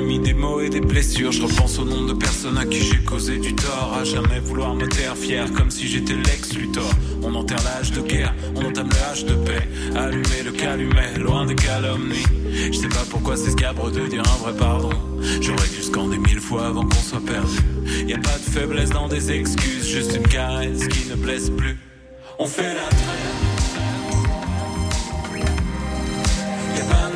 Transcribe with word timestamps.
des 0.00 0.34
mots 0.34 0.60
et 0.60 0.70
des 0.70 0.80
blessures. 0.80 1.30
Je 1.30 1.42
repense 1.42 1.78
au 1.78 1.84
nombre 1.84 2.14
de 2.14 2.18
personnes 2.18 2.58
à 2.58 2.66
qui 2.66 2.80
j'ai 2.80 2.98
causé 3.04 3.38
du 3.38 3.54
tort. 3.54 3.96
À 3.98 4.04
jamais 4.04 4.40
vouloir 4.40 4.74
me 4.74 4.88
taire 4.88 5.16
fier, 5.16 5.52
comme 5.52 5.70
si 5.70 5.86
j'étais 5.86 6.14
l'ex 6.14 6.52
Luthor. 6.54 6.90
On 7.22 7.34
enterre 7.34 7.62
l'âge 7.62 7.92
de 7.92 8.00
guerre, 8.00 8.34
on 8.56 8.64
entame 8.64 8.88
le 8.88 9.10
âge 9.10 9.24
de 9.24 9.34
paix. 9.34 9.68
Allumer 9.94 10.42
le 10.44 10.52
calumet, 10.52 11.18
loin 11.18 11.46
des 11.46 11.54
calomnies. 11.54 12.24
Je 12.50 12.72
sais 12.72 12.88
pas 12.88 13.04
pourquoi 13.08 13.36
c'est 13.36 13.50
scabre 13.50 13.90
de 13.90 14.06
dire 14.08 14.22
un 14.26 14.38
vrai 14.42 14.56
pardon. 14.56 14.90
J'aurais 15.40 15.68
dû 15.68 15.82
scander 15.82 16.18
mille 16.18 16.40
fois 16.40 16.66
avant 16.66 16.82
qu'on 16.82 17.02
soit 17.02 17.24
perdu. 17.24 17.58
Y 18.08 18.14
a 18.14 18.18
pas 18.18 18.38
de 18.38 18.50
faiblesse 18.50 18.90
dans 18.90 19.08
des 19.08 19.30
excuses, 19.30 19.86
juste 19.86 20.16
une 20.16 20.26
caresse 20.26 20.88
qui 20.88 21.08
ne 21.08 21.14
blesse 21.14 21.50
plus. 21.50 21.78
On 22.38 22.46
fait 22.46 22.62
la 22.62 22.88
trêve. 22.90 23.44
Y 26.76 26.80
pas 26.90 27.13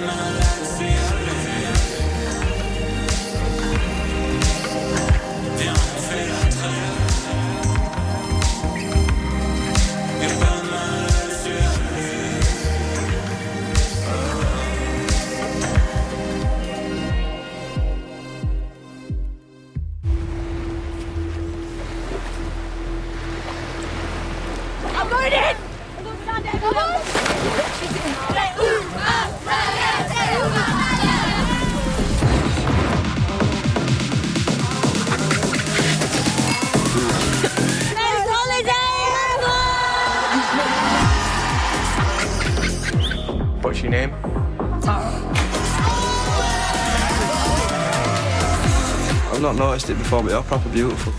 Before, 49.94 50.22
but 50.22 50.32
you're 50.32 50.42
proper 50.42 50.68
beautiful. 50.68 51.12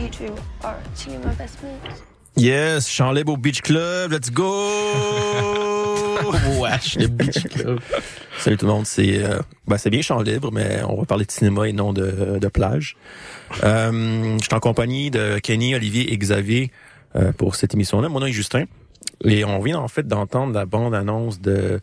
You 0.00 0.08
two 0.08 0.34
are 0.64 0.76
two 0.96 1.14
of 1.14 1.24
my 1.24 1.34
best 1.34 1.62
mates. 1.62 2.02
Yes, 2.36 2.88
Champ 2.88 3.12
Libre 3.12 3.34
au 3.34 3.36
Beach 3.36 3.62
Club, 3.62 4.10
let's 4.10 4.30
go! 4.30 4.46
Wesh, 6.60 6.96
le 6.96 7.06
Beach 7.06 7.44
Club. 7.48 7.78
Salut 8.38 8.56
tout 8.56 8.66
le 8.66 8.72
monde, 8.72 8.86
c'est 8.86 9.24
euh, 9.24 9.38
ben, 9.68 9.78
c'est 9.78 9.90
bien 9.90 10.02
Champ 10.02 10.20
Libre, 10.20 10.50
mais 10.52 10.80
on 10.88 10.96
va 10.96 11.04
parler 11.04 11.24
de 11.24 11.30
cinéma 11.30 11.68
et 11.68 11.72
non 11.72 11.92
de, 11.92 12.38
de 12.40 12.48
plage. 12.48 12.96
Euh, 13.62 14.36
je 14.38 14.44
suis 14.44 14.54
en 14.54 14.60
compagnie 14.60 15.12
de 15.12 15.38
Kenny, 15.38 15.76
Olivier 15.76 16.12
et 16.12 16.18
Xavier 16.18 16.72
euh, 17.14 17.30
pour 17.30 17.54
cette 17.54 17.72
émission-là. 17.72 18.08
Mon 18.08 18.18
nom 18.18 18.26
est 18.26 18.32
Justin. 18.32 18.64
Et 19.24 19.44
on 19.44 19.60
vient 19.60 19.78
en 19.78 19.88
fait 19.88 20.08
d'entendre 20.08 20.52
la 20.52 20.66
bande-annonce 20.66 21.40
de 21.40 21.80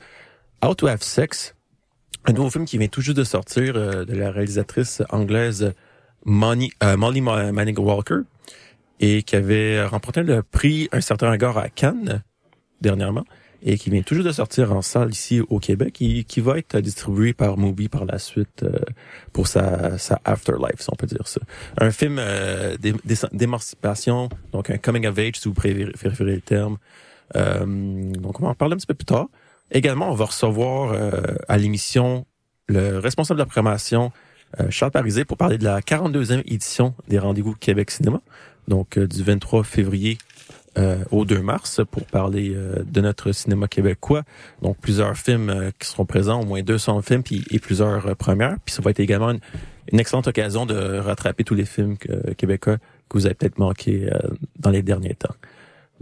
How 0.63 0.75
to 0.75 0.87
Have 0.87 1.01
Sex, 1.01 1.55
un 2.25 2.33
nouveau 2.33 2.49
film 2.49 2.65
qui 2.65 2.77
vient 2.77 2.87
tout 2.87 3.01
juste 3.01 3.17
de 3.17 3.23
sortir 3.23 3.73
euh, 3.75 4.05
de 4.05 4.13
la 4.15 4.31
réalisatrice 4.31 5.01
anglaise 5.09 5.73
Molly, 6.25 6.71
euh, 6.83 6.95
Molly 6.97 7.21
Ma- 7.21 7.51
Manning 7.51 7.77
Walker 7.79 8.19
et 8.99 9.23
qui 9.23 9.35
avait 9.35 9.83
remporté 9.85 10.23
le 10.23 10.41
prix 10.43 10.87
Un 10.91 11.01
certain 11.01 11.29
regard 11.29 11.57
à 11.57 11.69
Cannes 11.69 12.23
dernièrement 12.81 13.25
et 13.65 13.77
qui 13.77 13.89
vient 13.89 14.01
tout 14.01 14.13
juste 14.13 14.27
de 14.27 14.31
sortir 14.33 14.73
en 14.73 14.81
salle 14.81 15.11
ici 15.11 15.39
au 15.41 15.57
Québec 15.59 16.01
et 16.01 16.25
qui 16.25 16.41
va 16.41 16.57
être 16.57 16.77
distribué 16.79 17.33
par 17.33 17.57
Mubi 17.57 17.87
par 17.87 18.03
la 18.05 18.19
suite 18.19 18.63
euh, 18.63 18.77
pour 19.31 19.47
sa, 19.47 19.97
sa 19.97 20.19
afterlife, 20.25 20.79
si 20.81 20.87
on 20.91 20.95
peut 20.95 21.07
dire 21.07 21.27
ça. 21.27 21.39
Un 21.77 21.91
film 21.91 22.17
euh, 22.19 22.75
d'é- 22.77 22.93
d'é- 23.05 23.15
d'émancipation, 23.31 24.27
donc 24.51 24.69
un 24.69 24.77
coming 24.77 25.07
of 25.07 25.17
age, 25.17 25.35
si 25.35 25.47
vous 25.47 25.53
préférez 25.53 25.91
préférez 25.91 26.35
le 26.35 26.41
terme. 26.41 26.77
Euh, 27.37 27.65
donc 28.11 28.39
on 28.41 28.43
va 28.43 28.49
en 28.49 28.53
parler 28.53 28.73
un 28.73 28.77
petit 28.77 28.85
peu 28.87 28.93
plus 28.95 29.05
tard. 29.05 29.27
Également, 29.73 30.11
on 30.11 30.15
va 30.15 30.25
recevoir 30.25 30.91
euh, 30.93 31.11
à 31.47 31.57
l'émission 31.57 32.25
le 32.67 32.99
responsable 32.99 33.39
de 33.39 33.41
la 33.41 33.45
programmation, 33.47 34.11
euh, 34.59 34.67
Charles 34.69 34.91
Parisé, 34.91 35.25
pour 35.25 35.35
parler 35.37 35.57
de 35.57 35.63
la 35.63 35.81
42e 35.81 36.43
édition 36.45 36.93
des 37.07 37.17
Rendez-vous 37.19 37.55
Québec 37.55 37.89
Cinéma, 37.91 38.21
donc 38.67 38.97
euh, 38.97 39.07
du 39.07 39.23
23 39.23 39.63
février 39.63 40.17
euh, 40.77 41.03
au 41.11 41.25
2 41.25 41.41
mars, 41.41 41.81
pour 41.91 42.05
parler 42.05 42.53
euh, 42.55 42.83
de 42.85 43.01
notre 43.01 43.31
cinéma 43.31 43.67
québécois. 43.67 44.23
Donc 44.61 44.77
plusieurs 44.77 45.17
films 45.17 45.71
qui 45.79 45.87
seront 45.87 46.05
présents, 46.05 46.41
au 46.41 46.45
moins 46.45 46.61
200 46.61 47.01
films 47.01 47.23
puis, 47.23 47.43
et 47.51 47.59
plusieurs 47.59 48.15
premières. 48.15 48.57
Puis 48.63 48.75
ça 48.75 48.81
va 48.83 48.91
être 48.91 48.99
également 48.99 49.31
une, 49.31 49.39
une 49.91 49.99
excellente 49.99 50.27
occasion 50.27 50.65
de 50.67 50.99
rattraper 50.99 51.43
tous 51.43 51.55
les 51.55 51.65
films 51.65 51.97
que- 51.97 52.33
québécois 52.33 52.77
que 53.09 53.17
vous 53.17 53.25
avez 53.25 53.35
peut-être 53.35 53.57
manqué 53.59 54.07
euh, 54.11 54.19
dans 54.59 54.69
les 54.69 54.81
derniers 54.83 55.15
temps. 55.15 55.35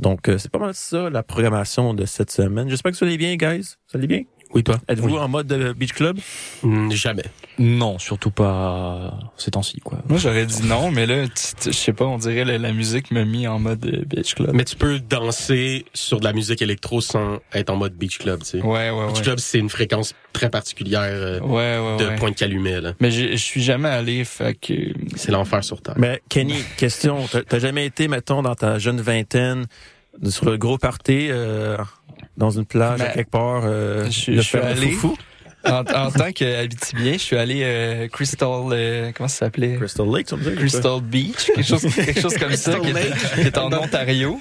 Donc, 0.02 0.28
euh, 0.28 0.38
c'est 0.38 0.52
pas 0.52 0.60
mal 0.60 0.74
ça, 0.74 1.10
la 1.10 1.24
programmation 1.24 1.94
de 1.94 2.06
cette 2.06 2.32
semaine. 2.32 2.68
J'espère 2.70 2.92
que 2.92 2.98
vous 2.98 3.06
allez 3.06 3.18
bien, 3.18 3.36
guys. 3.36 3.76
Vous 3.92 3.98
allez 3.98 4.08
bien? 4.08 4.24
Oui, 4.54 4.64
toi? 4.64 4.78
Êtes-vous 4.90 5.08
Oui. 5.16 5.18
en 5.18 5.28
mode 5.30 5.52
euh, 5.54 5.74
Beach 5.74 5.94
Club? 5.94 6.20
Hmm, 6.64 6.92
jamais. 6.92 7.24
Non, 7.58 8.00
surtout 8.00 8.32
pas 8.32 9.18
ces 9.38 9.52
temps-ci, 9.52 9.80
quoi. 9.80 10.00
Moi, 10.10 10.18
j'aurais 10.18 10.46
dit 10.46 10.64
non, 10.64 10.92
mais 10.92 11.06
là, 11.06 11.26
je 11.66 11.72
sais 11.72 11.94
pas, 11.94 12.06
on 12.06 12.18
dirait 12.18 12.44
la, 12.44 12.58
la 12.58 12.72
musique 12.74 13.12
m'a 13.12 13.24
mis 13.24 13.48
en 13.48 13.60
mode 13.60 13.86
euh, 13.86 14.04
beach 14.06 14.36
club. 14.36 14.52
Mais 14.54 14.64
tu 14.66 14.76
peux 14.76 15.00
danser 15.00 15.86
sur 15.94 16.20
de 16.20 16.26
la 16.26 16.34
musique 16.34 16.62
électro 16.62 17.02
sans 17.02 17.40
être 17.54 17.70
en 17.70 17.76
mode 17.78 17.94
beach 17.94 18.18
club, 18.18 18.40
tu 18.42 18.46
sais. 18.46 18.62
Ouais, 18.62 18.90
ouais, 18.90 19.08
Beach 19.08 19.18
ouais. 19.18 19.22
club, 19.24 19.40
c'est 19.40 19.60
une 19.60 19.70
fréquence 19.70 20.16
très 20.34 20.50
particulière 20.50 21.02
euh, 21.04 21.40
Ouais, 21.42 21.78
ouais, 21.78 21.98
de 21.98 22.10
ouais. 22.10 22.16
pointe 22.16 22.36
calumet, 22.36 22.82
là. 22.82 22.94
Mais 23.00 23.12
je 23.12 23.36
suis 23.36 23.62
jamais 23.62 23.90
allé, 23.90 24.26
fait 24.26 24.56
que... 24.56 24.74
C'est 25.16 25.32
l'enfer 25.32 25.64
sur 25.64 25.82
Terre. 25.82 25.96
Mais 25.98 26.22
Kenny, 26.30 26.56
question, 26.78 27.26
t'as- 27.32 27.44
t'as 27.44 27.60
jamais 27.60 27.86
été, 27.86 28.08
mettons, 28.08 28.42
dans 28.42 28.56
ta 28.56 28.80
jeune 28.80 29.02
vingtaine, 29.02 29.66
sur 30.30 30.46
le 30.46 30.58
gros 30.58 30.78
party, 30.78 31.28
euh, 31.30 31.78
dans 32.38 32.50
une 32.52 32.66
plage 32.66 33.02
à 33.02 33.06
Mais- 33.08 33.14
quelque 33.14 33.32
part, 33.32 33.62
euh, 33.66 34.06
Je 34.10 34.32
de 34.32 34.36
je 34.38 34.42
suis 34.42 34.44
faire 34.44 34.66
allé- 34.66 34.92
foufou? 34.92 35.18
En, 35.64 35.82
en 35.82 36.10
tant 36.12 36.32
qu'habitibien, 36.32 37.14
je 37.14 37.18
suis 37.20 37.38
allé 37.38 37.62
euh, 37.64 38.08
Crystal... 38.08 38.50
euh, 38.72 39.12
comment 39.16 39.30
ça 39.30 39.46
s'appelait? 39.46 39.76
Crystal 39.76 40.08
Lake, 40.12 40.26
tu 40.28 40.36
me 40.36 40.44
dis? 40.50 40.56
Crystal 40.56 41.02
Beach, 41.02 41.46
quelque 41.54 41.62
chose, 41.64 41.82
quelque 41.94 42.20
chose 42.20 42.36
comme 42.38 42.56
ça, 42.56 42.80
qui 42.80 42.88
est, 42.90 43.36
qui 43.36 43.42
est 43.42 43.58
en 43.60 43.72
Ontario. 43.72 44.40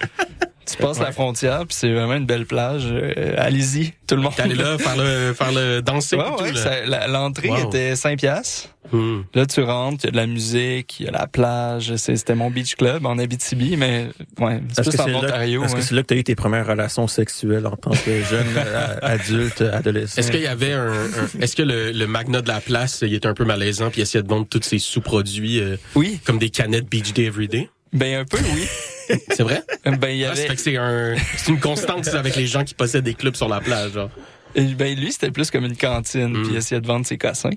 Tu 0.66 0.76
passes 0.76 1.00
la 1.00 1.10
frontière, 1.10 1.66
puis 1.66 1.76
c'est 1.76 1.92
vraiment 1.92 2.14
une 2.14 2.26
belle 2.26 2.46
plage. 2.46 2.84
Euh, 2.86 3.34
Allez-y, 3.38 3.92
tout 4.06 4.14
le 4.14 4.22
monde. 4.22 4.32
T'es 4.36 4.42
allé 4.42 4.54
là 4.54 4.78
faire 4.78 4.96
le, 4.96 5.32
faire 5.34 5.50
le 5.52 5.80
danser 5.82 6.16
Ouais, 6.16 6.24
et 6.50 6.88
ouais, 6.88 7.08
l'entrée 7.08 7.48
Wow. 7.50 7.66
était 7.68 7.96
5 7.96 8.18
piastres. 8.18 8.68
Hmm. 8.92 9.22
Là, 9.34 9.46
tu 9.46 9.62
rentres, 9.62 10.04
il 10.04 10.06
y 10.06 10.08
a 10.08 10.10
de 10.12 10.16
la 10.16 10.26
musique, 10.26 11.00
il 11.00 11.06
y 11.06 11.08
a 11.08 11.12
la 11.12 11.26
plage. 11.26 11.94
C'était 11.96 12.34
mon 12.34 12.50
beach 12.50 12.76
club 12.76 13.04
en 13.06 13.18
Abitibi, 13.18 13.76
mais 13.76 14.08
ouais, 14.38 14.60
c'est 14.72 14.80
Est-ce 14.82 14.90
que 14.90 14.96
plus 14.96 15.04
c'est 15.04 15.14
en 15.14 15.20
là, 15.22 15.28
Ontario. 15.28 15.64
est-ce 15.64 15.74
que 15.76 15.82
c'est 15.82 15.94
là 15.94 16.02
que 16.02 16.06
tu 16.08 16.14
as 16.14 16.16
eu 16.18 16.24
tes 16.24 16.34
premières 16.34 16.66
relations 16.66 17.06
sexuelles 17.08 17.66
en 17.66 17.76
tant 17.76 17.90
que 17.90 18.22
jeune 18.22 18.46
euh, 18.56 18.96
adulte, 19.02 19.62
adolescent? 19.62 20.18
Est-ce 20.20 20.30
qu'il 20.30 20.40
y 20.42 20.46
avait 20.46 20.72
un, 20.72 20.92
un- 20.92 21.40
est-ce 21.40 21.56
que 21.56 21.62
le, 21.62 21.90
le 21.92 22.06
magna 22.06 22.42
de 22.42 22.48
la 22.48 22.60
place, 22.60 23.00
il 23.02 23.12
était 23.14 23.28
un 23.28 23.34
peu 23.34 23.44
malaisant 23.44 23.90
puis 23.90 24.00
il 24.00 24.02
essayait 24.02 24.22
de 24.22 24.28
vendre 24.28 24.46
tous 24.48 24.62
ses 24.62 24.78
sous-produits 24.78 25.60
euh, 25.60 25.76
Oui, 25.94 26.20
comme 26.24 26.38
des 26.38 26.50
canettes 26.50 26.88
Beach 26.88 27.12
Day 27.12 27.24
Everyday? 27.24 27.68
Ben 27.92 28.20
un 28.20 28.24
peu, 28.24 28.38
oui. 28.54 28.66
C'est 29.30 29.42
vrai? 29.42 29.62
ben 29.84 30.08
il 30.10 30.18
y 30.18 30.24
Ah, 30.24 30.30
avait, 30.32 30.46
fait 30.46 30.54
que 30.54 30.60
c'est 30.60 30.76
un, 30.76 31.14
c'est 31.36 31.50
une 31.50 31.58
constante 31.60 32.06
avec 32.08 32.36
les 32.36 32.46
gens 32.46 32.62
qui 32.64 32.74
possèdent 32.74 33.04
des 33.04 33.14
clubs 33.14 33.34
sur 33.34 33.48
la 33.48 33.60
plage, 33.60 33.92
genre. 33.92 34.10
ben 34.54 34.96
lui 34.98 35.10
c'était 35.12 35.30
plus 35.32 35.50
comme 35.50 35.64
une 35.64 35.76
cantine, 35.76 36.28
Mm. 36.28 36.42
puis 36.42 36.52
il 36.52 36.56
essayait 36.56 36.80
de 36.80 36.86
vendre 36.86 37.04
ses 37.06 37.18
cassins, 37.18 37.50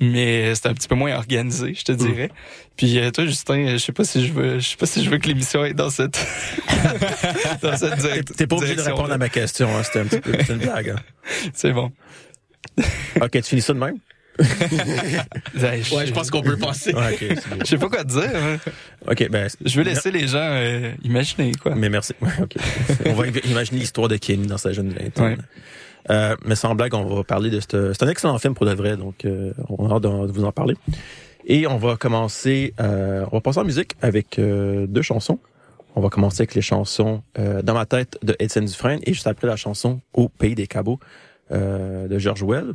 mais 0.00 0.52
c'était 0.56 0.68
un 0.70 0.74
petit 0.74 0.88
peu 0.88 0.94
moins 0.96 1.14
organisé, 1.16 1.74
je 1.74 1.84
te 1.84 1.92
Mm. 1.92 1.96
dirais. 1.96 2.30
Puis 2.76 2.98
euh, 2.98 3.10
toi, 3.12 3.24
Justin, 3.24 3.68
je 3.72 3.76
sais 3.78 3.92
pas 3.92 4.04
si 4.04 4.26
je 4.26 4.32
veux, 4.32 4.58
je 4.58 4.68
sais 4.70 4.76
pas 4.76 4.86
si 4.86 5.02
je 5.04 5.08
veux 5.10 5.18
que 5.18 5.28
l'émission 5.28 5.62
aille 5.62 5.74
dans 5.74 5.90
cette, 5.90 6.18
dans 7.62 7.76
cette 7.76 7.90
T'es- 7.94 7.96
direct- 8.02 8.36
T'es 8.36 8.46
pas 8.46 8.56
obligé 8.56 8.74
de 8.74 8.80
répondre 8.82 9.12
à 9.12 9.18
ma 9.18 9.28
question, 9.28 9.68
hein, 9.76 9.82
c'était 9.84 10.00
un 10.00 10.04
petit 10.06 10.20
peu 10.20 10.32
c'était 10.32 10.52
une 10.54 10.58
blague. 10.58 10.90
hein. 10.90 11.00
C'est 11.54 11.72
bon. 11.72 11.92
Ok, 13.20 13.30
tu 13.30 13.42
finis 13.42 13.62
ça 13.62 13.72
de 13.72 13.78
même? 13.78 13.98
Je, 15.54 15.94
Ouais, 15.94 16.06
je 16.06 16.12
pense 16.12 16.30
qu'on 16.30 16.42
peut 16.42 16.56
passer. 16.56 16.92
Ouais, 16.94 17.12
ok, 17.14 17.18
c'est 17.20 17.48
bien. 17.48 17.56
je 17.60 17.64
sais 17.64 17.78
pas 17.78 17.88
quoi 17.88 18.04
te 18.04 18.08
dire. 18.10 18.30
hein. 18.34 18.56
Ok, 19.10 19.28
ben, 19.30 19.48
Je 19.64 19.76
veux 19.76 19.84
laisser 19.84 20.10
les 20.10 20.26
gens 20.28 20.38
euh, 20.40 20.92
imaginer 21.02 21.52
quoi. 21.54 21.74
mais 21.74 21.88
merci. 21.88 22.12
Ouais. 22.20 22.28
On 23.06 23.14
va 23.14 23.24
im- 23.26 23.30
imaginer 23.50 23.80
l'histoire 23.80 24.08
de 24.08 24.16
Kenny 24.16 24.46
dans 24.46 24.58
sa 24.58 24.72
jeune 24.72 24.90
vingtaine. 24.90 25.24
Ouais. 25.24 25.36
Euh, 26.10 26.36
mais 26.44 26.54
sans 26.54 26.74
blague, 26.74 26.94
on 26.94 27.04
va 27.16 27.24
parler 27.24 27.50
de 27.50 27.58
ce. 27.60 27.92
C'est 27.92 28.02
un 28.04 28.08
excellent 28.08 28.38
film 28.38 28.54
pour 28.54 28.64
de 28.66 28.72
vrai, 28.74 28.96
donc 28.96 29.24
euh, 29.24 29.52
on 29.68 29.90
a 29.90 29.94
hâte 29.96 30.02
de, 30.04 30.08
de 30.26 30.32
vous 30.32 30.44
en 30.44 30.52
parler. 30.52 30.74
Et 31.46 31.66
on 31.66 31.78
va 31.78 31.96
commencer, 31.96 32.74
euh, 32.80 33.24
on 33.32 33.36
va 33.36 33.40
passer 33.40 33.58
en 33.58 33.64
musique 33.64 33.92
avec 34.02 34.38
euh, 34.38 34.86
deux 34.86 35.02
chansons. 35.02 35.38
On 35.96 36.00
va 36.00 36.08
commencer 36.08 36.42
avec 36.42 36.54
les 36.54 36.60
chansons 36.62 37.22
euh, 37.38 37.62
Dans 37.62 37.72
ma 37.74 37.86
tête 37.86 38.18
de 38.22 38.36
Étienne 38.38 38.66
Dufresne 38.66 39.00
et 39.04 39.14
juste 39.14 39.26
après 39.26 39.46
la 39.46 39.56
chanson 39.56 40.00
Au 40.12 40.28
pays 40.28 40.54
des 40.54 40.66
cabots 40.66 41.00
euh, 41.52 42.06
de 42.06 42.18
George 42.18 42.42
Well. 42.42 42.72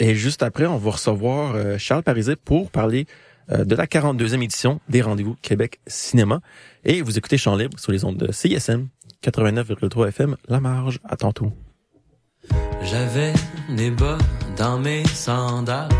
Et 0.00 0.14
juste 0.14 0.42
après, 0.42 0.64
on 0.66 0.78
va 0.78 0.92
recevoir 0.92 1.54
euh, 1.54 1.76
Charles 1.76 2.02
Pariset 2.02 2.36
pour 2.36 2.70
parler 2.70 3.06
euh, 3.52 3.64
de 3.66 3.76
la 3.76 3.84
42e 3.84 4.42
édition 4.42 4.80
des 4.88 5.02
Rendez-vous 5.02 5.36
Québec 5.42 5.78
Cinéma. 5.86 6.40
Et 6.84 7.02
vous 7.02 7.18
écoutez 7.18 7.36
Chant 7.36 7.54
Libre 7.54 7.78
sur 7.78 7.92
les 7.92 8.04
ondes 8.06 8.16
de 8.16 8.32
CISM 8.32 8.88
89,3 9.22 10.08
FM, 10.08 10.36
La 10.48 10.58
Marge. 10.58 11.00
À 11.04 11.16
tantôt. 11.16 11.52
J'avais 12.82 13.34
des 13.76 13.90
bas 13.90 14.16
dans 14.56 14.78
mes 14.78 15.04
sandales. 15.04 15.90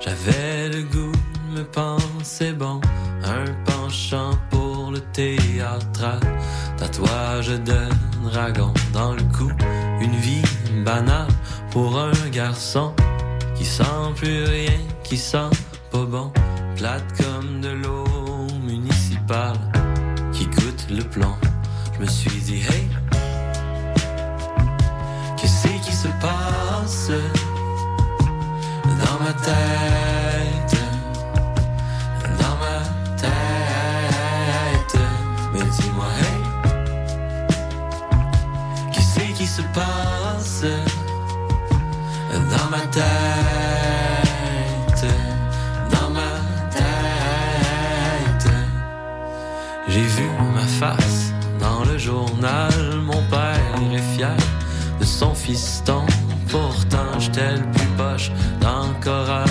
J'avais 0.00 0.68
le 0.68 0.82
goût 0.82 1.12
de 1.50 1.60
me 1.60 1.64
penser 1.64 2.52
bon, 2.52 2.82
un 3.24 3.44
penchant 3.64 4.32
pour 4.50 4.90
le 4.92 5.00
théâtral. 5.14 6.20
Tatouage 6.76 7.48
de 7.48 8.28
dragon 8.30 8.74
dans 8.92 9.14
le 9.14 9.22
cou, 9.22 9.50
une 10.02 10.16
vie 10.16 10.42
banale 10.84 11.28
pour 11.70 11.98
un 11.98 12.12
garçon 12.30 12.94
sent 13.66 14.12
plus 14.16 14.44
rien, 14.44 14.78
qui 15.02 15.16
sent 15.16 15.50
pas 15.90 16.04
bon, 16.04 16.32
plate 16.76 17.04
comme 17.20 17.60
de 17.60 17.70
l'eau 17.70 18.06
municipale 18.62 19.58
qui 20.32 20.46
goûte 20.46 20.86
le 20.90 21.02
plomb. 21.02 21.34
Je 21.94 22.00
me 22.00 22.06
suis 22.06 22.40
dit, 22.42 22.60
hey, 22.60 22.88
qu'est-ce 25.36 25.68
qui 25.84 25.92
se 25.92 26.08
passe 26.20 27.10
dans 28.84 29.18
ma 29.24 29.32
tête? 29.32 30.76
Dans 32.38 32.56
ma 32.64 32.78
tête. 33.16 34.98
Mais 35.52 35.62
dis-moi, 35.62 36.10
hey, 36.20 36.40
qu'est-ce 38.92 39.20
qui 39.36 39.46
se 39.46 39.62
passe 39.74 40.64
fiston. 55.46 56.04
Pourtant, 56.48 57.10
j'étais 57.18 57.54
le 57.54 57.70
plus 57.74 57.90
poche 57.96 58.30
dans 58.60 58.88
le 58.88 58.94
choral. 59.04 59.46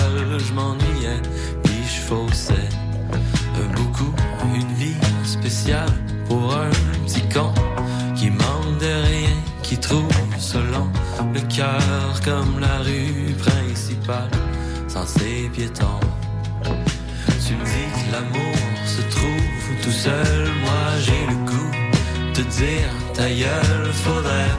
Je 0.46 0.52
m'ennuyais, 0.52 1.20
puis 1.62 1.82
je 1.94 2.00
faussais. 2.08 2.68
Beaucoup, 3.74 4.14
une 4.54 4.74
vie 4.74 5.00
spéciale 5.24 5.94
pour 6.28 6.54
un 6.54 6.70
petit 7.04 7.22
con 7.34 7.52
qui 8.14 8.30
manque 8.30 8.78
de 8.78 8.92
rien, 9.10 9.36
qui 9.62 9.76
trouve 9.78 10.08
selon 10.38 10.86
le 11.34 11.40
cœur 11.56 12.12
comme 12.24 12.60
la 12.60 12.78
rue 12.88 13.34
principale 13.44 14.30
sans 14.88 15.06
ses 15.06 15.48
piétons. 15.54 16.00
Tu 17.44 17.54
me 17.54 17.64
dis 17.64 17.88
que 17.96 18.06
l'amour 18.12 18.58
se 18.94 19.02
trouve 19.14 19.82
tout 19.82 19.98
seul, 20.06 20.44
moi 20.64 20.86
j'ai 21.04 21.22
le 21.32 21.38
goût 21.50 21.72
de 22.36 22.42
dire 22.60 22.90
ta 23.14 23.28
gueule, 23.28 23.92
faudrait 24.04 24.55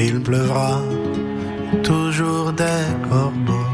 il 0.00 0.20
pleuvra. 0.20 0.80
Toujours 1.82 2.52
des 2.52 2.84
corbeaux 3.08 3.67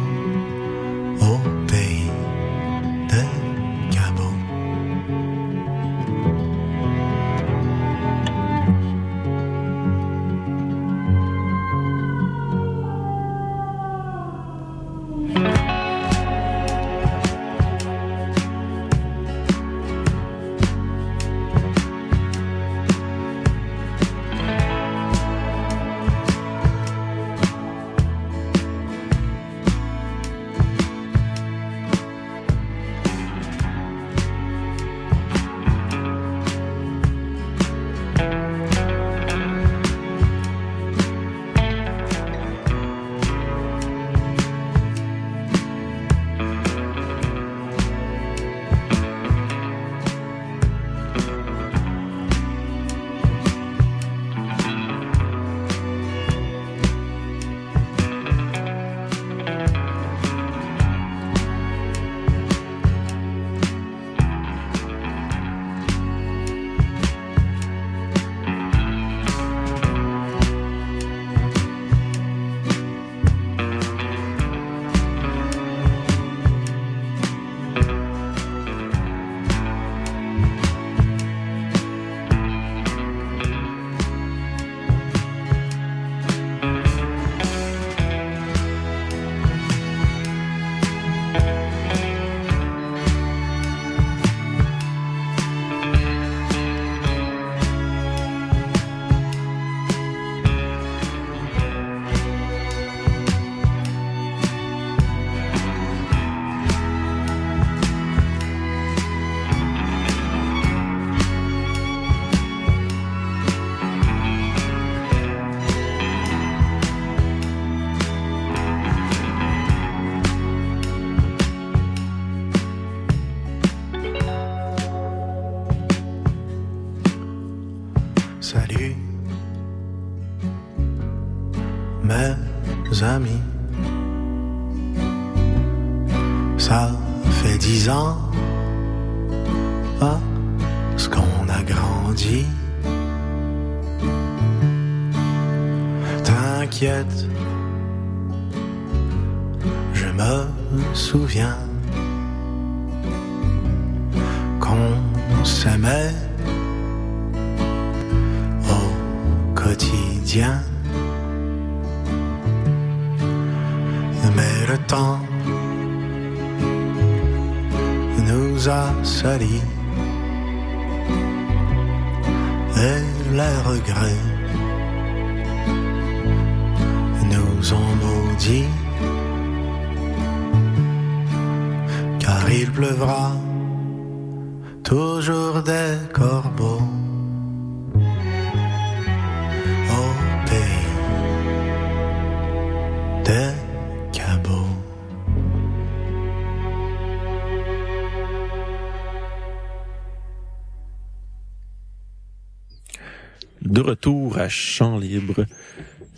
à 204.44 204.48
Champ 204.50 204.98
Libre. 204.98 205.46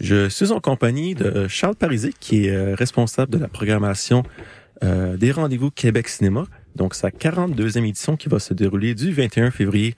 Je 0.00 0.28
suis 0.28 0.50
en 0.50 0.58
compagnie 0.58 1.14
de 1.14 1.46
Charles 1.46 1.76
Parisé, 1.76 2.12
qui 2.18 2.46
est 2.46 2.50
euh, 2.50 2.74
responsable 2.74 3.32
de 3.32 3.38
la 3.38 3.46
programmation 3.46 4.24
euh, 4.82 5.16
des 5.16 5.30
rendez-vous 5.30 5.70
Québec 5.70 6.08
Cinéma. 6.08 6.44
Donc, 6.74 6.94
sa 6.94 7.10
42e 7.10 7.86
édition 7.86 8.16
qui 8.16 8.28
va 8.28 8.40
se 8.40 8.52
dérouler 8.52 8.94
du 8.94 9.12
21 9.12 9.52
février 9.52 9.94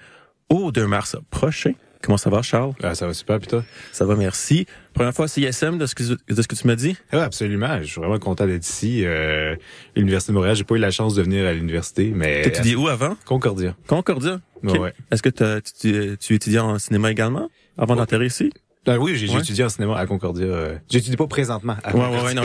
au 0.50 0.70
2 0.72 0.86
mars 0.86 1.16
prochain. 1.30 1.72
Comment 2.02 2.18
ça 2.18 2.28
va, 2.30 2.42
Charles? 2.42 2.74
Ah, 2.82 2.94
ça 2.94 3.06
va 3.06 3.14
super, 3.14 3.38
puis 3.38 3.48
toi? 3.48 3.64
Ça 3.92 4.04
va, 4.04 4.14
merci. 4.14 4.66
Première 4.92 5.14
fois 5.14 5.24
à 5.24 5.28
CISM 5.28 5.78
de 5.78 5.86
ce 5.86 5.94
que, 5.94 6.02
de 6.04 6.42
ce 6.42 6.46
que 6.46 6.54
tu 6.54 6.66
m'as 6.66 6.76
dit? 6.76 6.96
Oui, 7.12 7.18
absolument. 7.18 7.80
Je 7.80 7.86
suis 7.86 8.00
vraiment 8.00 8.18
content 8.18 8.46
d'être 8.46 8.68
ici. 8.68 9.04
Euh, 9.04 9.56
L'Université 9.96 10.32
de 10.32 10.34
Montréal, 10.34 10.54
j'ai 10.54 10.64
pas 10.64 10.76
eu 10.76 10.80
la 10.80 10.90
chance 10.90 11.14
de 11.14 11.22
venir 11.22 11.46
à 11.46 11.52
l'université, 11.54 12.12
mais... 12.14 12.42
T'as 12.42 12.50
étudié 12.50 12.76
où 12.76 12.88
avant? 12.88 13.16
Concordia. 13.24 13.74
Concordia? 13.88 14.40
Ouais, 14.62 14.78
ouais. 14.78 14.92
Est-ce 15.10 15.22
que 15.22 15.30
tu, 15.30 16.18
tu 16.18 16.34
étudies 16.34 16.58
en 16.58 16.78
cinéma 16.78 17.10
également? 17.10 17.48
Avant 17.78 17.96
d'atterrir 17.96 18.26
ici? 18.26 18.52
Ah 18.86 18.98
oui, 18.98 19.16
j'ai 19.16 19.28
Ouais. 19.28 19.40
étudié 19.40 19.64
en 19.64 19.68
cinéma 19.68 19.98
à 19.98 20.06
Concordia. 20.06 20.46
Euh, 20.46 20.78
J'étudie 20.88 21.16
pas 21.16 21.26
présentement 21.26 21.76
à 21.84 21.94
Ouais, 21.94 22.00
ouais, 22.08 22.22
ouais, 22.22 22.34
non, 22.34 22.44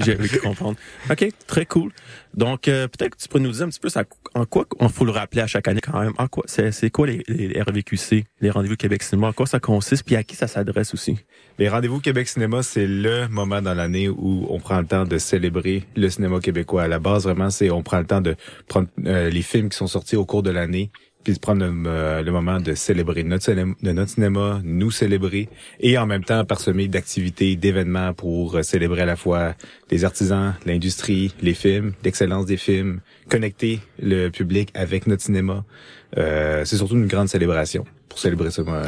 j'ai 0.00 0.16
pu 0.16 0.38
comprendre. 0.40 0.76
OK, 1.08 1.28
très 1.46 1.66
cool. 1.66 1.92
Donc, 2.34 2.66
euh, 2.66 2.88
peut-être 2.88 3.14
que 3.14 3.22
tu 3.22 3.28
peux 3.28 3.38
nous 3.38 3.52
dire 3.52 3.62
un 3.66 3.68
petit 3.68 3.78
peu 3.78 3.88
ça, 3.88 4.02
en 4.34 4.44
quoi, 4.44 4.66
on 4.80 4.88
faut 4.88 5.04
le 5.04 5.12
rappeler 5.12 5.42
à 5.42 5.46
chaque 5.46 5.68
année 5.68 5.80
quand 5.80 6.00
même, 6.00 6.14
en 6.18 6.26
quoi, 6.26 6.42
c'est 6.48 6.72
c'est 6.72 6.90
quoi 6.90 7.06
les, 7.06 7.22
les 7.28 7.60
RVQC, 7.62 8.24
les 8.40 8.50
Rendez-vous 8.50 8.74
Québec 8.76 9.04
Cinéma, 9.04 9.28
en 9.28 9.32
quoi 9.32 9.46
ça 9.46 9.60
consiste, 9.60 10.02
puis 10.04 10.16
à 10.16 10.24
qui 10.24 10.34
ça 10.34 10.48
s'adresse 10.48 10.94
aussi? 10.94 11.16
Les 11.60 11.68
rendez-vous 11.68 12.00
Québec 12.00 12.26
Cinéma, 12.28 12.64
c'est 12.64 12.86
le 12.86 13.28
moment 13.28 13.62
dans 13.62 13.74
l'année 13.74 14.08
où 14.08 14.46
on 14.50 14.58
prend 14.58 14.80
le 14.80 14.86
temps 14.86 15.04
de 15.04 15.18
célébrer 15.18 15.84
le 15.96 16.08
cinéma 16.10 16.40
québécois. 16.40 16.84
À 16.84 16.88
la 16.88 16.98
base, 16.98 17.22
vraiment, 17.24 17.50
c'est 17.50 17.70
on 17.70 17.82
prend 17.84 17.98
le 17.98 18.06
temps 18.06 18.20
de 18.20 18.34
prendre 18.66 18.88
euh, 19.06 19.30
les 19.30 19.42
films 19.42 19.68
qui 19.68 19.76
sont 19.76 19.86
sortis 19.86 20.16
au 20.16 20.24
cours 20.24 20.42
de 20.42 20.50
l'année, 20.50 20.90
puis 21.24 21.34
de 21.34 21.38
prendre 21.38 21.64
le, 21.64 21.72
euh, 21.86 22.22
le 22.22 22.32
moment 22.32 22.60
de 22.60 22.74
célébrer 22.74 23.22
notre 23.24 23.44
cinéma, 23.44 23.74
de 23.82 23.92
notre 23.92 24.10
cinéma, 24.10 24.60
nous 24.64 24.90
célébrer, 24.90 25.48
et 25.80 25.98
en 25.98 26.06
même 26.06 26.24
temps 26.24 26.44
parsemer 26.44 26.88
d'activités, 26.88 27.56
d'événements 27.56 28.14
pour 28.14 28.56
euh, 28.56 28.62
célébrer 28.62 29.02
à 29.02 29.06
la 29.06 29.16
fois 29.16 29.54
les 29.90 30.04
artisans, 30.04 30.54
l'industrie, 30.64 31.34
les 31.42 31.54
films, 31.54 31.92
l'excellence 32.04 32.46
des 32.46 32.56
films, 32.56 33.00
connecter 33.28 33.80
le 34.00 34.28
public 34.30 34.70
avec 34.74 35.06
notre 35.06 35.22
cinéma. 35.22 35.64
Euh, 36.16 36.64
c'est 36.64 36.76
surtout 36.76 36.94
une 36.96 37.06
grande 37.06 37.28
célébration 37.28 37.84
pour 38.08 38.18
célébrer 38.18 38.50
ça, 38.50 38.62
euh, 38.62 38.84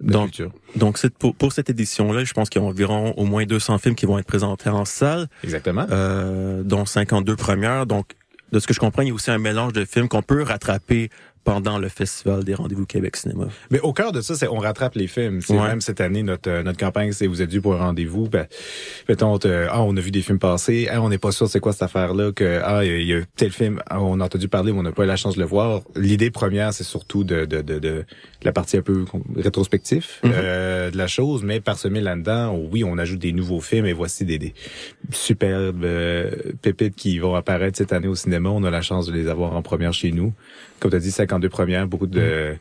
la 0.00 0.12
Donc, 0.12 0.24
culture. 0.30 0.50
Donc, 0.76 0.98
pour, 1.18 1.34
pour 1.34 1.52
cette 1.52 1.68
édition-là, 1.68 2.24
je 2.24 2.32
pense 2.32 2.48
qu'il 2.48 2.62
y 2.62 2.64
a 2.64 2.68
environ 2.68 3.12
au 3.18 3.24
moins 3.26 3.44
200 3.44 3.76
films 3.78 3.94
qui 3.94 4.06
vont 4.06 4.18
être 4.18 4.26
présentés 4.26 4.70
en 4.70 4.86
salle, 4.86 5.28
Exactement. 5.44 5.86
euh, 5.90 6.62
dont 6.62 6.86
52 6.86 7.36
premières. 7.36 7.84
Donc, 7.84 8.12
de 8.52 8.58
ce 8.58 8.66
que 8.66 8.72
je 8.72 8.80
comprends, 8.80 9.02
il 9.02 9.08
y 9.08 9.10
a 9.10 9.14
aussi 9.14 9.30
un 9.30 9.36
mélange 9.38 9.74
de 9.74 9.84
films 9.84 10.08
qu'on 10.08 10.22
peut 10.22 10.42
rattraper 10.42 11.10
pendant 11.44 11.78
le 11.78 11.88
Festival 11.88 12.44
des 12.44 12.54
Rendez-vous 12.54 12.86
Québec 12.86 13.16
Cinéma. 13.16 13.48
Mais 13.70 13.80
au 13.80 13.92
cœur 13.92 14.12
de 14.12 14.20
ça, 14.20 14.34
c'est 14.36 14.46
on 14.48 14.58
rattrape 14.58 14.94
les 14.94 15.06
films. 15.08 15.40
C'est 15.40 15.54
Ouais. 15.54 15.68
même 15.68 15.80
cette 15.80 16.00
année 16.00 16.22
notre 16.22 16.48
euh, 16.50 16.62
notre 16.62 16.78
campagne, 16.78 17.12
c'est 17.12 17.26
vous 17.26 17.42
êtes 17.42 17.50
dû 17.50 17.60
pour 17.60 17.74
un 17.74 17.78
rendez-vous. 17.78 18.28
Ben, 18.28 18.46
mettons, 19.08 19.38
te- 19.38 19.66
ah, 19.70 19.82
on 19.82 19.96
a 19.96 20.00
vu 20.00 20.10
des 20.10 20.22
films 20.22 20.38
passer. 20.38 20.88
Ah, 20.90 21.02
on 21.02 21.08
n'est 21.08 21.18
pas 21.18 21.32
sûr 21.32 21.48
c'est 21.48 21.60
quoi 21.60 21.72
cette 21.72 21.82
affaire-là. 21.82 22.32
Que 22.32 22.60
ah, 22.64 22.84
il 22.84 23.02
y, 23.02 23.14
a- 23.14 23.22
tel 23.36 23.50
film, 23.50 23.80
ah, 23.88 24.00
on 24.00 24.20
a 24.20 24.24
entendu 24.24 24.48
parler, 24.48 24.72
mais 24.72 24.78
on 24.78 24.82
n'a 24.84 24.92
pas 24.92 25.04
eu 25.04 25.06
la 25.08 25.16
chance 25.16 25.34
de 25.34 25.40
le 25.40 25.46
voir. 25.46 25.80
L'idée 25.96 26.30
première, 26.30 26.72
c'est 26.72 26.84
surtout 26.84 27.24
de, 27.24 27.44
de, 27.44 27.60
de, 27.60 27.78
de 27.78 28.04
la 28.42 28.52
partie 28.52 28.76
un 28.76 28.82
peu 28.82 29.04
rétrospectif 29.36 30.20
Mhm. 30.22 30.32
euh, 30.34 30.90
de 30.90 30.96
la 30.96 31.06
chose, 31.08 31.42
mais 31.42 31.60
parsemé 31.60 32.00
là-dedans, 32.00 32.56
oui, 32.70 32.84
on 32.84 32.98
ajoute 32.98 33.18
des 33.18 33.32
nouveaux 33.32 33.60
films 33.60 33.86
et 33.86 33.92
voici 33.92 34.24
des, 34.24 34.38
des 34.38 34.54
superbes 35.10 35.84
euh, 35.84 36.30
pépites 36.62 36.94
qui 36.96 37.18
vont 37.18 37.34
apparaître 37.34 37.76
cette 37.78 37.92
année 37.92 38.08
au 38.08 38.14
cinéma. 38.14 38.50
On 38.50 38.64
a 38.64 38.70
la 38.70 38.82
chance 38.82 39.06
de 39.06 39.12
les 39.12 39.28
avoir 39.28 39.54
en 39.54 39.62
première 39.62 39.92
chez 39.92 40.12
nous. 40.12 40.32
Comme 40.82 40.90
tu 40.90 40.96
as 40.96 41.00
dit, 41.00 41.12
52 41.12 41.48
premières, 41.48 41.86
beaucoup 41.86 42.08
de, 42.08 42.56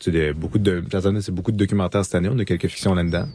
tu 0.00 0.10
sais, 0.10 0.10
de- 0.10 0.32
beaucoup 0.32 0.58
de, 0.58 0.82
c'est 1.20 1.30
beaucoup 1.32 1.52
de 1.52 1.56
documentaires 1.56 2.04
cette 2.04 2.16
année. 2.16 2.28
On 2.30 2.38
a 2.40 2.44
quelques 2.44 2.66
fictions 2.66 2.94
là-dedans. 2.94 3.28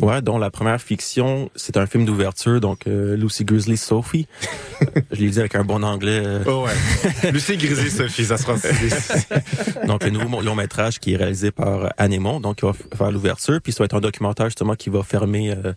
Ouais, 0.00 0.22
dont 0.22 0.38
la 0.38 0.50
première 0.50 0.80
fiction, 0.80 1.50
c'est 1.54 1.76
un 1.76 1.86
film 1.86 2.04
d'ouverture, 2.04 2.60
donc 2.60 2.86
euh, 2.88 3.14
Lucy 3.16 3.44
Grizzly 3.44 3.76
Sophie. 3.76 4.26
je 5.12 5.20
l'ai 5.20 5.28
dit 5.30 5.38
avec 5.38 5.54
un 5.54 5.62
bon 5.64 5.84
anglais. 5.84 6.20
euh, 6.24 6.42
Oh 6.48 6.64
ouais. 6.66 7.30
Lucie 7.30 7.56
Grisé, 7.58 7.90
Sophie, 7.90 8.24
ça 8.24 8.36
sera 8.38 8.54
donc 9.86 10.02
le 10.02 10.10
nouveau 10.10 10.40
long 10.40 10.56
métrage 10.56 10.98
qui 10.98 11.12
est 11.12 11.16
réalisé 11.16 11.50
par 11.52 11.92
Anémon, 11.98 12.40
donc 12.40 12.60
il 12.62 12.66
va 12.66 12.72
faire 12.72 13.12
l'ouverture, 13.12 13.60
puis 13.62 13.72
ça 13.72 13.80
va 13.80 13.84
être 13.84 13.94
un 13.96 14.00
documentaire 14.00 14.46
justement 14.46 14.74
qui 14.74 14.90
va 14.90 15.02
fermer 15.04 15.52
euh, 15.52 15.72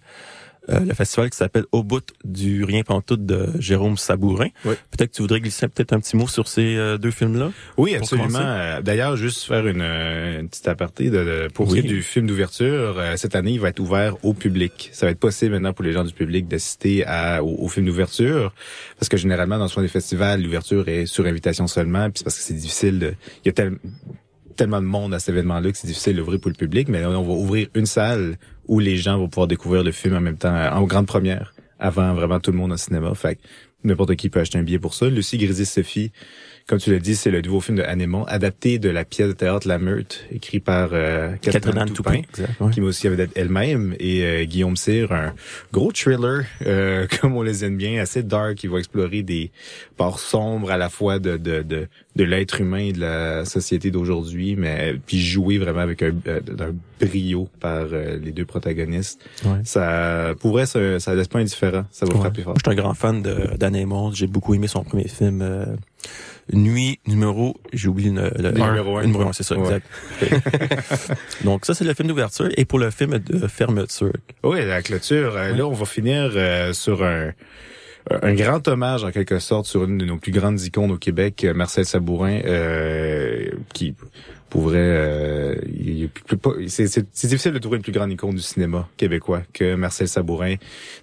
euh, 0.70 0.80
le 0.82 0.94
festival 0.94 1.30
qui 1.30 1.38
s'appelle 1.38 1.66
Au 1.72 1.84
bout 1.84 2.04
du 2.24 2.64
rien 2.64 2.84
pantoute 2.84 3.26
de 3.26 3.50
Jérôme 3.60 3.98
Sabourin. 3.98 4.48
Oui. 4.66 4.76
Peut-être 4.92 5.12
que 5.12 5.16
tu 5.16 5.22
voudrais 5.22 5.40
glisser 5.40 5.68
peut-être 5.68 5.94
un 5.94 6.00
petit 6.00 6.16
mot 6.18 6.28
sur 6.28 6.48
ces 6.48 6.76
euh, 6.76 6.98
deux 6.98 7.12
films-là? 7.12 7.52
Oui, 7.78 7.96
absolument. 7.96 8.40
Euh, 8.40 8.82
D'ailleurs, 8.82 9.16
juste 9.18 9.44
faire 9.44 9.66
une, 9.68 9.82
une 9.82 10.50
petite 10.50 10.68
aparté 10.68 11.10
de, 11.10 11.18
de- 11.24 11.48
pour 11.54 11.68
ce 11.70 11.74
Oui. 11.76 11.82
qui 11.82 11.88
est 11.88 11.90
du 11.90 12.02
film 12.02 12.28
d'ouverture. 12.28 13.02
cette 13.16 13.36
année, 13.36 13.52
il 13.52 13.60
va 13.60 13.70
être 13.70 13.80
ouvert 13.80 14.16
au 14.26 14.34
public. 14.34 14.90
Ça 14.94 15.06
va 15.06 15.12
être 15.12 15.20
possible 15.20 15.54
maintenant 15.54 15.74
pour 15.74 15.84
les 15.86 15.94
gens 15.94 16.04
du 16.04 16.14
public 16.14 16.48
d'assister 16.48 17.06
à 17.06 17.44
au, 17.44 17.64
au 17.64 17.68
film 17.68 17.86
d'ouverture, 17.86 18.54
parce 19.00 19.10
que 19.10 19.18
généralement 19.18 19.58
dans 19.58 19.64
le 19.66 19.70
soin 19.70 19.84
des 19.84 19.90
festivals, 19.90 20.42
l'ouverture 20.42 20.88
est 20.88 21.06
sur 21.06 21.26
invitation 21.26 21.68
seulement, 21.68 22.06
puis 22.10 22.20
c'est 22.20 22.24
parce 22.24 22.38
que 22.38 22.44
c'est 22.44 22.54
difficile. 22.54 23.00
De, 23.00 23.14
il 23.44 23.48
y 23.48 23.50
a 23.50 23.54
tel- 23.54 23.78
tellement 24.58 24.82
de 24.82 24.86
monde 24.86 25.14
à 25.14 25.20
cet 25.20 25.30
événement-là 25.30 25.72
que 25.72 25.78
c'est 25.78 25.88
difficile 25.88 26.18
d'ouvrir 26.18 26.40
pour 26.40 26.50
le 26.50 26.56
public. 26.56 26.90
Mais 26.90 27.06
on 27.06 27.24
va 27.24 27.34
ouvrir 27.34 27.70
une 27.76 27.86
salle 27.86 28.38
où 28.68 28.80
les 28.80 28.98
gens 28.98 29.18
vont 29.18 29.30
pouvoir 29.30 29.48
découvrir 29.48 29.84
le 29.84 29.92
film 29.92 30.16
en 30.16 30.22
même 30.22 30.38
temps, 30.38 30.54
en 30.54 30.84
grande 30.84 31.08
première, 31.08 31.54
avant 31.80 32.14
vraiment 32.14 32.40
tout 32.40 32.52
le 32.52 32.58
monde 32.58 32.74
au 32.74 32.78
cinéma. 32.78 33.14
Fait 33.16 33.40
n'importe 33.84 34.16
qui 34.16 34.30
peut 34.30 34.40
acheter 34.40 34.58
un 34.58 34.64
billet 34.64 34.80
pour 34.80 34.94
ça. 34.94 35.08
Lucie 35.08 35.38
Grisy 35.38 35.66
Sophie, 35.66 36.12
comme 36.68 36.80
tu 36.80 36.92
l'as 36.92 37.00
dit, 37.00 37.16
c'est 37.16 37.32
le 37.32 37.42
nouveau 37.42 37.62
film 37.62 37.78
de 37.78 37.84
Anémon, 37.84 38.26
adapté 38.26 38.78
de 38.78 38.90
la 38.90 39.06
pièce 39.06 39.30
de 39.30 39.34
théâtre 39.34 39.68
La 39.70 39.78
Meute, 39.80 40.26
écrit 40.32 40.60
par 40.60 40.90
euh, 40.92 41.34
Catherine 41.42 41.78
Anne 41.78 41.92
Toupin, 41.92 42.22
Toupin. 42.22 42.28
Exact, 42.30 42.60
ouais. 42.60 42.72
qui 42.72 42.82
aussi 42.82 43.08
vedette 43.08 43.32
elle-même, 43.36 43.96
et 44.00 44.24
euh, 44.26 44.44
Guillaume 44.44 44.76
Cyr, 44.76 45.14
un 45.14 45.34
gros 45.72 45.94
thriller, 45.94 46.44
euh, 46.66 47.08
comme 47.22 47.38
on 47.38 47.42
les 47.42 47.64
aime 47.64 47.78
bien, 47.78 48.02
assez 48.02 48.22
dark, 48.22 48.56
qui 48.56 48.68
va 48.68 48.80
explorer 48.80 49.24
des 49.24 49.50
parts 49.96 50.20
sombres 50.20 50.70
à 50.70 50.76
la 50.78 50.90
fois 50.90 51.20
de, 51.20 51.38
de, 51.38 51.62
de, 51.62 51.88
de 52.18 52.24
l'être 52.26 52.60
humain 52.60 52.80
et 52.80 52.92
de 52.92 53.00
la 53.00 53.46
société 53.46 53.90
d'aujourd'hui, 53.90 54.58
mais 54.58 54.96
puis 55.06 55.22
jouer 55.22 55.58
vraiment 55.60 55.80
avec 55.80 56.04
un, 56.04 56.12
euh, 56.28 56.42
d'un 56.42 56.76
brio 57.00 57.48
par 57.62 57.86
euh, 57.94 58.18
les 58.22 58.32
deux 58.34 58.44
protagonistes. 58.46 59.22
Ouais. 59.46 59.60
Ça 59.64 60.34
pourrait, 60.42 60.66
ça, 60.66 61.00
ça 61.00 61.16
laisse 61.16 61.30
pas 61.30 61.40
indifférent, 61.40 61.86
ça 61.92 62.06
va 62.06 62.14
Ouais. 62.14 62.20
frapper 62.20 62.42
fort. 62.42 62.56
Je 62.58 62.70
suis 62.70 62.78
un 62.78 62.82
grand 62.82 62.94
fan 62.94 63.22
d'Anémon. 63.22 64.12
J'ai 64.12 64.28
beaucoup 64.28 64.54
aimé 64.54 64.68
son 64.68 64.84
premier 64.84 65.08
film. 65.08 65.42
Nuit 66.54 67.00
numéro, 67.08 67.58
j'ai 67.74 67.88
oublié 67.90 68.10
le, 68.12 68.32
le 68.38 68.52
Numéro 68.52 68.98
un. 68.98 69.04
Numéro 69.06 69.24
un, 69.30 69.34
c'est 69.34 69.44
ça, 69.44 69.58
Ouais. 69.58 69.64
exact. 69.66 69.88
Donc 71.44 71.66
ça, 71.66 71.74
c'est 71.74 71.84
le 71.86 71.94
film 71.94 72.08
d'ouverture. 72.08 72.50
Et 72.58 72.66
pour 72.66 72.80
le 72.80 72.90
film 72.92 73.18
de 73.20 73.48
fermeture, 73.48 74.14
Oui, 74.44 74.66
la 74.66 74.82
clôture. 74.82 75.36
euh, 75.36 75.54
Là, 75.54 75.66
on 75.68 75.74
va 75.74 75.86
finir 75.86 76.32
euh, 76.36 76.74
sur 76.74 77.04
un, 77.04 77.32
un 78.10 78.34
grand 78.34 78.66
hommage, 78.68 79.04
en 79.04 79.12
quelque 79.12 79.40
sorte, 79.40 79.66
sur 79.66 79.84
une 79.84 79.98
de 79.98 80.06
nos 80.06 80.18
plus 80.18 80.32
grandes 80.32 80.62
icônes 80.62 80.92
au 80.92 80.98
Québec, 80.98 81.44
euh, 81.44 81.54
Marcel 81.54 81.86
Sabourin, 81.86 82.40
euh, 82.46 83.50
qui 83.74 83.94
Pour 84.58 84.70
vrai, 84.70 84.80
euh, 84.80 85.56
c'est 86.68 87.28
difficile 87.28 87.52
de 87.52 87.60
trouver 87.60 87.78
une 87.78 87.84
plus 87.84 87.92
grande 87.92 88.12
icône 88.12 88.34
du 88.34 88.42
cinéma 88.42 88.90
québécois 88.98 89.44
que 89.54 89.76
Marcel 89.76 90.08
Sabourin. 90.08 90.56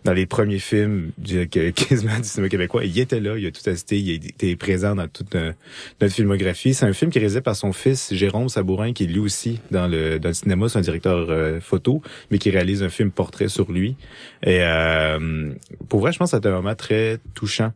Dans 0.03 0.13
les 0.13 0.27
premiers 0.27 0.59
films 0.59 1.13
du, 1.19 1.49
quasiment 1.49 2.19
du 2.19 2.25
cinéma 2.25 2.49
québécois, 2.49 2.85
il 2.85 2.99
était 2.99 3.21
là, 3.21 3.39
il 3.39 3.47
a 3.47 3.53
tout 3.53 3.63
assisté, 3.71 4.01
il 4.01 4.27
était 4.27 4.57
présent 4.57 4.97
dans 4.97 5.07
toute 5.07 5.37
euh, 5.37 5.53
notre 6.01 6.13
filmographie. 6.13 6.75
C'est 6.75 6.85
un 6.85 6.93
film 6.93 7.13
qui 7.13 7.19
est 7.19 7.21
réalisé 7.21 7.43
par 7.43 7.55
son 7.55 7.73
fils 7.73 8.13
Jérôme 8.13 8.49
Sabourin, 8.49 8.93
qui 8.93 9.05
est 9.05 9.07
lui 9.07 9.21
aussi 9.21 9.61
dans 9.71 9.87
le, 9.87 10.19
dans 10.19 10.31
le 10.31 10.35
cinéma, 10.35 10.69
c'est 10.69 10.81
un 10.81 10.83
directeur 10.83 11.31
euh, 11.31 11.61
photo, 11.61 12.03
mais 12.33 12.39
qui 12.39 12.51
réalise 12.51 12.83
un 12.83 12.89
film 12.89 13.13
portrait 13.13 13.47
sur 13.47 13.71
lui. 13.71 13.95
Et 14.43 14.63
euh, 14.63 15.53
pour 15.89 16.01
vrai, 16.01 16.11
je 16.11 16.19
pense 16.19 16.33
que 16.33 16.39
c'était 16.39 16.49
un 16.49 16.57
moment 16.57 16.75
très 16.75 17.21
touchant, 17.35 17.73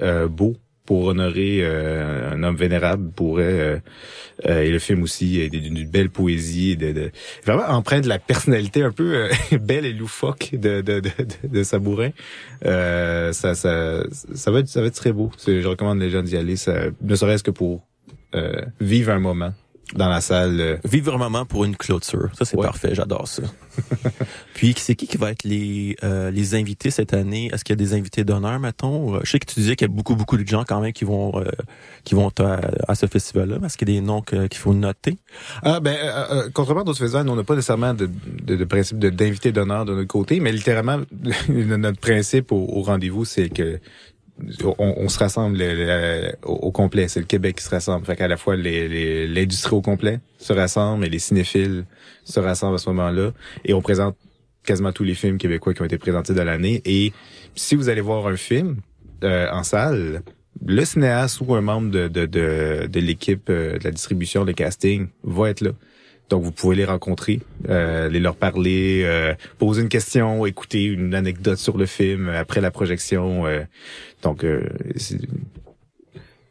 euh, 0.00 0.28
beau 0.28 0.54
pour 0.86 1.04
honorer 1.06 1.58
euh, 1.60 2.32
un 2.32 2.42
homme 2.42 2.56
vénérable 2.56 3.10
pour 3.10 3.38
euh, 3.38 3.78
euh, 4.46 4.60
et 4.62 4.70
le 4.70 4.78
film 4.78 5.02
aussi 5.02 5.40
est 5.40 5.48
d'une 5.48 5.84
belle 5.88 6.10
poésie 6.10 6.76
de, 6.76 6.92
de 6.92 7.10
vraiment 7.44 7.64
empreint 7.68 8.00
de 8.00 8.08
la 8.08 8.18
personnalité 8.18 8.82
un 8.82 8.92
peu 8.92 9.14
euh, 9.52 9.58
belle 9.60 9.84
et 9.84 9.92
loufoque 9.92 10.50
de 10.54 10.80
de 10.80 11.00
de, 11.00 11.10
de, 11.48 11.62
Sabourin 11.62 12.10
euh, 12.64 13.32
ça 13.32 13.54
ça 13.54 14.04
ça 14.34 14.50
va 14.50 14.60
être 14.60 14.68
ça 14.68 14.80
va 14.80 14.86
être 14.86 14.94
très 14.94 15.12
beau 15.12 15.30
je 15.46 15.66
recommande 15.66 16.00
les 16.00 16.10
gens 16.10 16.22
d'y 16.22 16.36
aller 16.36 16.56
ça 16.56 16.74
ne 17.02 17.14
serait-ce 17.16 17.42
que 17.42 17.50
pour 17.50 17.82
euh, 18.34 18.62
vivre 18.80 19.12
un 19.12 19.18
moment 19.20 19.52
dans 19.94 20.08
la 20.08 20.20
salle 20.20 20.80
Vivre 20.84 21.14
un 21.14 21.18
moment 21.18 21.44
pour 21.46 21.64
une 21.64 21.76
clôture. 21.76 22.28
Ça, 22.36 22.44
c'est 22.44 22.56
Ouais. 22.56 22.66
parfait. 22.66 22.92
J'adore 22.92 23.28
ça. 23.28 23.44
Puis, 24.54 24.74
c'est 24.78 24.94
qui 24.94 25.06
qui 25.06 25.16
va 25.16 25.30
être 25.30 25.44
les, 25.44 25.96
euh, 26.02 26.30
les 26.30 26.54
invités 26.54 26.90
cette 26.90 27.14
année? 27.14 27.50
Est-ce 27.52 27.64
qu'il 27.64 27.72
y 27.72 27.78
a 27.78 27.84
des 27.84 27.94
invités 27.94 28.24
d'honneur, 28.24 28.58
mettons? 28.58 29.20
Je 29.22 29.30
sais 29.30 29.38
que 29.38 29.46
tu 29.46 29.60
disais 29.60 29.76
qu'il 29.76 29.88
y 29.88 29.90
a 29.90 29.94
beaucoup, 29.94 30.16
beaucoup 30.16 30.36
de 30.36 30.46
gens 30.46 30.64
quand 30.66 30.80
même 30.80 30.92
qui 30.92 31.04
vont, 31.04 31.38
euh, 31.38 31.50
qui 32.04 32.14
vont 32.14 32.30
à, 32.88 32.94
ce 32.94 33.06
festival-là. 33.06 33.58
Est-ce 33.64 33.76
qu'il 33.76 33.88
y 33.88 33.96
a 33.96 34.00
des 34.00 34.06
noms 34.06 34.22
qu'il 34.22 34.54
faut 34.54 34.74
noter? 34.74 35.18
Ah 35.62 35.80
ben, 35.80 35.96
euh, 35.96 36.24
euh, 36.30 36.50
contrairement 36.52 36.84
d'autres 36.84 36.98
festivals, 36.98 37.28
on 37.28 37.36
n'a 37.36 37.44
pas 37.44 37.54
nécessairement 37.54 37.94
de, 37.94 38.08
de, 38.42 38.56
de 38.56 38.64
principe 38.64 38.98
d'invité 38.98 39.52
d'honneur 39.52 39.84
de 39.84 39.94
notre 39.94 40.08
côté, 40.08 40.40
mais 40.40 40.52
littéralement, 40.52 41.00
notre 41.48 42.00
principe 42.00 42.52
au, 42.52 42.66
au 42.68 42.82
rendez-vous, 42.82 43.24
c'est 43.24 43.48
que 43.48 43.80
on, 44.78 45.08
se 45.08 45.18
rassemble 45.18 45.58
le- 45.58 45.74
le- 45.74 46.32
au, 46.44 46.52
au 46.54 46.70
complet. 46.72 47.08
C'est 47.08 47.20
le 47.20 47.26
Québec 47.26 47.56
qui 47.56 47.64
se 47.64 47.70
rassemble. 47.70 48.04
Fait 48.06 48.16
qu'à 48.16 48.28
la 48.28 48.36
fois 48.36 48.56
les- 48.56 49.26
l'industrie 49.26 49.74
au 49.74 49.80
complet 49.82 50.20
se 50.38 50.52
rassemble 50.52 51.04
et 51.06 51.08
les 51.08 51.18
cinéphiles 51.18 51.84
se 52.24 52.40
rassemblent 52.40 52.74
à 52.76 52.78
ce 52.78 52.88
moment-là. 52.90 53.32
Et 53.64 53.72
on 53.74 53.80
présente 53.80 54.16
quasiment 54.64 54.92
tous 54.92 55.04
les 55.04 55.14
films 55.14 55.38
québécois 55.38 55.74
qui 55.74 55.82
ont 55.82 55.86
été 55.86 55.98
présentés 55.98 56.34
de 56.34 56.40
l'année. 56.42 56.82
Et 56.84 57.12
si 57.54 57.76
vous 57.76 57.88
allez 57.88 58.00
voir 58.00 58.26
un 58.26 58.36
film 58.36 58.76
euh, 59.24 59.48
en 59.50 59.62
salle, 59.62 60.22
le 60.64 60.84
cinéaste 60.84 61.40
ou 61.40 61.54
un 61.54 61.60
membre 61.60 61.90
de 61.90 62.98
l'équipe 63.00 63.48
euh, 63.50 63.78
de 63.78 63.84
la 63.84 63.90
distribution, 63.90 64.44
de 64.44 64.52
casting, 64.52 65.08
va 65.22 65.50
être 65.50 65.60
là. 65.60 65.70
Donc, 66.28 66.42
vous 66.42 66.50
pouvez 66.52 66.74
les 66.76 66.84
rencontrer, 66.84 67.40
euh, 67.68 68.08
les 68.08 68.18
leur 68.20 68.34
parler, 68.36 69.02
euh, 69.04 69.34
poser 69.58 69.82
une 69.82 69.88
question, 69.88 70.44
écouter 70.46 70.82
une 70.82 71.14
anecdote 71.14 71.58
sur 71.58 71.76
le 71.78 71.86
film 71.86 72.28
après 72.28 72.60
la 72.60 72.70
projection. 72.70 73.46
euh. 73.46 73.62
donc, 74.22 74.42
euh, 74.44 74.62
c'est- 74.96 75.20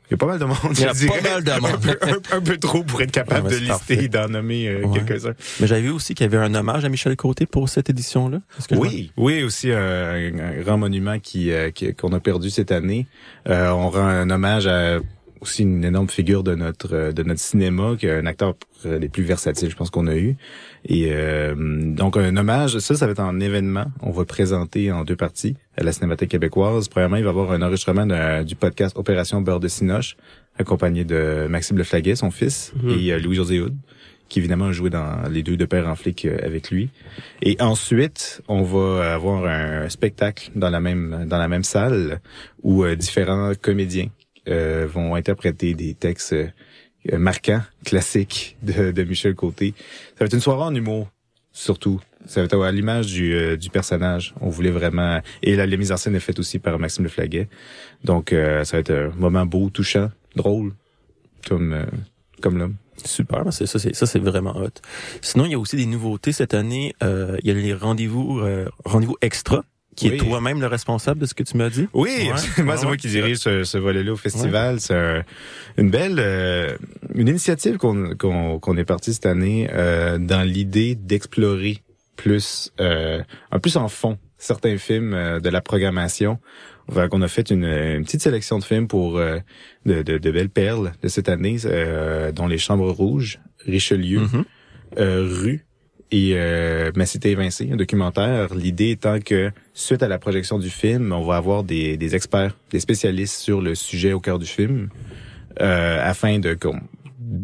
il 0.08 0.12
y 0.12 0.14
a 0.14 0.18
pas 0.18 0.28
mal 0.28 0.38
de 0.40 0.46
monde. 0.46 0.56
Il 0.72 0.80
y 0.82 0.86
a 0.86 0.94
je 0.94 1.08
pas 1.08 1.20
mal 1.20 1.44
de 1.44 1.52
Un 1.52 1.60
monde. 1.60 1.82
peu, 1.82 1.98
un- 2.04 2.38
un 2.38 2.42
peu 2.42 2.58
trop 2.58 2.84
pour 2.84 3.02
être 3.02 3.12
capable 3.12 3.48
Ouais, 3.48 3.54
de 3.60 3.66
lister 3.66 4.04
et 4.04 4.08
d'en 4.08 4.30
nommer 4.30 4.68
euh, 4.68 4.84
Ouais. 4.86 5.00
quelques-uns. 5.04 5.34
Mais 5.60 5.66
j'avais 5.68 5.82
vu 5.82 5.90
aussi 5.90 6.14
qu'il 6.14 6.26
y 6.26 6.28
avait 6.34 6.38
un 6.38 6.54
hommage 6.54 6.86
à 6.86 6.90
Michel 6.90 7.16
Côté 7.16 7.48
pour 7.48 7.68
cette 7.70 7.90
édition-là. 7.90 8.40
Oui, 8.72 9.12
oui, 9.18 9.42
aussi 9.44 9.72
un, 9.72 9.78
un 9.80 10.62
grand 10.62 10.78
monument 10.78 11.18
qui 11.20 11.52
euh, 11.52 11.72
qu'on 12.00 12.14
a 12.14 12.20
perdu 12.20 12.52
cette 12.52 12.72
année. 12.72 13.08
Euh, 13.50 13.70
on 13.72 13.90
rend 13.90 14.06
un 14.08 14.30
hommage 14.30 14.68
à 14.68 15.00
aussi 15.46 15.64
une 15.64 15.84
énorme 15.84 16.10
figure 16.10 16.44
de 16.44 16.56
notre 16.56 16.94
euh, 16.94 17.12
de 17.12 17.24
notre 17.24 17.40
cinéma, 17.40 17.96
qui 17.98 18.08
est 18.08 18.18
un 18.18 18.26
acteur 18.26 18.56
euh, 18.86 19.00
les 19.00 19.10
plus 19.10 19.24
versatiles, 19.24 19.70
je 19.70 19.76
pense 19.76 19.90
qu'on 19.90 20.08
a 20.08 20.16
eu. 20.16 20.36
Et 20.86 21.10
euh, 21.12 21.56
donc 21.56 22.18
un 22.18 22.36
hommage, 22.36 22.80
ça, 22.80 22.96
ça 22.96 23.06
va 23.06 23.12
être 23.14 23.20
en 23.20 23.40
événement. 23.40 23.86
On 24.02 24.12
va 24.12 24.22
le 24.22 24.26
présenter 24.26 24.92
en 24.92 25.04
deux 25.04 25.16
parties 25.16 25.56
à 25.78 25.84
la 25.84 25.92
Cinémathèque 25.92 26.30
québécoise. 26.30 26.88
Premièrement, 26.88 27.18
il 27.18 27.24
va 27.24 27.30
y 27.30 27.32
avoir 27.32 27.52
un 27.52 27.62
enregistrement 27.62 28.08
du 28.44 28.56
podcast 28.56 28.98
Opération 28.98 29.42
Beurre 29.42 29.60
de 29.60 29.68
Cinoche, 29.68 30.18
accompagné 30.58 31.06
de 31.06 31.48
Maxime 31.50 31.78
Leflaguet, 31.78 32.16
son 32.16 32.32
fils, 32.32 32.74
et 32.88 33.14
euh, 33.14 33.20
Louis-José 33.20 33.60
Houd 33.62 33.76
qui 34.28 34.40
évidemment 34.40 34.66
a 34.66 34.72
joué 34.72 34.90
dans 34.90 35.30
les 35.30 35.44
deux 35.44 35.56
de 35.56 35.66
père 35.66 35.88
en 35.88 35.96
flic 35.96 36.26
avec 36.26 36.72
lui. 36.72 36.90
Et 37.44 37.58
ensuite, 37.62 38.42
on 38.48 38.64
va 38.64 39.14
avoir 39.14 39.46
un 39.46 39.88
spectacle 39.90 40.50
dans 40.56 40.70
la 40.70 40.80
même 40.80 41.26
dans 41.28 41.38
la 41.38 41.48
même 41.48 41.64
salle 41.64 42.20
où 42.64 42.84
euh, 42.84 42.96
différents 42.96 43.52
comédiens 43.62 44.08
euh, 44.48 44.88
vont 44.88 45.16
interpréter 45.16 45.74
des 45.74 45.94
textes 45.94 46.34
euh, 46.34 46.48
marquants, 47.18 47.62
classiques 47.86 48.58
de, 48.64 48.92
de 48.92 49.04
Michel 49.04 49.36
Côté. 49.36 49.74
Ça 50.14 50.20
va 50.22 50.26
être 50.26 50.34
une 50.34 50.40
soirée 50.42 50.64
en 50.64 50.74
humour, 50.76 51.10
surtout. 51.52 52.02
Ça 52.26 52.42
va 52.42 52.46
être 52.46 52.60
à 52.60 52.72
l'image 52.72 53.08
du, 53.08 53.34
euh, 53.34 53.56
du 53.58 53.70
personnage. 53.70 54.34
On 54.42 54.50
voulait 54.50 54.72
vraiment... 54.72 55.22
Et 55.44 55.56
la, 55.56 55.68
la 55.68 55.78
mise 55.78 55.92
en 55.92 55.98
scène 55.98 56.16
est 56.16 56.20
faite 56.20 56.40
aussi 56.40 56.58
par 56.58 56.80
Maxime 56.80 57.04
Leflaguet. 57.04 57.48
Donc, 58.04 58.34
euh, 58.34 58.64
ça 58.64 58.78
va 58.78 58.82
être 58.82 58.92
un 58.92 59.10
moment 59.16 59.46
beau, 59.46 59.70
touchant, 59.70 60.10
drôle, 60.36 60.74
comme, 61.48 61.74
euh, 61.74 61.86
comme 62.42 62.58
l'homme. 62.58 62.76
Super, 63.04 63.44
c'est- 63.52 63.66
ça 63.68 63.78
c'est 63.78 63.94
ça 63.94 64.06
c'est 64.08 64.20
vraiment 64.20 64.56
hot. 64.56 64.70
Sinon, 65.22 65.46
il 65.46 65.52
y 65.52 65.54
a 65.54 65.60
aussi 65.60 65.76
des 65.76 65.86
nouveautés 65.86 66.32
cette 66.32 66.54
année. 66.54 66.96
Il 67.02 67.40
y 67.44 67.52
a 67.52 67.54
les 67.54 67.74
rendez-vous 67.74 68.42
rendez-vous 68.86 69.18
extra, 69.22 69.64
qui 69.96 70.10
Oui. 70.10 70.16
est 70.16 70.18
toi-même 70.18 70.60
le 70.60 70.68
responsable 70.68 71.20
de 71.22 71.26
ce 71.26 71.34
que 71.34 71.44
tu 71.44 71.56
m'as 71.58 71.70
dit? 71.70 71.88
Oui, 71.94 72.10
Ouais. 72.10 72.32
absolument. 72.32 72.72
Ouais, 72.74 72.78
c'est 72.78 72.86
moi 72.86 72.98
qui 72.98 73.08
dirige 73.08 73.38
ce, 73.38 73.64
ce 73.64 73.78
volet-là 73.78 74.12
au 74.14 74.18
festival. 74.18 74.80
C'est 74.80 74.94
un- 74.96 75.24
une 75.78 75.90
belle, 75.90 76.18
euh, 76.20 76.78
une 77.14 77.28
initiative 77.28 77.78
qu'on 77.78 78.16
qu'on 78.18 78.78
est 78.78 78.86
parti 78.86 79.14
cette 79.14 79.26
année 79.26 79.70
euh, 79.72 80.18
dans 80.18 80.42
l'idée 80.44 80.96
d'explorer 80.96 81.82
plus, 82.18 82.72
euh, 82.80 83.22
un 83.52 83.60
plus 83.60 83.78
en 83.78 83.88
fond 83.88 84.18
certains 84.38 84.78
films 84.78 85.14
euh, 85.14 85.40
de 85.40 85.50
la 85.50 85.62
programmation. 85.62 86.40
Qu'on 87.10 87.24
a 87.24 87.28
fait 87.28 87.50
une, 87.50 87.64
une 87.66 88.04
petite 88.04 88.22
sélection 88.22 88.60
de 88.60 88.64
films 88.64 88.88
pour 88.88 89.18
euh, 89.18 89.40
de, 89.88 90.04
de, 90.04 90.20
de 90.20 90.32
belles 90.32 90.52
perles 90.52 90.92
de 91.02 91.08
cette 91.08 91.30
année, 91.30 91.58
euh, 91.66 92.32
dont 92.32 92.46
Les 92.46 92.60
Chambres 92.60 92.92
Rouges, 92.92 93.40
Richelieu, 93.66 94.20
Mhm. 94.20 94.44
euh, 95.00 95.28
Rue 95.28 95.65
et 96.12 96.32
euh, 96.36 96.92
Ma 96.96 97.06
cité 97.06 97.32
évincée, 97.32 97.70
un 97.72 97.76
documentaire. 97.76 98.54
L'idée 98.56 98.92
étant 98.92 99.20
que 99.20 99.52
suite 99.74 100.04
à 100.04 100.08
la 100.08 100.20
projection 100.20 100.60
du 100.60 100.70
film, 100.70 101.12
on 101.12 101.24
va 101.24 101.38
avoir 101.38 101.64
des, 101.64 101.98
des 101.98 102.16
experts, 102.16 102.56
des 102.72 102.80
spécialistes 102.80 103.40
sur 103.40 103.62
le 103.62 103.76
sujet 103.76 104.14
au 104.14 104.20
cœur 104.20 104.38
du 104.40 104.46
film, 104.46 104.90
euh, 105.62 106.00
afin 106.02 106.40
de 106.40 106.58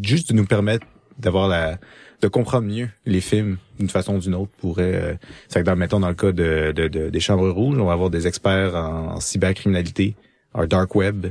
juste 0.04 0.30
de 0.30 0.36
nous 0.36 0.45
permettre 0.45 0.86
d'avoir 1.17 1.47
la 1.47 1.78
de 2.21 2.28
comprendre 2.28 2.67
mieux 2.67 2.88
les 3.08 3.19
films 3.19 3.58
d'une 3.80 3.89
façon 3.89 4.15
ou 4.17 4.19
d'une 4.19 4.36
autre 4.36 4.52
pourrait 4.60 4.93
euh, 4.93 5.13
c'est 5.47 5.62
que 5.62 5.65
dans 5.65 5.76
mettons 5.76 6.00
dans 6.00 6.10
le 6.10 6.13
cas 6.13 6.32
de, 6.32 6.71
de, 6.71 6.88
de- 6.88 7.10
des 7.10 7.19
chambres 7.19 7.50
rouges 7.50 7.80
on 7.80 7.86
va 7.86 7.93
avoir 7.93 8.12
des 8.12 8.28
experts 8.28 8.76
en, 8.76 9.19
cybercriminalité 9.19 10.15
en 10.54 10.67
dark 10.67 10.93
web 10.93 11.28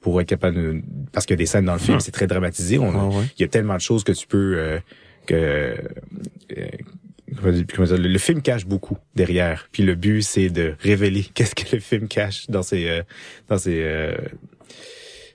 pour 0.00 0.20
être 0.20 0.28
capable 0.28 0.56
de, 0.56 0.80
parce 1.12 1.26
qu'il 1.26 1.34
y 1.34 1.38
a 1.38 1.42
des 1.42 1.46
scènes 1.46 1.64
dans 1.64 1.72
le 1.72 1.80
film 1.80 1.98
c'est 1.98 2.12
très 2.12 2.28
dramatisé 2.28 2.78
on, 2.78 3.18
ouais. 3.18 3.24
il 3.36 3.42
y 3.42 3.44
a 3.44 3.48
tellement 3.48 3.74
de 3.74 3.80
choses 3.80 4.04
que 4.04 4.12
tu 4.12 4.28
peux 4.28 4.54
euh, 4.58 4.78
que 5.26 5.74
euh, 6.56 6.68
le, 7.42 8.18
film 8.18 8.40
cache 8.40 8.64
beaucoup 8.64 8.96
derrière 9.14 9.68
puis 9.70 9.82
le 9.82 9.94
but 9.94 10.22
c'est 10.22 10.48
de 10.48 10.74
révéler 10.80 11.24
qu'est-ce 11.34 11.54
que 11.54 11.76
le 11.76 11.80
film 11.80 12.08
cache 12.08 12.48
dans 12.48 12.62
ses 12.62 12.88
euh, 12.88 13.02
dans 13.48 13.58
ses 13.58 13.82
euh, 13.82 14.16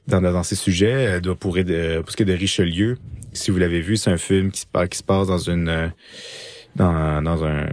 dans, 0.08 0.22
dans, 0.22 0.44
ces 0.44 0.56
sujets. 0.56 1.20
Euh, 1.20 1.36
Pour, 1.36 1.58
euh, 1.58 2.02
pour 2.02 2.12
ce 2.12 2.18
qui 2.18 2.24
est 2.24 2.26
de 2.26 2.34
Richelieu, 2.34 2.98
si 3.32 3.52
vous 3.52 3.58
l'avez 3.58 3.82
vu, 3.82 3.98
c'est 3.98 4.12
un 4.12 4.18
film 4.18 4.52
qui 4.52 4.62
se 4.62 4.66
passe, 4.66 4.90
qui 4.90 4.98
se 4.98 5.04
passe 5.04 5.28
dans 5.28 5.38
une 5.38 5.70
euh, 5.70 5.88
dans, 6.76 7.22
dans 7.22 7.44
un 7.46 7.70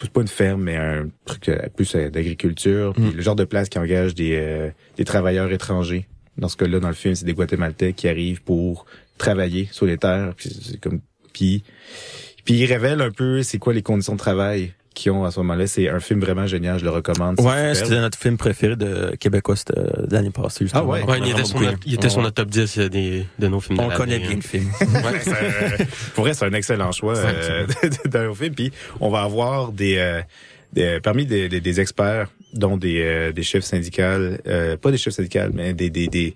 c'est 0.00 0.12
pas 0.12 0.20
une 0.20 0.28
ferme, 0.28 0.62
mais 0.62 0.76
un 0.76 1.08
truc 1.24 1.50
plus 1.74 1.96
d'agriculture. 1.96 2.92
Puis 2.92 3.10
le 3.10 3.20
genre 3.20 3.34
de 3.34 3.44
place 3.44 3.68
qui 3.68 3.80
engage 3.80 4.14
des, 4.14 4.36
euh, 4.36 4.70
des 4.96 5.04
travailleurs 5.04 5.50
étrangers. 5.50 6.06
Dans 6.36 6.48
ce 6.48 6.56
cas-là, 6.56 6.78
dans 6.78 6.86
le 6.86 6.94
film, 6.94 7.16
c'est 7.16 7.24
des 7.24 7.34
Guatémaltais 7.34 7.94
qui 7.94 8.06
arrivent 8.06 8.40
pour 8.42 8.86
travailler 9.16 9.68
sur 9.72 9.86
les 9.86 9.98
terres. 9.98 10.34
Puis 10.36 10.56
c'est 10.62 10.80
comme 10.80 11.00
puis 11.32 11.64
puis 12.48 12.56
il 12.60 12.64
révèle 12.64 13.02
un 13.02 13.10
peu 13.10 13.42
c'est 13.42 13.58
quoi 13.58 13.74
les 13.74 13.82
conditions 13.82 14.14
de 14.14 14.18
travail 14.18 14.72
qu'ils 14.94 15.12
ont 15.12 15.22
à 15.26 15.30
ce 15.30 15.38
moment-là. 15.40 15.66
C'est 15.66 15.86
un 15.90 16.00
film 16.00 16.18
vraiment 16.20 16.46
génial, 16.46 16.78
je 16.78 16.84
le 16.84 16.90
recommande. 16.90 17.38
Ouais, 17.42 17.74
c'était 17.74 18.00
notre 18.00 18.16
film 18.18 18.38
préféré 18.38 18.74
de 18.74 19.14
Québécois 19.20 19.54
c'était, 19.54 19.78
euh, 19.78 20.06
de 20.06 20.14
l'année 20.14 20.30
passée. 20.30 20.64
justement. 20.64 20.84
Ah 20.84 20.86
ouais? 21.06 21.18
Il 21.20 21.28
était, 21.28 21.42
notre, 21.42 21.78
il 21.84 21.94
était 21.94 22.08
sur 22.08 22.22
notre 22.22 22.36
top 22.36 22.48
10 22.48 22.78
des, 22.90 23.26
de 23.38 23.48
nos 23.48 23.60
films 23.60 23.76
de 23.76 23.82
On 23.84 23.90
connaît 23.90 24.16
hein. 24.16 24.20
bien 24.28 24.36
le 24.36 24.40
film. 24.40 24.64
Ouais, 24.80 25.20
c'est 25.20 25.30
un- 25.30 25.84
pour 26.14 26.24
vrai, 26.24 26.32
c'est 26.32 26.46
un 26.46 26.52
excellent 26.54 26.90
choix 26.92 27.18
euh, 27.18 27.66
d'un 28.06 28.32
film. 28.34 28.54
Puis 28.54 28.72
on 28.98 29.10
va 29.10 29.20
avoir 29.24 29.70
des, 29.72 29.98
euh, 29.98 30.22
des- 30.72 31.00
parmi 31.02 31.26
des, 31.26 31.50
des, 31.50 31.60
des 31.60 31.80
experts, 31.80 32.30
dont 32.54 32.78
des, 32.78 33.02
euh, 33.02 33.30
des 33.32 33.42
chefs 33.42 33.64
syndicaux, 33.64 34.02
euh, 34.02 34.78
pas 34.78 34.90
des 34.90 34.96
chefs 34.96 35.12
syndicaux, 35.12 35.50
mais 35.52 35.74
des, 35.74 35.90
des, 35.90 36.08
des, 36.08 36.34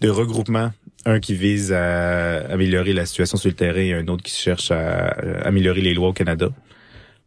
des 0.00 0.08
regroupements. 0.10 0.72
Un 1.04 1.18
qui 1.20 1.34
vise 1.34 1.72
à 1.72 2.38
améliorer 2.52 2.92
la 2.92 3.06
situation 3.06 3.36
sur 3.36 3.48
le 3.48 3.54
terrain 3.56 3.80
et 3.80 3.92
un 3.94 4.06
autre 4.08 4.22
qui 4.22 4.34
cherche 4.34 4.70
à 4.70 5.18
euh, 5.22 5.40
améliorer 5.44 5.80
les 5.80 5.94
lois 5.94 6.08
au 6.08 6.12
Canada 6.12 6.48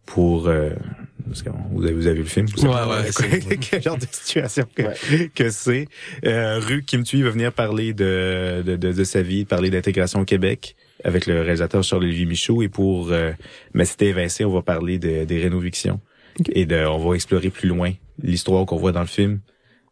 pour 0.05 0.47
euh, 0.47 0.69
parce 1.27 1.41
que 1.41 1.49
vous 1.71 1.83
avez, 1.83 1.93
vous 1.93 2.05
avez 2.07 2.15
vu 2.17 2.21
le 2.21 2.27
film 2.27 2.45
vous 2.55 2.63
Ouais, 2.63 2.69
ouais, 2.69 3.11
quoi- 3.15 3.55
quel 3.59 3.81
genre 3.81 3.97
de 3.97 4.05
situation 4.11 4.63
que, 4.75 5.25
que 5.35 5.49
c'est 5.49 5.87
euh, 6.25 6.59
Rue 6.59 6.83
Kim 6.83 7.03
Thuy 7.03 7.23
va 7.23 7.31
venir 7.31 7.51
parler 7.51 7.93
de, 7.93 8.61
de, 8.65 8.75
de, 8.75 8.91
de 8.93 9.03
sa 9.03 9.21
vie 9.23 9.43
parler 9.45 9.69
d'intégration 9.71 10.21
au 10.21 10.25
Québec 10.25 10.75
avec 11.03 11.25
le 11.25 11.41
réalisateur 11.41 11.83
Charles-Olivier 11.83 12.25
Michaud. 12.27 12.61
Et 12.61 12.69
pour 12.69 13.11
euh, 13.11 13.31
Mais 13.73 13.85
c'était 13.85 14.07
évincé, 14.07 14.45
on 14.45 14.53
va 14.53 14.61
parler 14.61 14.99
de, 14.99 15.25
des 15.25 15.39
rénovictions. 15.41 15.99
Et 16.51 16.65
de, 16.65 16.85
on 16.85 16.97
va 16.99 17.15
explorer 17.15 17.49
plus 17.49 17.67
loin 17.67 17.91
l'histoire 18.21 18.65
qu'on 18.65 18.77
voit 18.77 18.91
dans 18.91 19.01
le 19.01 19.05
film. 19.07 19.39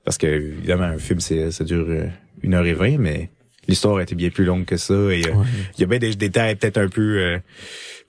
Parce 0.06 0.18
que, 0.18 0.28
évidemment, 0.28 0.84
un 0.84 0.98
film, 0.98 1.20
c'est, 1.20 1.52
ça 1.52 1.64
dure 1.64 1.86
euh, 1.90 2.06
une 2.42 2.54
heure 2.54 2.66
et 2.66 2.74
vingt, 2.74 2.98
mais 2.98 3.30
l'histoire 3.68 3.98
a 3.98 4.04
été 4.04 4.16
bien 4.16 4.30
plus 4.30 4.46
longue 4.46 4.66
que 4.66 4.78
ça. 4.78 4.94
Et 4.94 5.26
euh, 5.28 5.34
il 5.78 5.82
y 5.82 5.84
a 5.84 5.88
bien 5.88 6.00
des 6.00 6.14
détails 6.16 6.56
peut-être 6.56 6.78
un 6.78 6.88
peu 6.90 7.18
euh, 7.20 7.38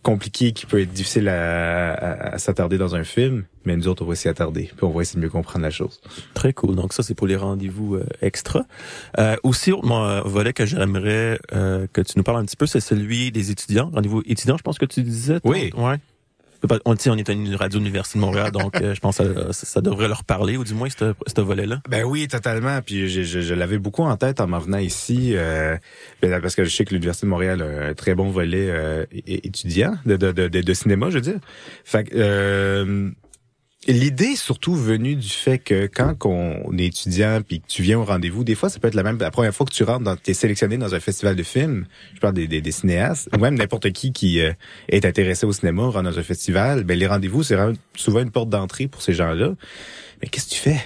compliqués 0.03 0.53
qui 0.53 0.67
peuvent 0.67 0.81
être 0.81 0.93
difficiles 0.93 1.29
à, 1.29 1.93
à- 1.95 2.35
à 2.35 2.39
s'attarder 2.39 2.77
dans 2.79 2.95
un 2.95 3.05
film. 3.05 3.45
Mais 3.65 3.77
nous 3.77 3.89
autres, 3.89 4.03
on 4.05 4.07
va 4.09 4.15
s'y 4.15 4.29
attarder. 4.29 4.65
Puis 4.77 4.85
on 4.85 4.91
va 4.91 5.01
essayer 5.03 5.19
de 5.19 5.25
mieux 5.25 5.31
comprendre 5.31 5.63
la 5.65 5.71
chose. 5.71 6.01
Très 6.35 6.53
cool. 6.53 6.77
Donc 6.77 6.93
ça, 6.93 7.03
c'est 7.03 7.15
pour 7.15 7.27
les 7.27 7.37
rendez-vous 7.37 7.95
euh, 7.97 8.05
extra. 8.21 8.65
Euh, 9.19 9.37
aussi, 9.43 9.73
mon 9.83 10.05
euh, 10.05 10.21
volet 10.23 10.53
que 10.53 10.67
j'aimerais 10.67 11.39
euh, 11.55 11.87
que 11.93 12.03
tu 12.03 12.13
nous 12.17 12.23
parles 12.23 12.39
un 12.41 12.45
petit 12.45 12.57
peu, 12.57 12.67
c'est 12.67 12.81
celui 12.81 13.33
des 13.33 13.51
étudiants. 13.51 13.91
Rendez-vous 13.95 14.23
étudiants, 14.27 14.59
je 14.59 14.63
pense 14.63 14.79
que 14.79 14.85
tu 14.85 15.03
disais. 15.03 15.41
toi? 15.41 15.51
Oui. 15.51 15.71
Ouais. 15.77 15.97
On, 16.85 16.95
on 17.07 17.17
est 17.19 17.29
une 17.29 17.55
radio 17.57 17.81
université 17.81 18.19
de 18.19 18.25
Montréal, 18.25 18.51
donc 18.51 18.81
euh, 18.81 18.95
je 18.95 19.01
pense 19.01 19.19
que 19.19 19.53
ça, 19.53 19.67
ça 19.67 19.81
devrait 19.81 20.09
leur 20.09 20.25
parler, 20.25 20.57
ou 20.57 20.65
du 20.65 20.75
moins 20.75 20.89
ce 20.91 21.41
volet-là. 21.41 21.81
Ben 21.89 22.05
oui, 22.05 22.29
totalement. 22.29 22.81
Puis 22.83 23.09
je, 23.09 23.23
je, 23.23 23.55
l'avais 23.55 23.79
beaucoup 23.79 24.03
en 24.03 24.17
tête 24.17 24.41
en 24.41 24.47
m'en 24.47 24.59
venant 24.59 24.79
ici, 24.79 25.33
euh, 25.35 25.77
ben, 26.23 26.41
parce 26.41 26.55
que 26.55 26.65
je 26.65 26.75
sais 26.75 26.85
que 26.85 26.95
l'Université 26.95 27.27
de 27.27 27.31
Montréal 27.31 27.63
a 27.63 27.89
un 27.89 27.95
très 27.95 28.15
bon 28.15 28.31
volet 28.31 28.69
euh, 28.71 29.05
étudiant 29.27 29.95
de, 30.07 30.17
de, 30.17 30.33
de, 30.33 30.49
de, 30.49 30.61
de 30.61 30.75
cinéma, 30.75 31.11
je 31.11 31.17
veux 31.17 31.21
dire. 31.21 31.39
Fait 31.85 32.05
que, 32.05 32.15
euh, 32.15 33.11
L'idée 33.87 34.35
surtout 34.35 34.75
venue 34.75 35.15
du 35.15 35.29
fait 35.29 35.59
que 35.59 35.87
quand 35.87 36.15
on 36.25 36.77
est 36.79 36.87
étudiant 36.87 37.41
puis 37.47 37.61
que 37.61 37.67
tu 37.67 37.83
viens 37.83 37.99
au 37.99 38.05
rendez-vous, 38.05 38.43
des 38.43 38.55
fois 38.55 38.71
ça 38.71 38.79
peut 38.79 38.89
être 38.89 38.95
la 38.95 39.03
même 39.03 39.19
la 39.19 39.31
première 39.31 39.55
fois 39.55 39.67
que 39.67 39.75
tu 39.75 39.85
rentres 39.85 40.05
dans 40.05 40.17
t'es 40.17 40.33
sélectionné 40.33 40.79
dans 40.79 40.95
un 40.95 41.01
festival 41.01 41.37
de 41.37 41.43
films, 41.43 41.87
je 42.15 42.21
parle 42.21 42.35
des, 42.35 42.47
des, 42.47 42.63
des 42.63 42.73
cinéastes 42.73 43.29
ou 43.37 43.39
même 43.39 43.57
n'importe 43.57 43.91
qui 43.93 44.13
qui 44.13 44.41
euh, 44.41 44.53
est 44.89 45.05
intéressé 45.05 45.45
au 45.45 45.53
cinéma 45.53 45.83
rentre 45.85 46.03
dans 46.03 46.19
un 46.19 46.23
festival, 46.23 46.85
ben 46.85 46.99
les 46.99 47.07
rendez-vous 47.07 47.43
c'est 47.43 47.59
souvent 47.95 48.21
une 48.21 48.31
porte 48.31 48.49
d'entrée 48.49 48.89
pour 48.89 49.03
ces 49.03 49.13
gens-là. 49.13 49.53
Mais 50.23 50.29
qu'est-ce 50.29 50.47
que 50.47 50.55
tu 50.55 50.61
fais 50.61 50.81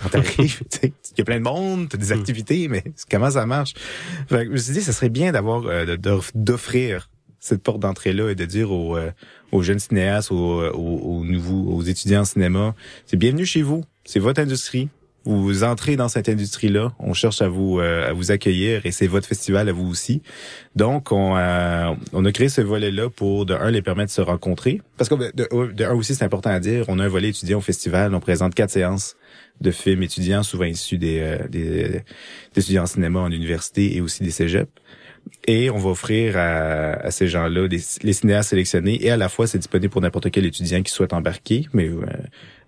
quand 0.00 0.08
t'arrives, 0.08 0.62
il 0.82 0.92
y 1.18 1.20
a 1.20 1.24
plein 1.24 1.38
de 1.38 1.44
monde, 1.44 1.88
t'as 1.90 1.98
des 1.98 2.12
activités, 2.12 2.68
mais 2.68 2.84
comment 3.10 3.30
ça 3.30 3.44
marche? 3.44 3.74
Fait 4.28 4.44
que 4.44 4.44
je 4.46 4.50
me 4.50 4.56
suis 4.56 4.72
dit, 4.72 4.82
ça 4.82 4.92
serait 4.92 5.08
bien 5.08 5.32
d'avoir, 5.32 5.66
euh, 5.66 5.96
d'offrir 6.34 7.10
cette 7.40 7.62
porte 7.62 7.80
d'entrée-là 7.80 8.30
et 8.30 8.34
de 8.34 8.44
dire 8.44 8.70
aux, 8.70 8.96
euh, 8.96 9.10
aux 9.50 9.62
jeunes 9.62 9.78
cinéastes, 9.78 10.30
aux, 10.30 10.62
aux, 10.62 11.18
aux 11.18 11.24
nouveaux, 11.24 11.74
aux 11.74 11.82
étudiants 11.82 12.20
en 12.20 12.24
cinéma, 12.24 12.74
c'est 13.06 13.16
bienvenue 13.16 13.46
chez 13.46 13.62
vous, 13.62 13.82
c'est 14.04 14.20
votre 14.20 14.40
industrie. 14.40 14.88
Vous 15.24 15.64
entrez 15.64 15.96
dans 15.96 16.08
cette 16.08 16.30
industrie-là, 16.30 16.94
on 16.98 17.12
cherche 17.12 17.42
à 17.42 17.48
vous 17.48 17.78
euh, 17.78 18.08
à 18.08 18.14
vous 18.14 18.30
accueillir 18.30 18.86
et 18.86 18.90
c'est 18.90 19.06
votre 19.06 19.26
festival 19.26 19.68
à 19.68 19.72
vous 19.72 19.86
aussi. 19.86 20.22
Donc 20.76 21.12
on 21.12 21.36
a, 21.36 21.94
on 22.14 22.24
a 22.24 22.32
créé 22.32 22.48
ce 22.48 22.62
volet-là 22.62 23.10
pour 23.10 23.44
de 23.44 23.52
un 23.52 23.70
les 23.70 23.82
permettre 23.82 24.08
de 24.08 24.14
se 24.14 24.22
rencontrer 24.22 24.80
parce 24.96 25.10
que 25.10 25.16
de, 25.16 25.72
de 25.74 25.84
un 25.84 25.92
aussi 25.92 26.14
c'est 26.14 26.24
important 26.24 26.48
à 26.48 26.58
dire, 26.58 26.86
on 26.88 26.98
a 26.98 27.04
un 27.04 27.08
volet 27.08 27.28
étudiant 27.28 27.58
au 27.58 27.60
festival, 27.60 28.14
on 28.14 28.20
présente 28.20 28.54
quatre 28.54 28.70
séances 28.70 29.14
de 29.60 29.70
films 29.70 30.02
étudiants, 30.02 30.42
souvent 30.42 30.64
issus 30.64 30.96
des, 30.96 31.20
euh, 31.20 31.48
des, 31.48 31.68
des 31.68 32.02
étudiants 32.56 32.84
en 32.84 32.86
cinéma 32.86 33.20
en 33.20 33.30
université 33.30 33.94
et 33.94 34.00
aussi 34.00 34.22
des 34.22 34.30
cégeps. 34.30 34.72
Et 35.46 35.70
on 35.70 35.78
va 35.78 35.90
offrir 35.90 36.36
à, 36.36 37.10
ces 37.10 37.26
gens-là 37.28 37.68
des, 37.68 37.80
les 38.02 38.12
cinéastes 38.12 38.50
sélectionnés. 38.50 39.04
Et 39.04 39.10
à 39.10 39.16
la 39.16 39.28
fois 39.28 39.46
c'est 39.46 39.58
disponible 39.58 39.90
pour 39.90 40.00
n'importe 40.00 40.30
quel 40.30 40.44
étudiant 40.46 40.82
qui 40.82 40.92
souhaite 40.92 41.12
embarquer, 41.12 41.66
mais 41.72 41.88
euh, 41.88 42.04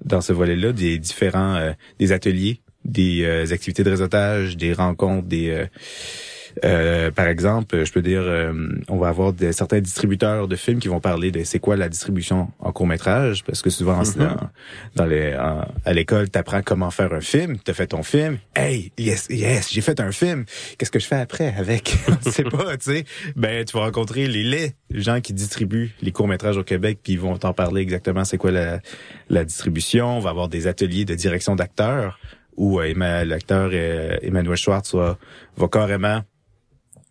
dans 0.05 0.20
ce 0.20 0.33
volet-là, 0.33 0.72
des 0.72 0.98
différents 0.98 1.57
euh, 1.57 1.72
des 1.98 2.12
ateliers, 2.12 2.61
des 2.85 3.22
euh, 3.25 3.53
activités 3.53 3.85
de 3.85 3.90
réseautage, 3.90 4.57
des 4.57 4.72
rencontres, 4.72 5.29
des 5.29 5.66
euh, 6.64 7.10
par 7.10 7.26
exemple, 7.26 7.84
je 7.84 7.92
peux 7.92 8.02
dire, 8.02 8.22
euh, 8.22 8.52
on 8.88 8.96
va 8.98 9.08
avoir 9.08 9.32
des, 9.32 9.52
certains 9.52 9.80
distributeurs 9.80 10.48
de 10.48 10.56
films 10.56 10.78
qui 10.80 10.88
vont 10.88 11.00
parler 11.00 11.30
de 11.30 11.42
c'est 11.44 11.58
quoi 11.58 11.76
la 11.76 11.88
distribution 11.88 12.48
en 12.60 12.72
court 12.72 12.86
métrage, 12.86 13.44
parce 13.44 13.62
que 13.62 13.70
souvent 13.70 13.98
en- 14.00 14.02
Mhm. 14.02 14.22
en- 14.26 14.50
dans 14.96 15.06
les, 15.06 15.34
en- 15.36 15.66
à 15.84 15.92
l'école, 15.92 16.30
tu 16.30 16.38
apprends 16.38 16.62
comment 16.62 16.90
faire 16.90 17.12
un 17.12 17.20
film, 17.20 17.56
tu 17.64 17.70
as 17.70 17.74
fait 17.74 17.86
ton 17.88 18.02
film, 18.02 18.38
hey, 18.54 18.92
yes, 18.98 19.26
yes, 19.30 19.72
j'ai 19.72 19.80
fait 19.80 20.00
un 20.00 20.12
film, 20.12 20.44
qu'est-ce 20.78 20.90
que 20.90 20.98
je 21.00 21.06
fais 21.06 21.16
après 21.20 21.54
avec? 21.56 21.94
Sais 22.22 22.44
pas, 22.44 22.76
tu 22.76 22.92
sais. 22.92 23.04
Ben, 23.36 23.64
tu 23.64 23.76
vas 23.76 23.84
rencontrer 23.84 24.26
les 24.28 24.42
les 24.42 24.72
gens 24.90 25.20
qui 25.20 25.32
distribuent 25.32 25.92
les 26.02 26.12
courts 26.12 26.28
métrages 26.28 26.56
au 26.58 26.64
Québec, 26.64 26.98
puis 27.02 27.14
ils 27.14 27.20
vont 27.20 27.36
t'en 27.38 27.52
parler 27.54 27.80
exactement 27.80 28.24
c'est 28.24 28.36
quoi 28.38 28.50
la, 28.50 28.80
la 29.30 29.44
distribution. 29.44 30.18
On 30.18 30.20
va 30.20 30.30
avoir 30.30 30.48
des 30.48 30.66
ateliers 30.66 31.04
de 31.04 31.14
direction 31.14 31.56
d'acteurs 31.56 32.18
où 32.56 32.80
euh, 32.80 33.24
l'acteur 33.24 33.70
euh, 33.72 34.16
Emmanuel 34.20 34.56
Schwartz 34.56 34.94
va, 34.94 35.16
va 35.56 35.68
carrément 35.68 36.20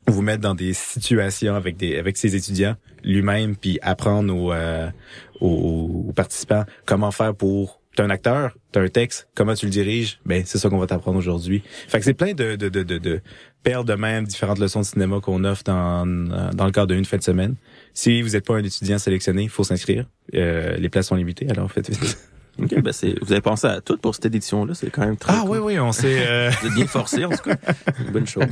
vous 0.08 0.22
mettre 0.22 0.42
dans 0.42 0.56
des 0.56 0.74
situations 0.74 1.56
avec 1.56 1.78
des 1.78 1.98
avec 1.98 2.18
ses 2.18 2.36
étudiants 2.36 2.76
lui-même 3.04 3.56
puis 3.56 3.80
apprendre 3.82 4.36
aux, 4.36 4.52
euh, 4.52 4.90
aux, 5.40 6.06
aux 6.10 6.14
participants 6.14 6.66
comment 6.86 7.12
faire 7.12 7.36
pour 7.36 7.82
t'es 7.96 8.04
un 8.04 8.10
acteur, 8.10 8.56
t'as 8.72 8.82
un 8.82 8.88
texte, 8.88 9.28
comment 9.36 9.54
tu 9.54 9.66
le 9.66 9.72
diriges, 9.72 10.20
ben 10.26 10.44
c'est 10.46 10.58
ça 10.58 10.70
qu'on 10.70 10.78
va 10.78 10.88
t'apprendre 10.88 11.18
aujourd'hui. 11.18 11.62
Fait 11.88 12.00
que 12.00 12.06
c'est 12.06 12.14
plein 12.14 12.34
de 12.34 12.56
de 12.56 12.70
de 12.70 12.84
de, 12.84 12.98
de 12.98 13.22
perles 13.64 13.86
de 13.86 13.96
même 13.96 14.26
différentes 14.26 14.60
leçons 14.60 14.80
de 14.80 14.86
cinéma 14.86 15.20
qu'on 15.20 15.44
offre 15.44 15.64
dans 15.66 16.06
dans 16.06 16.66
le 16.66 16.72
cadre 16.72 16.94
d'une 16.94 17.06
fin 17.06 17.18
de 17.18 17.24
semaine. 17.24 17.56
Si 17.94 18.22
vous 18.22 18.30
n'êtes 18.30 18.46
pas 18.46 18.56
un 18.56 18.64
étudiant 18.64 18.98
sélectionné, 18.98 19.44
il 19.44 19.50
faut 19.50 19.64
s'inscrire. 19.64 20.06
Euh, 20.34 20.78
les 20.78 20.90
places 20.90 21.08
sont 21.08 21.16
limitées, 21.16 21.50
alors 21.50 21.72
faites 21.72 21.90
vite. 21.90 22.18
Ok, 22.62 22.80
ben 22.82 22.94
c'est, 22.94 23.16
vous 23.24 23.32
avez 23.32 23.42
pensé 23.42 23.68
à 23.68 23.82
tout 23.82 23.98
pour 23.98 24.14
cette 24.16 24.26
édition-là, 24.26 24.74
c'est 24.76 24.90
quand 24.92 25.02
même 25.02 25.18
très 25.18 25.34
Ah 25.34 25.42
cool. 25.42 25.58
oui 25.58 25.74
oui, 25.74 25.80
on 25.80 25.92
s'est 25.92 26.26
euh, 26.28 26.52
Vous 26.62 26.68
êtes 26.68 26.74
bien 26.74 26.88
forcé, 26.88 27.26
en 27.26 27.30
tout 27.30 27.38
cas. 27.50 27.56
C'est 27.98 28.04
une 28.06 28.12
bonne 28.12 28.28
chose. 28.28 28.46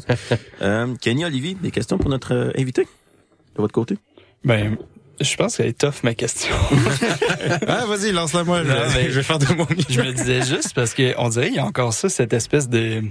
Euh, 0.62 0.88
Kenny, 1.00 1.26
Olivier, 1.26 1.56
des 1.62 1.72
questions 1.72 1.98
pour 1.98 2.10
notre 2.10 2.34
euh, 2.34 2.52
invité? 2.58 2.84
De 2.84 3.62
votre 3.62 3.74
côté? 3.74 3.98
Ben, 4.43 4.78
je 5.22 5.36
pense 5.36 5.58
qu'elle 5.58 5.67
est 5.67 5.78
tough, 5.78 6.04
ma 6.04 6.13
question. 6.15 6.56
Ah, 7.67 7.86
vas-y, 7.88 8.12
lance-la 8.12 8.43
moi, 8.43 8.63
Non, 8.63 8.74
mais- 8.93 9.10
je 9.10 9.15
vais 9.15 9.24
faire 9.24 9.39
de 9.39 9.45
mon 9.54 9.65
mieux. 9.69 9.78
je 9.89 10.02
me 10.02 10.12
disais 10.12 10.41
juste 10.45 10.74
parce 10.74 10.93
que 10.93 11.13
on 11.17 11.30
dirait 11.30 11.48
qu'il 11.48 11.56
y 11.56 11.60
a 11.60 11.65
encore 11.65 11.93
ça, 11.93 12.10
cette 12.10 12.34
espèce 12.34 12.67
de, 12.69 13.02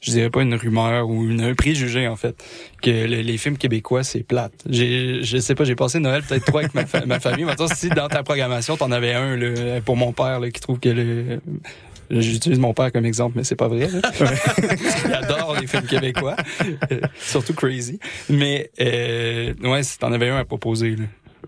je 0.00 0.10
dirais 0.12 0.30
pas 0.30 0.42
une 0.42 0.54
rumeur 0.54 1.08
ou 1.08 1.24
une, 1.28 1.40
un 1.42 1.54
préjugé 1.54 2.08
en 2.08 2.16
fait, 2.16 2.42
que 2.82 2.90
le- 2.90 3.20
les 3.22 3.36
films 3.38 3.58
québécois 3.58 4.02
c'est 4.02 4.22
plate. 4.22 4.52
J'ai, 4.68 5.22
je 5.22 5.38
sais 5.38 5.54
pas, 5.54 5.64
j'ai 5.64 5.74
passé 5.76 5.98
Noël 6.00 6.22
peut-être 6.22 6.44
trois 6.46 6.60
avec 6.62 6.74
ma, 6.74 6.86
fa- 6.86 7.04
ma 7.06 7.20
famille. 7.20 7.44
Maintenant, 7.44 7.68
si 7.68 7.88
dans 7.90 8.08
ta 8.08 8.22
programmation 8.22 8.76
t'en 8.76 8.90
avais 8.92 9.12
un 9.14 9.36
là, 9.36 9.80
pour 9.82 9.96
mon 9.96 10.12
père 10.12 10.40
là, 10.40 10.50
qui 10.50 10.60
trouve 10.60 10.78
que 10.80 10.88
le 10.88 11.40
J'utilise 12.12 12.58
mon 12.58 12.74
père 12.74 12.90
comme 12.90 13.06
exemple, 13.06 13.34
mais 13.36 13.44
c'est 13.44 13.54
pas 13.54 13.68
vrai. 13.68 13.86
Il 15.06 15.12
adore 15.14 15.56
les 15.60 15.68
films 15.68 15.84
québécois, 15.84 16.34
Euh, 16.90 17.00
surtout 17.20 17.54
Crazy. 17.54 18.00
Mais 18.28 18.68
euh, 18.80 19.54
ouais, 19.62 19.84
si 19.84 19.96
t'en 19.96 20.10
avais 20.10 20.28
un 20.28 20.36
à 20.38 20.44
proposer, 20.44 20.96
là. 20.96 21.04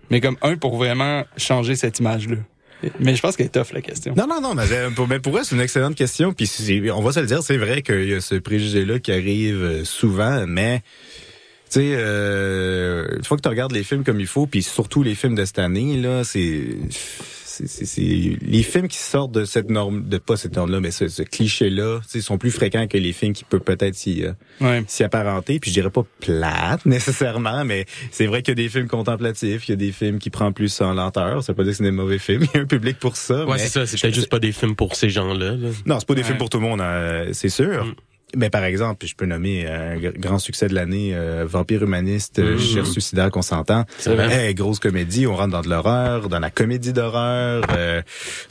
mais 0.09 0.21
comme 0.21 0.37
un 0.41 0.55
pour 0.55 0.77
vraiment 0.77 1.25
changer 1.35 1.75
cette 1.75 1.99
image-là. 1.99 2.37
Mais 2.99 3.15
je 3.15 3.21
pense 3.21 3.35
qu'elle 3.35 3.47
est 3.47 3.49
tough 3.49 3.73
la 3.73 3.81
question. 3.81 4.13
Non, 4.15 4.27
non, 4.27 4.41
non, 4.41 4.55
mais 4.55 4.65
euh, 4.71 4.89
pour, 4.89 5.07
mais 5.07 5.19
c'est 5.43 5.55
une 5.55 5.61
excellente 5.61 5.95
question. 5.95 6.33
Puis 6.33 6.49
on 6.91 7.01
va 7.01 7.11
se 7.11 7.19
le 7.19 7.27
dire, 7.27 7.43
c'est 7.43 7.57
vrai 7.57 7.81
qu'il 7.81 8.09
y 8.09 8.13
a 8.13 8.21
ce 8.21 8.35
préjugé-là 8.35 8.99
qui 8.99 9.11
arrive 9.11 9.63
euh, 9.63 9.85
souvent, 9.85 10.45
mais 10.47 10.81
tu 11.69 11.79
sais, 11.79 11.93
euh, 11.95 13.17
une 13.17 13.23
fois 13.23 13.37
que 13.37 13.41
tu 13.41 13.49
regardes 13.49 13.71
les 13.71 13.83
films 13.83 14.03
comme 14.03 14.19
il 14.19 14.27
faut, 14.27 14.45
puis 14.45 14.63
surtout 14.63 15.03
les 15.03 15.15
films 15.15 15.35
de 15.35 15.45
cette 15.45 15.59
année, 15.59 15.97
là, 15.97 16.23
c'est 16.23 16.63
c'est 17.65 18.01
les 18.01 18.63
films 18.63 18.87
qui 18.87 18.97
sortent 18.97 19.31
de 19.31 19.45
cette 19.45 19.69
norme, 19.69 20.07
de 20.07 20.17
pas 20.17 20.37
cette 20.37 20.55
norme-là, 20.55 20.79
mais 20.79 20.91
ce, 20.91 21.07
ce 21.07 21.21
cliché-là, 21.23 21.99
sont 22.21 22.37
plus 22.37 22.51
fréquents 22.51 22.87
que 22.87 22.97
les 22.97 23.13
films 23.13 23.33
qui 23.33 23.43
peuvent 23.43 23.61
peut-être 23.61 23.95
s'y 23.95 24.23
euh, 24.23 24.31
Ouais. 24.61 24.83
apparenter. 25.01 25.59
Puis 25.59 25.69
je 25.71 25.75
dirais 25.75 25.89
pas 25.89 26.03
plate 26.19 26.85
nécessairement, 26.85 27.63
mais 27.65 27.85
c'est 28.11 28.25
vrai 28.25 28.41
qu'il 28.41 28.51
y 28.51 28.59
a 28.59 28.63
des 28.63 28.69
films 28.69 28.87
contemplatifs, 28.87 29.67
il 29.67 29.71
y 29.71 29.73
a 29.73 29.77
des 29.77 29.91
films 29.91 30.19
qui 30.19 30.29
prennent 30.29 30.53
plus 30.53 30.81
en 30.81 30.93
lenteur. 30.93 31.43
Ça 31.43 31.51
veut 31.53 31.57
pas 31.57 31.63
dire 31.63 31.71
que 31.73 31.77
c'est 31.77 31.83
des 31.83 31.91
mauvais 31.91 32.19
films. 32.19 32.43
Il 32.53 32.57
y 32.57 32.59
a 32.59 32.61
un 32.63 32.65
public 32.65 32.97
pour 32.99 33.15
ça. 33.17 33.45
Ouais, 33.45 33.57
c'est 33.57 33.67
ça. 33.67 33.85
C'est 33.85 33.99
peut-être 34.01 34.15
juste 34.15 34.29
pas 34.29 34.39
des 34.39 34.51
films 34.51 34.75
pour 34.75 34.95
ces 34.95 35.09
gens-là. 35.09 35.51
là. 35.55 35.69
non, 35.85 35.99
c'est 35.99 36.07
pas 36.07 36.15
des 36.15 36.21
Ouais. 36.21 36.27
films 36.27 36.37
pour 36.37 36.49
tout 36.49 36.59
le 36.59 36.63
monde, 36.67 36.81
euh, 36.81 37.29
c'est 37.33 37.49
sûr. 37.49 37.85
Mm. 37.85 37.95
Mais 38.35 38.49
par 38.49 38.63
exemple, 38.63 39.05
je 39.05 39.13
peux 39.15 39.25
nommer 39.25 39.65
euh, 39.67 39.93
un 39.93 39.97
gr- 39.97 40.17
grand 40.19 40.39
succès 40.39 40.67
de 40.67 40.73
l'année, 40.73 41.11
euh, 41.13 41.45
Vampire 41.47 41.83
humaniste, 41.83 42.39
euh, 42.39 42.55
Mm. 42.55 42.59
Cher 42.59 42.85
suicidaire 42.87 43.29
qu'on 43.31 43.41
s'entend. 43.41 43.85
Hey, 44.07 44.55
grosse 44.55 44.79
comédie, 44.79 45.27
on 45.27 45.35
rentre 45.35 45.51
dans 45.51 45.61
de 45.61 45.69
l'horreur, 45.69 46.29
dans 46.29 46.39
la 46.39 46.49
comédie 46.49 46.93
d'horreur. 46.93 47.63
euh, 47.75 48.01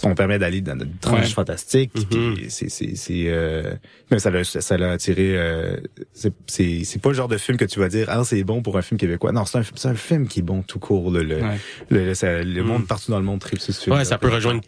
on 0.04 0.14
permet 0.14 0.38
d'aller 0.38 0.60
dans 0.60 0.78
une 0.78 0.96
tranche 1.00 1.20
Ouais. 1.20 1.26
fantastique. 1.26 1.90
Puis 1.92 2.46
C'est 2.48 2.68
c'est 2.68 2.94
c'est 2.94 3.24
euh, 3.26 3.74
mais 4.10 4.18
ça 4.18 4.30
l'a 4.30 4.44
ça 4.44 4.76
l'a 4.78 4.92
attiré. 4.92 5.36
euh, 5.36 5.76
c'est 6.12 6.32
c'est 6.46 6.84
c'est 6.84 7.00
pas 7.00 7.08
le 7.08 7.14
genre 7.16 7.28
de 7.28 7.38
film 7.38 7.58
que 7.58 7.64
tu 7.64 7.80
vas 7.80 7.88
dire 7.88 8.06
ah 8.08 8.22
c'est 8.24 8.44
bon 8.44 8.62
pour 8.62 8.78
un 8.78 8.82
film 8.82 8.98
québécois. 8.98 9.32
Non, 9.32 9.44
c'est 9.44 9.58
un 9.58 9.62
c'est 9.74 9.88
un 9.88 9.94
film 9.94 10.28
qui 10.28 10.40
est 10.40 10.42
bon 10.44 10.62
tout 10.62 10.78
court. 10.78 11.10
là, 11.10 11.22
le 11.22 11.36
Ouais. 11.42 11.58
le, 11.90 12.04
le, 12.06 12.14
ça- 12.14 12.42
le 12.42 12.62
Mm. 12.62 12.66
monde 12.66 12.86
partout 12.86 13.10
dans 13.10 13.18
le 13.18 13.24
monde 13.24 13.40
tripe 13.40 13.58
ce 13.60 13.72
film. 13.72 13.96
Ouais, 13.96 14.04
ça 14.04 14.18
peut 14.18 14.28
rejoindre 14.28 14.60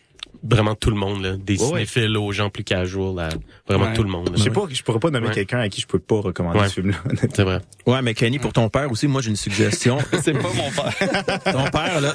vraiment 0.46 0.74
tout 0.74 0.90
le 0.90 0.96
monde, 0.96 1.22
là. 1.22 1.36
Des 1.36 1.56
Ouais, 1.56 1.62
ouais. 1.72 1.86
cinéphiles 1.86 2.16
aux 2.16 2.30
gens 2.32 2.50
plus 2.50 2.64
casual, 2.64 3.18
à 3.18 3.28
vraiment 3.66 3.86
Ouais. 3.90 3.94
tout 3.94 4.02
le 4.02 4.10
monde. 4.10 4.28
là. 4.28 4.34
Je 4.36 4.42
sais 4.42 4.50
pas, 4.50 4.66
je 4.70 4.82
pourrais 4.82 4.98
pas 5.00 5.10
nommer 5.10 5.28
Ouais. 5.28 5.34
quelqu'un 5.34 5.58
à 5.60 5.68
qui 5.68 5.80
je 5.80 5.86
peux 5.86 5.98
pas 5.98 6.20
recommander 6.20 6.58
Ouais. 6.60 6.68
ce 6.68 6.74
film-là. 6.74 6.96
C'est 7.34 7.42
vrai. 7.44 7.60
Ouais, 7.86 8.02
mais 8.02 8.14
Kenny, 8.14 8.38
pour 8.38 8.52
ton 8.52 8.68
père 8.68 8.90
aussi, 8.92 9.06
moi, 9.08 9.22
j'ai 9.22 9.30
une 9.30 9.36
suggestion. 9.36 9.98
C'est 10.22 10.32
pas 10.34 10.48
mon 10.54 10.70
père. 10.70 11.42
ton 11.44 11.64
père, 11.70 12.00
là. 12.00 12.12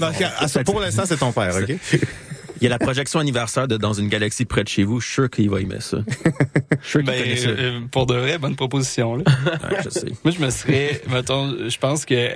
Pour 0.64 0.80
l'instant, 0.80 1.04
c'est 1.06 1.18
ton 1.18 1.32
père, 1.32 1.56
OK? 1.56 1.76
Il 2.62 2.66
y 2.66 2.68
a 2.68 2.70
la 2.72 2.78
projection 2.80 3.22
anniversaire 3.22 3.70
de 3.70 3.78
Dans 3.78 3.94
une 3.94 4.10
galaxie 4.10 4.44
près 4.44 4.64
de 4.64 4.68
chez 4.68 4.84
vous. 4.84 5.00
Je 5.00 5.06
suis 5.06 5.14
sûr 5.14 5.30
qu'il 5.30 5.50
va 5.50 5.62
aimer 5.62 5.80
ça. 5.80 6.00
Je 6.06 6.76
suis 6.82 6.90
sûr 6.92 7.00
qu'il 7.00 7.06
Ben, 7.08 7.22
connaît 7.24 7.36
ça. 7.38 7.48
euh, 7.50 7.80
pour 7.90 8.06
de 8.06 8.16
vrai, 8.16 8.38
bonne 8.38 8.58
proposition. 8.58 9.16
Là. 9.16 9.24
Ouais, 9.72 9.78
je 9.86 9.90
sais. 9.90 10.08
Moi, 10.26 10.34
je 10.38 10.44
me 10.44 10.50
serais, 10.50 11.02
mettons, 11.10 11.56
je 11.70 11.78
pense 11.78 12.04
que 12.06 12.32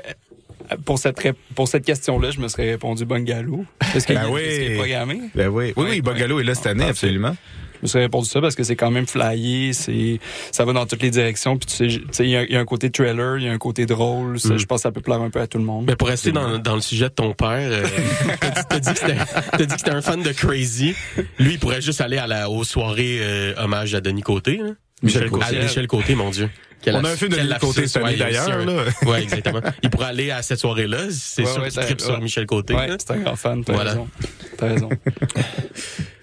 pour 0.86 1.00
cette 1.00 1.20
ré- 1.20 1.34
pour 1.56 1.68
cette 1.68 1.86
question-là, 1.86 2.32
je 2.32 2.40
me 2.40 2.48
serais 2.48 2.72
répondu 2.72 3.06
Bungalow. 3.06 3.66
Est-ce 3.96 4.06
qu'il 4.08 4.16
Ben 4.16 4.28
oui. 4.30 4.42
est 4.44 4.76
programmé? 4.78 5.22
Ben 5.36 5.48
oui, 5.50 5.74
oui, 5.76 5.86
oui, 5.90 6.02
Bungalow 6.02 6.40
est 6.40 6.44
là 6.44 6.56
cette 6.56 6.68
année, 6.68 6.80
Parfait. 6.80 6.92
absolument. 6.92 7.36
Je 7.80 7.88
me 7.88 7.88
serais 7.90 8.04
répondu 8.04 8.30
ça 8.30 8.40
parce 8.40 8.56
que 8.56 8.64
c'est 8.64 8.78
quand 8.78 8.92
même 8.92 9.06
flyé, 9.08 9.74
c'est 9.74 10.18
ça 10.54 10.64
va 10.64 10.72
dans 10.72 10.86
toutes 10.86 11.02
les 11.02 11.12
directions. 11.12 11.58
Puis 11.58 11.66
tu 11.66 11.76
sais, 11.76 11.90
je- 11.90 12.00
tu 12.00 12.06
sais, 12.14 12.24
il 12.24 12.30
y, 12.30 12.38
a- 12.38 12.44
il 12.44 12.52
y 12.54 12.56
a 12.56 12.60
un 12.62 12.66
côté 12.66 12.90
trailer, 12.90 13.40
il 13.40 13.44
y 13.44 13.50
a 13.50 13.52
un 13.52 13.58
côté 13.58 13.86
drôle. 13.86 14.40
ça, 14.40 14.54
Mm. 14.54 14.58
Je 14.58 14.66
pense 14.66 14.78
que 14.80 14.84
ça 14.84 14.92
peut 14.94 15.02
plaire 15.02 15.20
un 15.22 15.30
peu 15.30 15.42
à 15.42 15.48
tout 15.48 15.58
le 15.58 15.66
monde. 15.66 15.84
Mais 15.88 15.98
pour 15.98 16.08
rester 16.08 16.32
dans, 16.32 16.58
dans 16.60 16.76
le 16.76 16.82
sujet 16.82 17.10
de 17.10 17.14
ton 17.14 17.34
père, 17.34 17.50
euh, 17.60 17.84
t'as 18.40 18.50
dit- 18.50 18.62
t'as 18.70 18.80
dit 18.80 18.94
que 18.94 19.00
c'était- 19.00 19.18
t'as 19.52 19.58
dit 19.58 19.68
que 19.68 19.78
c'était 19.80 19.92
un 19.92 20.02
fan 20.02 20.22
de 20.24 20.32
Crazy. 20.32 20.96
Lui, 21.40 21.54
il 21.56 21.60
pourrait 21.60 21.82
juste 21.82 22.00
aller 22.00 22.18
à 22.18 22.26
la, 22.26 22.50
aux 22.50 22.64
soirées 22.64 23.20
euh, 23.22 23.54
hommage 23.58 23.94
à 23.96 24.00
Denis 24.00 24.22
Côté. 24.22 24.58
Là. 24.64 24.70
Michel 25.02 25.30
Côté. 25.30 25.60
Michel 25.62 25.88
Côté, 25.88 26.16
mon 26.16 26.30
Dieu. 26.30 26.50
Quelle 26.84 26.96
On 26.98 27.04
a 27.04 27.10
un 27.12 27.16
film 27.16 27.32
de 27.32 27.38
Denis 27.38 27.54
Côté 27.62 27.88
cette 27.88 28.04
année, 28.04 28.18
d'ailleurs. 28.18 28.50
Ouais, 29.06 29.24
exactement. 29.24 29.62
Il 29.82 29.90
pourrait 29.90 30.08
aller 30.08 30.32
à 30.32 30.42
cette 30.42 30.60
soirée-là. 30.60 30.98
C'est 31.12 31.44
Ouais, 31.44 31.48
sûr 31.52 31.62
ouais, 31.62 31.70
qu'il 31.70 31.76
t'as- 31.80 31.86
tripe 31.86 32.02
sur. 32.02 32.20
Michel 32.22 32.46
Côté. 32.46 32.74
Ouais, 32.76 32.90
c'est 32.98 33.12
un 33.12 33.18
grand 33.20 33.36
fan, 33.36 33.64
t'as 33.64 33.74
Voilà. 33.74 33.92
raison. 33.92 34.08
T'as 34.58 34.68
raison. 34.68 34.90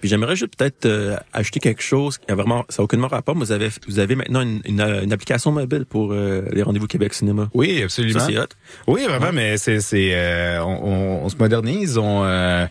Puis 0.01 0.09
j'aimerais 0.09 0.35
juste 0.35 0.55
peut-être 0.57 0.85
euh, 0.85 1.15
ajouter 1.33 1.59
quelque 1.59 1.83
chose 1.83 2.17
qui 2.17 2.31
a 2.31 2.35
vraiment, 2.35 2.65
ça 2.69 2.81
n'a 2.81 2.85
aucunement 2.85 3.07
rapport. 3.07 3.35
mais 3.35 3.41
Vous 3.45 3.51
avez, 3.51 3.69
vous 3.87 3.99
avez 3.99 4.15
maintenant 4.15 4.41
une, 4.41 4.61
une, 4.65 4.81
euh, 4.81 5.03
une 5.03 5.13
application 5.13 5.51
mobile 5.51 5.85
pour 5.85 6.11
euh, 6.11 6.43
les 6.51 6.63
rendez-vous 6.63 6.87
Québec 6.87 7.13
Cinéma. 7.13 7.49
Oui, 7.53 7.81
absolument. 7.83 8.19
Ça, 8.19 8.25
c'est 8.27 8.37
hot. 8.39 8.45
Oui, 8.87 9.05
vraiment, 9.07 9.31
mais 9.31 9.57
c'est 9.57 9.79
c'est 9.79 10.11
euh, 10.15 10.63
on, 10.63 10.87
on- 11.21 11.25
on 11.25 11.29
se 11.29 11.35
modernise, 11.35 11.97
on 11.99 12.23
euh, 12.23 12.65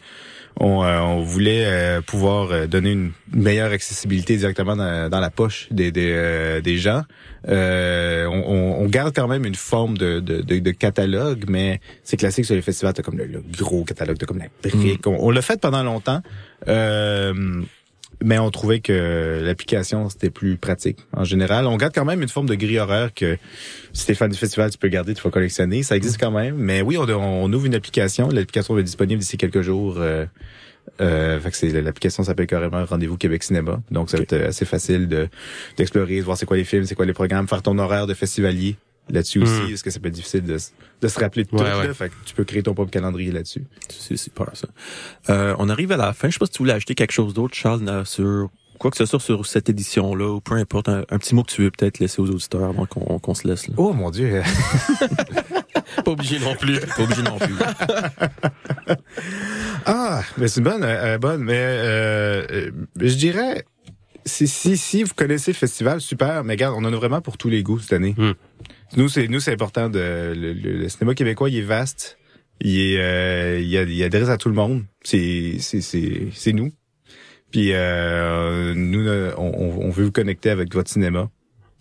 on, 0.59 0.83
euh, 0.83 1.01
on 1.01 1.23
voulait 1.23 1.65
euh, 1.67 2.01
pouvoir 2.01 2.51
euh, 2.51 2.67
donner 2.67 2.93
une 2.93 3.13
meilleure 3.33 3.73
accessibilité 3.73 4.37
directement 4.37 4.77
dans, 4.77 5.09
dans 5.09 5.21
la 5.21 5.31
poche 5.31 5.69
des 5.71 5.93
des, 5.93 6.11
euh, 6.13 6.61
des 6.61 6.77
gens. 6.77 7.03
Euh, 7.49 8.27
on, 8.27 8.87
garde 8.87 9.15
quand 9.15 9.29
même 9.29 9.47
une 9.47 9.55
forme 9.55 9.97
de, 9.97 10.21
de, 10.21 10.43
de, 10.43 10.59
de 10.59 10.71
catalogue, 10.73 11.45
mais 11.49 11.81
c'est 12.03 12.17
classique 12.17 12.45
sur 12.45 12.57
les 12.57 12.63
festivals, 12.63 12.93
t'as 12.93 13.03
comme 13.03 13.17
le, 13.19 13.27
le 13.27 13.43
gros 13.57 13.85
catalogue, 13.85 14.19
t'as 14.19 14.27
comme 14.27 14.39
la 14.39 14.49
brique. 14.69 15.07
On, 15.07 15.17
on 15.21 15.31
l'a 15.31 15.43
fait 15.43 15.61
pendant 15.61 15.83
longtemps. 15.83 16.21
Euh, 16.69 17.63
mais 18.23 18.39
on 18.39 18.51
trouvait 18.51 18.81
que 18.81 19.41
l'application 19.43 20.09
c'était 20.09 20.31
plus 20.31 20.57
pratique 20.57 20.99
en 21.13 21.25
général. 21.25 21.67
On 21.67 21.77
garde 21.77 21.95
quand 21.95 22.05
même 22.05 22.23
une 22.23 22.29
forme 22.29 22.49
de 22.49 22.55
grille 22.55 22.79
horaire 22.79 23.13
que 23.15 23.39
si 23.93 24.07
t'es 24.07 24.15
fan 24.15 24.31
du 24.31 24.39
festival, 24.39 24.71
tu 24.71 24.79
peux 24.79 24.89
garder, 24.89 25.15
tu 25.15 25.23
vas 25.23 25.31
collectionner. 25.31 25.83
Ça 25.83 25.97
existe 25.97 26.19
quand 26.19 26.31
même. 26.31 26.57
Mais 26.57 26.83
oui, 26.83 26.97
on, 26.99 27.09
on 27.09 27.53
ouvre 27.53 27.67
une 27.67 27.75
application. 27.75 28.29
L'application 28.29 28.75
va 28.75 28.81
être 28.81 28.87
disponible 28.87 29.21
d'ici 29.21 29.37
quelques 29.37 29.63
jours. 29.63 29.97
Euh, 29.99 30.27
euh, 31.01 31.39
fait 31.41 31.51
que 31.51 31.57
c'est 31.57 31.83
l'application 31.83 32.25
s'appelle 32.25 32.47
carrément 32.47 32.85
Rendez-vous 32.85 33.17
Québec 33.17 33.43
Cinéma. 33.43 33.81
Donc 33.91 34.11
ça 34.11 34.17
va 34.17 34.23
être 34.23 34.33
euh, 34.33 34.49
assez 34.49 34.65
facile 34.65 35.09
de 35.09 35.29
d'explorer, 35.77 36.19
de 36.19 36.25
voir 36.25 36.37
c'est 36.37 36.47
quoi 36.47 36.57
les 36.57 36.65
films, 36.65 36.85
c'est 36.85 36.95
quoi 36.95 37.07
les 37.07 37.13
programmes, 37.13 37.49
faire 37.49 37.63
ton 37.63 37.79
horaire 37.79 38.07
de 38.07 38.15
festivalier 38.15 38.77
là-dessus 39.11 39.43
aussi, 39.43 39.69
parce 39.69 39.83
que 39.83 39.91
ça 39.91 40.01
peut 40.01 40.09
être 40.09 40.15
difficile 40.15 40.43
de, 40.43 40.57
de 41.01 41.09
se 41.09 41.21
rappeler 41.21 41.45
de 41.45 41.49
tout. 41.49 41.57
Ouais, 41.57 41.65
là. 41.65 41.95
Fait 41.95 42.09
que 42.09 42.15
tu 42.25 42.35
peux 42.35 42.45
créer 42.45 42.63
ton 42.63 42.75
propre 42.75 42.91
calendrier 42.91 43.33
là-dessus. 43.33 43.65
C'est 43.89 44.17
super, 44.17 44.51
ça. 44.55 44.69
Euh, 45.29 45.55
on 45.59 45.69
arrive 45.69 45.93
à 45.93 45.97
la 45.97 46.13
fin. 46.13 46.29
Je 46.29 46.35
sais 46.35 46.39
pas 46.39 46.47
si 46.47 46.53
tu 46.53 46.59
voulais 46.59 46.73
ajouter 46.73 46.95
quelque 46.95 47.13
chose 47.13 47.35
d'autre, 47.35 47.55
Charles, 47.55 48.05
sur 48.07 48.51
quoi 48.79 48.91
que 48.91 48.97
ce 48.97 49.05
soit 49.05 49.21
sur 49.21 49.45
cette 49.47 49.69
édition-là, 49.69 50.31
ou 50.31 50.41
peu 50.41 50.55
importe, 50.55 50.89
un, 50.89 51.05
un 51.11 51.19
petit 51.19 51.35
mot 51.35 51.43
que 51.43 51.53
tu 51.53 51.63
veux 51.63 51.71
peut-être 51.71 51.99
laisser 51.99 52.21
aux 52.21 52.31
auditeurs 52.31 52.65
avant 52.65 52.87
qu'on 52.87 53.19
qu'on 53.19 53.35
se 53.35 53.47
laisse. 53.47 53.69
Là. 53.69 53.75
Oh 53.77 53.93
mon 53.93 54.11
dieu. 54.11 54.43
Pas 56.05 56.11
obligé 56.11 56.39
non 56.39 56.55
plus. 56.55 56.81
Pas 56.81 57.03
obligé 57.03 57.23
non 57.23 57.39
plus. 57.39 57.55
Ah, 59.87 60.23
mais 60.37 60.49
c'est 60.49 60.61
une 60.61 60.65
bonne, 60.65 60.83
euh, 60.85 61.19
bonne, 61.19 61.43
mais 61.43 61.57
euh, 61.57 62.47
euh, 62.51 62.71
je 62.97 63.15
dirais, 63.15 63.65
si, 64.25 64.47
si, 64.47 64.77
si 64.77 65.03
vous 65.03 65.15
connaissez 65.15 65.53
le 65.53 65.57
festival, 65.57 66.01
super, 66.01 66.45
mais 66.45 66.55
regarde, 66.55 66.75
on 66.77 66.85
en 66.85 66.93
a 66.93 66.97
vraiment 66.97 67.21
pour 67.21 67.39
tous 67.39 67.49
les 67.49 67.63
goûts 67.63 67.79
cette 67.79 67.95
année. 67.95 68.15
Hmm. 68.17 68.33
Nous, 68.97 69.09
c'est 69.09 69.29
nous, 69.29 69.41
c'est 69.41 69.53
important. 69.53 69.89
De, 69.89 70.33
le, 70.37 70.53
le- 70.53 70.79
le 70.79 70.89
cinéma 70.89 71.15
québécois, 71.15 71.49
il 71.51 71.59
est 71.59 71.63
vaste. 71.63 72.19
Il 72.61 72.79
est, 72.79 72.99
euh, 73.01 73.61
il, 73.61 73.77
a- 73.77 73.83
il 73.85 74.03
adresse 74.03 74.29
à 74.29 74.37
tout 74.37 74.49
le 74.49 74.55
monde. 74.55 74.85
C'est, 75.03 75.57
c'est, 75.61 75.81
c'est, 75.81 76.29
c'est 76.35 76.53
nous. 76.53 76.73
Puis 77.51 77.71
euh, 77.73 78.75
nous, 78.77 79.07
euh, 79.07 79.33
on, 79.39 79.87
on- 79.87 79.91
veut 79.91 80.05
vous 80.05 80.13
connecter 80.13 80.51
avec 80.51 80.73
votre 80.75 80.91
cinéma. 80.91 81.31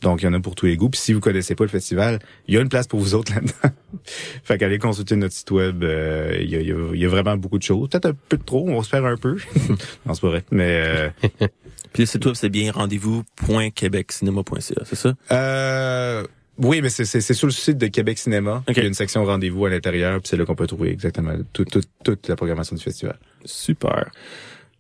Donc, 0.02 0.22
il 0.22 0.26
y 0.26 0.28
en 0.30 0.34
a 0.34 0.40
pour 0.40 0.56
tous 0.56 0.66
les 0.68 0.78
goûts. 0.78 0.90
Puis 0.90 1.02
si 1.02 1.12
vous 1.14 1.20
connaissez 1.20 1.56
pas 1.56 1.66
le 1.66 1.70
festival, 1.70 2.20
il 2.48 2.56
y 2.56 2.58
a 2.58 2.62
une 2.62 2.70
place 2.70 2.88
pour 2.88 3.02
vous 3.02 3.16
autres 3.16 3.34
là-dedans. 3.36 3.76
fait 4.44 4.58
qu'allez 4.58 4.80
consulter 4.80 5.18
notre 5.18 5.34
site 5.34 5.52
web. 5.52 5.84
euh, 5.84 6.38
Il 6.40 6.50
y, 6.50 6.56
a, 6.56 6.62
il 6.62 7.00
y 7.00 7.06
a- 7.06 7.10
vraiment 7.10 7.36
beaucoup 7.36 7.58
de 7.58 7.64
choses. 7.64 7.90
Peut-être 7.90 8.06
un 8.06 8.14
peu 8.30 8.38
de 8.38 8.44
trop, 8.44 8.66
on 8.70 8.78
va 8.78 8.84
se 8.84 8.90
faire 8.90 9.04
un 9.06 9.18
peu. 9.18 9.36
non, 10.06 10.14
c'est 10.14 10.22
pas 10.22 10.30
vrai. 10.30 10.44
Mais 10.52 10.82
euh, 10.86 11.10
Puis 11.92 12.04
le 12.04 12.06
site 12.06 12.26
web, 12.26 12.36
c'est 12.36 12.50
bien 12.50 12.72
rendez-vous.québeccinéma.ca, 12.72 14.82
c'est 14.86 14.96
ça? 14.96 15.14
euh, 15.32 16.24
oui, 16.62 16.82
mais 16.82 16.90
c'est, 16.90 17.06
c'est, 17.06 17.22
c'est 17.22 17.34
sur 17.34 17.48
le 17.48 17.54
site 17.54 17.78
de 17.78 17.88
Québec 17.88 18.18
Cinéma. 18.18 18.64
Ok. 18.68 18.76
Il 18.78 18.84
y 18.84 18.86
a 18.86 18.88
une 18.88 18.94
section 18.94 19.24
rendez-vous 19.26 19.66
à 19.66 19.70
l'intérieur. 19.70 20.20
Puis 20.20 20.30
c'est 20.30 20.38
là 20.38 20.46
qu'on 20.46 20.56
peut 20.56 20.68
trouver 20.68 20.90
exactement 20.92 21.34
tout- 21.54 21.66
tout- 21.66 21.82
toute 22.04 22.28
la 22.28 22.36
programmation 22.36 22.76
du 22.76 22.84
festival. 22.84 23.18
Super. 23.46 24.10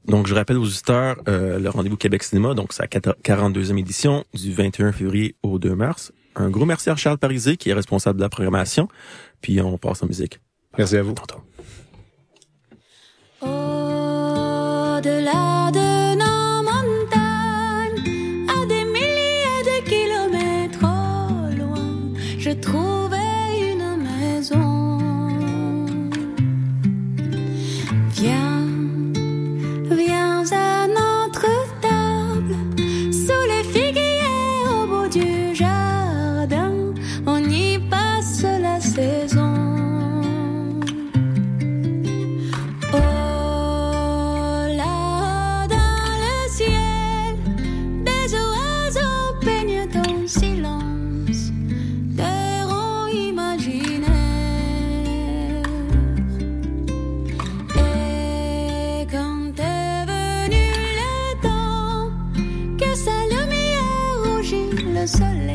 Donc, 0.06 0.28
je 0.28 0.36
rappelle 0.36 0.58
aux 0.58 0.66
auditeurs 0.66 1.18
euh, 1.28 1.60
le 1.60 1.70
rendez-vous 1.70 1.98
Québec 1.98 2.24
Cinéma, 2.24 2.54
donc 2.54 2.74
c'est 2.74 2.82
la 2.82 2.88
42e 3.24 3.78
édition 3.78 4.24
du 4.34 4.54
21 4.54 4.92
février 4.92 5.36
au 5.44 5.60
2 5.60 5.76
mars. 5.76 6.12
Un 6.36 6.50
gros 6.50 6.66
merci 6.66 6.90
à 6.90 6.96
Charles 6.96 7.18
Parisé 7.18 7.58
qui 7.58 7.70
est 7.70 7.74
responsable 7.74 8.18
de 8.18 8.24
la 8.24 8.30
programmation. 8.30 8.88
Puis 9.42 9.60
on 9.62 9.78
passe 9.78 10.04
en 10.04 10.08
musique. 10.08 10.40
Merci 10.78 10.98
à 10.98 11.04
vous. 11.04 11.14
Tantôt. 11.14 11.42
Au-delà 13.42 15.59
le 65.00 65.08
soleil. 65.08 65.49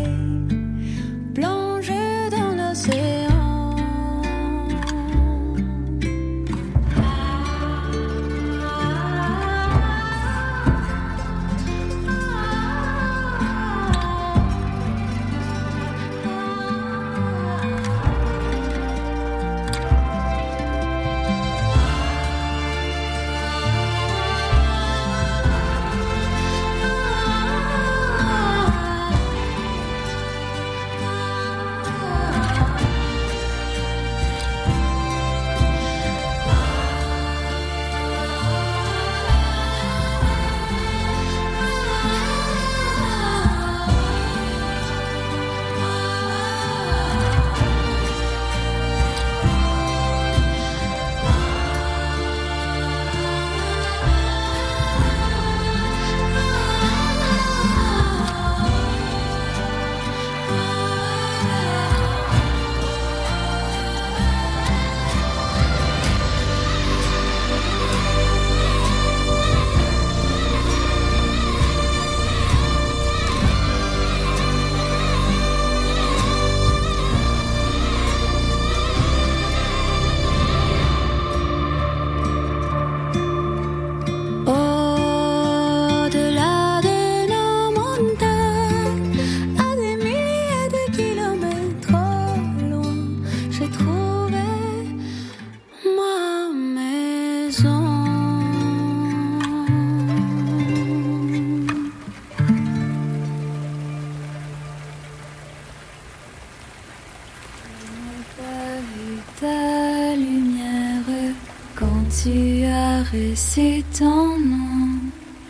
J'apprécie 112.24 113.84
ton 113.98 114.38
nom. 114.38 114.98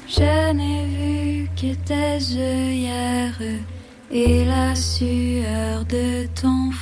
Je 0.08 0.52
n'ai 0.52 0.86
vu 0.86 1.48
que 1.54 1.72
tes 1.86 2.18
œillères 2.36 3.40
et 4.10 4.44
la 4.44 4.74
sueur 4.74 5.84
de 5.84 6.26
ton 6.34 6.72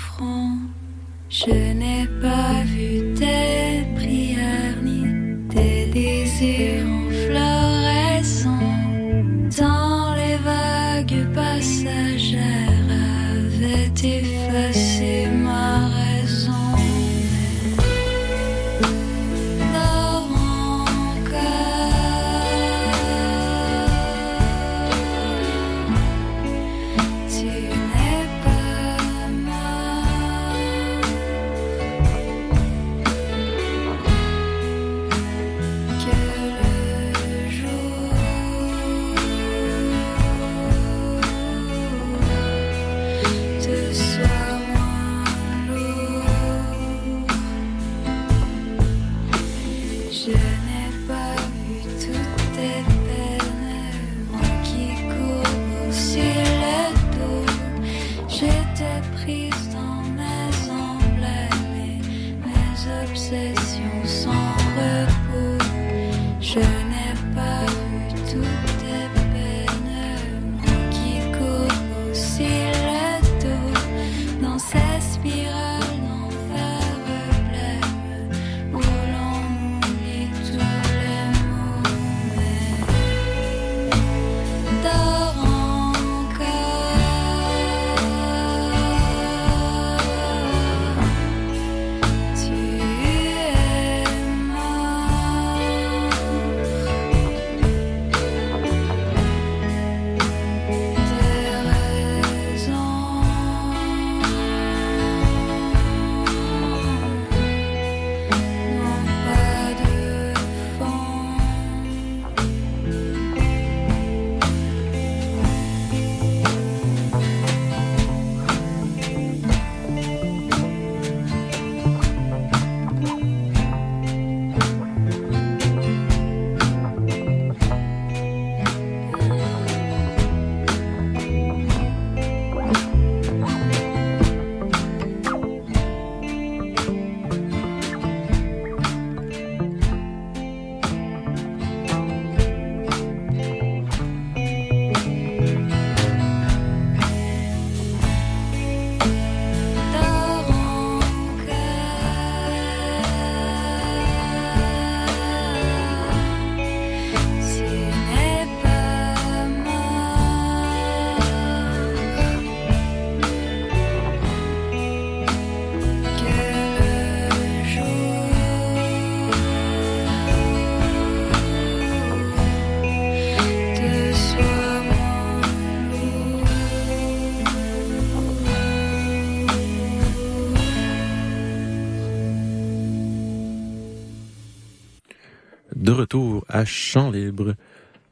retour 186.02 186.44
à 186.48 186.64
Chant 186.64 187.10
Libre. 187.10 187.54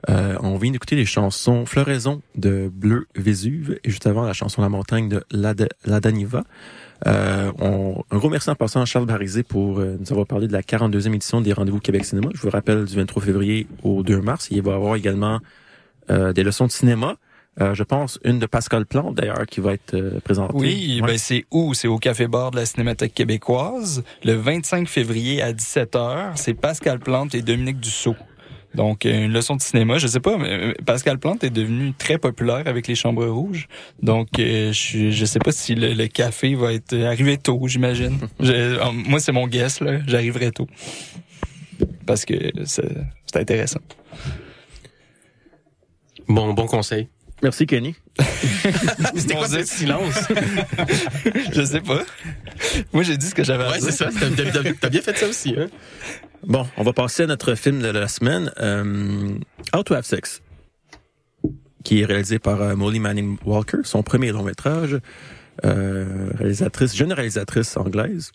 Euh, 0.09 0.37
on 0.41 0.57
vient 0.57 0.71
d'écouter 0.71 0.97
les 0.97 1.05
chansons 1.05 1.67
Floraison 1.67 2.23
de 2.35 2.71
Bleu 2.73 3.07
Vésuve 3.15 3.79
et 3.85 3.91
juste 3.91 4.07
avant 4.07 4.23
la 4.23 4.33
chanson 4.33 4.63
La 4.63 4.69
Montagne 4.71 5.09
de 5.09 5.23
Lada- 5.31 5.69
Ladaniva. 5.85 6.45
Euh, 7.07 7.53
on, 7.59 8.03
un 8.11 8.17
gros 8.19 8.31
merci 8.31 8.49
en 8.49 8.55
passant 8.55 8.81
à 8.81 8.85
Charles 8.87 9.07
Barizé 9.07 9.43
pour 9.43 9.79
euh, 9.81 9.97
nous 10.01 10.11
avoir 10.13 10.27
parlé 10.27 10.47
de 10.49 10.53
la 10.53 10.63
42e 10.63 11.15
édition 11.15 11.41
des 11.43 11.53
Rendez-vous 11.53 11.81
Québec 11.81 12.05
Cinéma. 12.07 12.29
Je 12.35 12.41
vous 12.41 12.51
rappelle 12.51 12.85
du 12.85 12.95
23 12.97 13.23
février 13.23 13.67
au 13.83 14.03
2 14.03 14.21
mars. 14.23 14.49
Il 14.51 14.63
va 14.63 14.73
y 14.73 14.75
avoir 14.75 14.97
également 14.97 15.41
euh, 16.11 16.33
des 16.33 16.45
leçons 16.45 16.67
de 16.67 16.73
cinéma. 16.73 17.17
Euh, 17.61 17.75
je 17.75 17.83
pense 17.83 18.19
une 18.25 18.39
de 18.39 18.47
Pascal 18.47 18.87
Plante 18.87 19.17
d'ailleurs 19.17 19.45
qui 19.47 19.61
va 19.61 19.75
être 19.75 19.95
euh, 19.95 20.19
présentée. 20.21 20.55
Oui, 20.55 21.01
Ouais. 21.03 21.09
ben 21.09 21.19
c'est 21.19 21.45
où? 21.51 21.75
C'est 21.75 21.89
au 21.89 21.99
Café 21.99 22.27
Bar 22.27 22.51
de 22.53 22.57
la 22.57 22.65
Cinémathèque 22.67 23.13
québécoise. 23.15 24.03
Le 24.25 24.33
25 24.35 24.89
février 24.89 25.43
à 25.43 25.53
17h, 25.53 26.33
c'est 26.37 26.55
Pascal 26.55 26.99
Plante 27.01 27.35
et 27.35 27.43
Dominique 27.43 27.79
Dussault. 27.81 28.17
Donc, 28.75 29.05
euh, 29.05 29.25
une 29.27 29.33
leçon 29.33 29.57
de 29.57 29.61
cinéma. 29.63 29.99
Je 29.99 30.07
sais 30.07 30.21
pas, 30.21 30.39
mais 30.39 30.75
Pascal 30.87 31.19
Plante 31.19 31.43
est 31.45 31.51
devenu 31.51 31.93
très 31.93 32.19
populaire 32.19 32.63
avec 32.67 32.87
les 32.87 32.95
Chambres 32.95 33.27
Rouges. 33.27 33.67
Donc, 34.01 34.29
euh, 34.39 34.73
je 34.73 35.11
je 35.11 35.25
sais 35.25 35.41
pas 35.41 35.51
si 35.53 35.75
le, 35.75 35.93
le 35.93 36.07
café 36.07 36.55
va 36.55 36.73
être 36.73 36.97
arrivé 36.97 37.37
tôt, 37.37 37.61
j'imagine. 37.67 38.17
Moi, 39.09 39.19
c'est 39.21 39.33
mon 39.33 39.49
guess, 39.49 39.81
là. 39.81 39.99
J'arriverai 40.07 40.53
tôt. 40.53 40.69
Parce 42.07 42.25
que 42.25 42.35
c'est 42.65 42.89
c'est 43.27 43.39
intéressant. 43.41 43.81
Bon, 46.29 46.53
bon 46.55 46.67
conseil. 46.67 47.09
Merci 47.43 47.67
Kenny. 47.67 47.95
C'était 49.15 49.35
quoi 49.35 49.49
ce 49.49 49.65
silence? 49.65 50.15
Je 51.55 51.63
sais 51.63 51.81
pas. 51.81 52.03
Moi, 52.93 53.03
j'ai 53.03 53.17
dit 53.17 53.27
ce 53.27 53.35
que 53.35 53.43
j'avais 53.45 53.65
à 53.65 53.71
Ouais, 53.71 53.79
dire. 53.79 53.91
c'est 53.93 54.05
ça. 54.05 54.11
T'as 54.81 54.89
bien 54.91 55.01
fait 55.01 55.17
ça 55.17 55.27
aussi, 55.27 55.55
hein? 55.59 55.67
Bon, 56.47 56.67
on 56.77 56.83
va 56.83 56.93
passer 56.93 57.23
à 57.25 57.27
notre 57.27 57.55
film 57.55 57.81
de 57.81 57.89
la 57.89 58.09
semaine, 58.09 58.51
euh, 58.61 59.35
How 59.75 59.83
to 59.83 59.95
Have 59.95 60.05
Sex, 60.05 60.43
qui 61.85 62.01
est 62.01 62.05
réalisé 62.05 62.39
par 62.39 62.61
euh, 62.63 62.77
Molly 62.77 62.99
Manning 63.01 63.37
Walker, 63.45 63.79
son 63.85 64.03
premier 64.03 64.33
long 64.33 64.43
métrage, 64.43 64.99
euh, 65.65 66.31
réalisatrice, 66.35 66.97
jeune 66.97 67.13
réalisatrice 67.13 67.77
anglaise, 67.77 68.33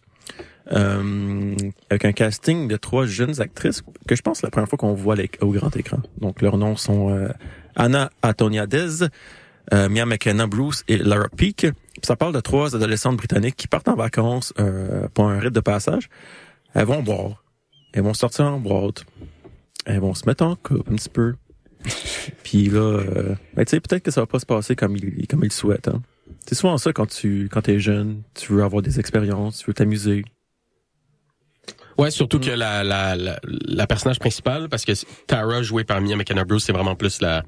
euh, 0.71 1.55
avec 1.89 2.05
un 2.05 2.11
casting 2.11 2.67
de 2.67 2.75
trois 2.77 3.05
jeunes 3.07 3.39
actrices 3.41 3.81
que 4.07 4.15
je 4.15 4.21
pense 4.21 4.41
la 4.43 4.49
première 4.51 4.69
fois 4.69 4.77
qu'on 4.77 4.93
voit 4.93 5.15
les- 5.15 5.29
au 5.41 5.51
grand 5.51 5.75
écran. 5.75 5.99
Donc 6.19 6.41
leurs 6.43 6.57
noms 6.57 6.75
sont 6.75 7.09
euh, 7.11 7.29
Anna 7.75 8.09
Antoniadez, 8.23 9.07
euh, 9.73 9.89
Mia 9.89 10.05
McKenna 10.05 10.47
Bruce 10.47 10.83
et 10.87 10.97
Lara 10.97 11.29
Peake. 11.29 11.67
Puis 11.71 12.01
Ça 12.03 12.15
parle 12.15 12.33
de 12.33 12.39
trois 12.39 12.75
adolescentes 12.75 13.17
britanniques 13.17 13.55
qui 13.55 13.67
partent 13.67 13.87
en 13.87 13.95
vacances 13.95 14.53
euh, 14.59 15.07
pour 15.13 15.29
un 15.29 15.39
rite 15.39 15.53
de 15.53 15.59
passage. 15.59 16.09
Elles 16.73 16.85
vont 16.85 17.01
boire. 17.01 17.43
Elles 17.93 18.03
vont 18.03 18.13
sortir 18.13 18.45
en 18.45 18.59
boîte. 18.59 19.05
Elles 19.85 19.99
vont 19.99 20.13
se 20.13 20.25
mettre 20.27 20.43
en 20.43 20.55
couple 20.55 20.91
un 20.91 20.95
petit 20.95 21.09
peu. 21.09 21.35
Puis 22.43 22.69
là, 22.69 22.79
euh, 22.79 23.35
ben, 23.55 23.65
tu 23.65 23.71
sais, 23.71 23.79
peut-être 23.79 24.03
que 24.03 24.11
ça 24.11 24.21
va 24.21 24.27
pas 24.27 24.39
se 24.39 24.45
passer 24.45 24.75
comme 24.75 24.97
ils 24.97 25.27
comme 25.27 25.41
ils 25.41 25.45
le 25.45 25.49
souhaitent. 25.51 25.87
Hein. 25.87 26.01
C'est 26.45 26.55
souvent 26.55 26.77
ça 26.77 26.91
quand 26.91 27.05
tu 27.05 27.47
quand 27.51 27.61
t'es 27.61 27.79
jeune, 27.79 28.21
tu 28.33 28.53
veux 28.53 28.63
avoir 28.63 28.81
des 28.81 28.99
expériences, 28.99 29.59
tu 29.59 29.67
veux 29.67 29.73
t'amuser. 29.73 30.25
Ouais, 31.97 32.11
surtout 32.11 32.39
que 32.39 32.49
la, 32.49 32.83
la, 32.83 33.15
la, 33.15 33.39
la 33.43 33.87
personnage 33.87 34.19
principale, 34.19 34.67
parce 34.69 34.83
que 34.83 34.91
Tara, 35.27 35.61
jouée 35.61 35.83
par 35.85 36.01
Mia 36.01 36.15
McKenna 36.15 36.43
Bruce, 36.43 36.65
c'est 36.65 36.73
vraiment 36.73 36.95
plus 36.95 37.21
la, 37.21 37.43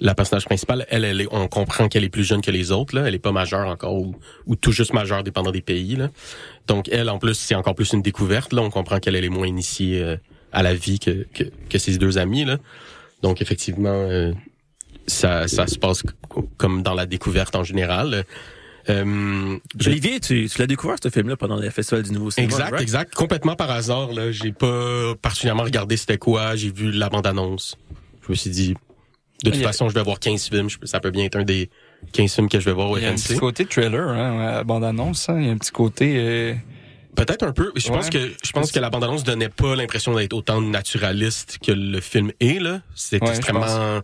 la 0.00 0.14
personnage 0.14 0.46
principale. 0.46 0.86
Elle, 0.88 1.04
elle 1.04 1.20
est, 1.20 1.28
on 1.30 1.48
comprend 1.48 1.88
qu'elle 1.88 2.04
est 2.04 2.08
plus 2.08 2.24
jeune 2.24 2.40
que 2.40 2.50
les 2.50 2.72
autres, 2.72 2.96
là. 2.96 3.06
Elle 3.06 3.14
est 3.14 3.18
pas 3.18 3.32
majeure 3.32 3.68
encore, 3.68 3.94
ou, 3.94 4.16
ou 4.46 4.56
tout 4.56 4.72
juste 4.72 4.94
majeure, 4.94 5.22
dépendant 5.22 5.50
des 5.50 5.60
pays, 5.60 5.96
là. 5.96 6.08
Donc, 6.66 6.88
elle, 6.88 7.10
en 7.10 7.18
plus, 7.18 7.34
c'est 7.34 7.54
encore 7.54 7.74
plus 7.74 7.92
une 7.92 8.02
découverte, 8.02 8.52
là. 8.52 8.62
On 8.62 8.70
comprend 8.70 9.00
qu'elle 9.00 9.16
elle 9.16 9.24
est 9.24 9.28
moins 9.28 9.46
initiée 9.46 10.02
euh, 10.02 10.16
à 10.52 10.62
la 10.62 10.74
vie 10.74 10.98
que, 10.98 11.26
que, 11.34 11.44
que 11.68 11.78
ses 11.78 11.98
deux 11.98 12.16
amis, 12.16 12.46
là. 12.46 12.56
Donc, 13.22 13.42
effectivement, 13.42 13.90
euh, 13.90 14.32
ça, 15.06 15.46
ça 15.46 15.66
se 15.66 15.78
passe 15.78 16.02
comme 16.56 16.82
dans 16.82 16.94
la 16.94 17.04
découverte 17.04 17.54
en 17.54 17.64
général. 17.64 18.24
Euh, 18.88 19.56
Olivier, 19.86 20.20
tu, 20.20 20.48
tu 20.48 20.58
l'as 20.58 20.66
découvert 20.66 20.96
ce 21.02 21.08
film-là 21.10 21.36
pendant 21.36 21.56
le 21.56 21.68
Festival 21.70 22.02
du 22.02 22.12
Nouveau 22.12 22.30
Cinéma. 22.30 22.52
Exact, 22.52 22.70
right? 22.70 22.80
exact. 22.82 23.14
Complètement 23.14 23.54
par 23.56 23.70
hasard, 23.70 24.12
là. 24.12 24.32
J'ai 24.32 24.52
pas 24.52 25.14
particulièrement 25.20 25.64
regardé 25.64 25.96
c'était 25.96 26.18
quoi. 26.18 26.56
J'ai 26.56 26.70
vu 26.72 26.90
la 26.90 27.08
bande-annonce. 27.08 27.76
Je 28.26 28.30
me 28.30 28.34
suis 28.34 28.50
dit, 28.50 28.74
de 29.44 29.50
toute 29.50 29.60
a- 29.60 29.64
façon, 29.66 29.88
je 29.88 29.94
vais 29.94 30.02
voir 30.02 30.18
15 30.18 30.48
films. 30.48 30.68
Ça 30.84 31.00
peut 31.00 31.10
bien 31.10 31.24
être 31.24 31.36
un 31.36 31.44
des 31.44 31.68
15 32.12 32.34
films 32.34 32.48
que 32.48 32.58
je 32.58 32.64
vais 32.64 32.72
voir 32.72 32.90
au 32.90 32.96
Il 32.96 33.02
y 33.02 33.06
a 33.06 33.10
un 33.10 33.14
petit 33.14 33.36
côté 33.36 33.66
trailer, 33.66 34.08
hein, 34.08 34.62
bande-annonce. 34.64 35.28
Hein. 35.28 35.38
Il 35.40 35.46
y 35.46 35.48
a 35.50 35.52
un 35.52 35.58
petit 35.58 35.72
côté... 35.72 36.14
euh, 36.16 36.54
Peut-être 37.16 37.42
un 37.42 37.52
peu. 37.52 37.72
Je 37.74 37.88
pense 37.88 38.08
que 38.08 38.18
je 38.42 38.52
pense 38.52 38.70
que 38.70 38.78
la 38.78 38.88
bande-annonce 38.88 39.24
donnait 39.24 39.48
pas 39.48 39.74
l'impression 39.74 40.14
d'être 40.14 40.32
autant 40.32 40.60
naturaliste 40.60 41.58
que 41.60 41.72
le 41.72 42.00
film 42.00 42.30
est 42.40 42.62
là. 42.62 42.82
C'est 42.94 43.20
Ouais, 43.22 43.30
extrêmement 43.30 44.00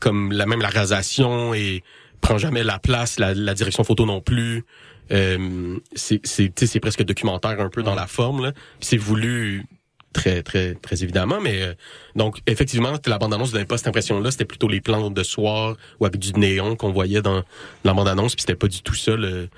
comme 0.00 0.32
la 0.32 0.46
même 0.46 0.62
la 0.62 0.68
réalisation 0.68 1.52
et 1.52 1.82
prend 2.20 2.38
jamais 2.38 2.64
la 2.64 2.78
place, 2.78 3.18
la, 3.18 3.34
la 3.34 3.54
direction 3.54 3.84
photo 3.84 4.06
non 4.06 4.20
plus. 4.20 4.64
Euh, 5.12 5.78
c'est 5.94 6.20
c'est 6.26 6.46
tu 6.46 6.52
sais, 6.56 6.66
c'est 6.66 6.80
presque 6.80 7.04
documentaire 7.04 7.60
un 7.60 7.68
peu 7.68 7.82
dans 7.82 7.94
la 7.94 8.06
forme 8.06 8.42
là. 8.42 8.52
C'est 8.80 8.96
voulu 8.96 9.64
très 10.12 10.42
très 10.42 10.74
très 10.74 11.02
évidemment 11.02 11.40
mais 11.42 11.62
euh, 11.62 11.74
donc 12.14 12.38
effectivement 12.46 12.94
la 13.06 13.18
bande 13.18 13.34
annonce 13.34 13.52
donnait 13.52 13.66
pas 13.66 13.76
cette 13.76 13.88
impression 13.88 14.18
là 14.18 14.30
c'était 14.30 14.46
plutôt 14.46 14.66
les 14.66 14.80
plans 14.80 15.10
de 15.10 15.22
soir 15.22 15.76
ou 16.00 16.06
avec 16.06 16.18
du 16.18 16.32
néon 16.32 16.74
qu'on 16.74 16.90
voyait 16.90 17.20
dans 17.20 17.42
la 17.84 17.92
bande 17.92 18.08
annonce 18.08 18.34
puis 18.34 18.40
c'était 18.40 18.54
pas 18.54 18.68
du 18.68 18.80
tout 18.80 18.94
ça 18.94 19.14
le 19.14 19.48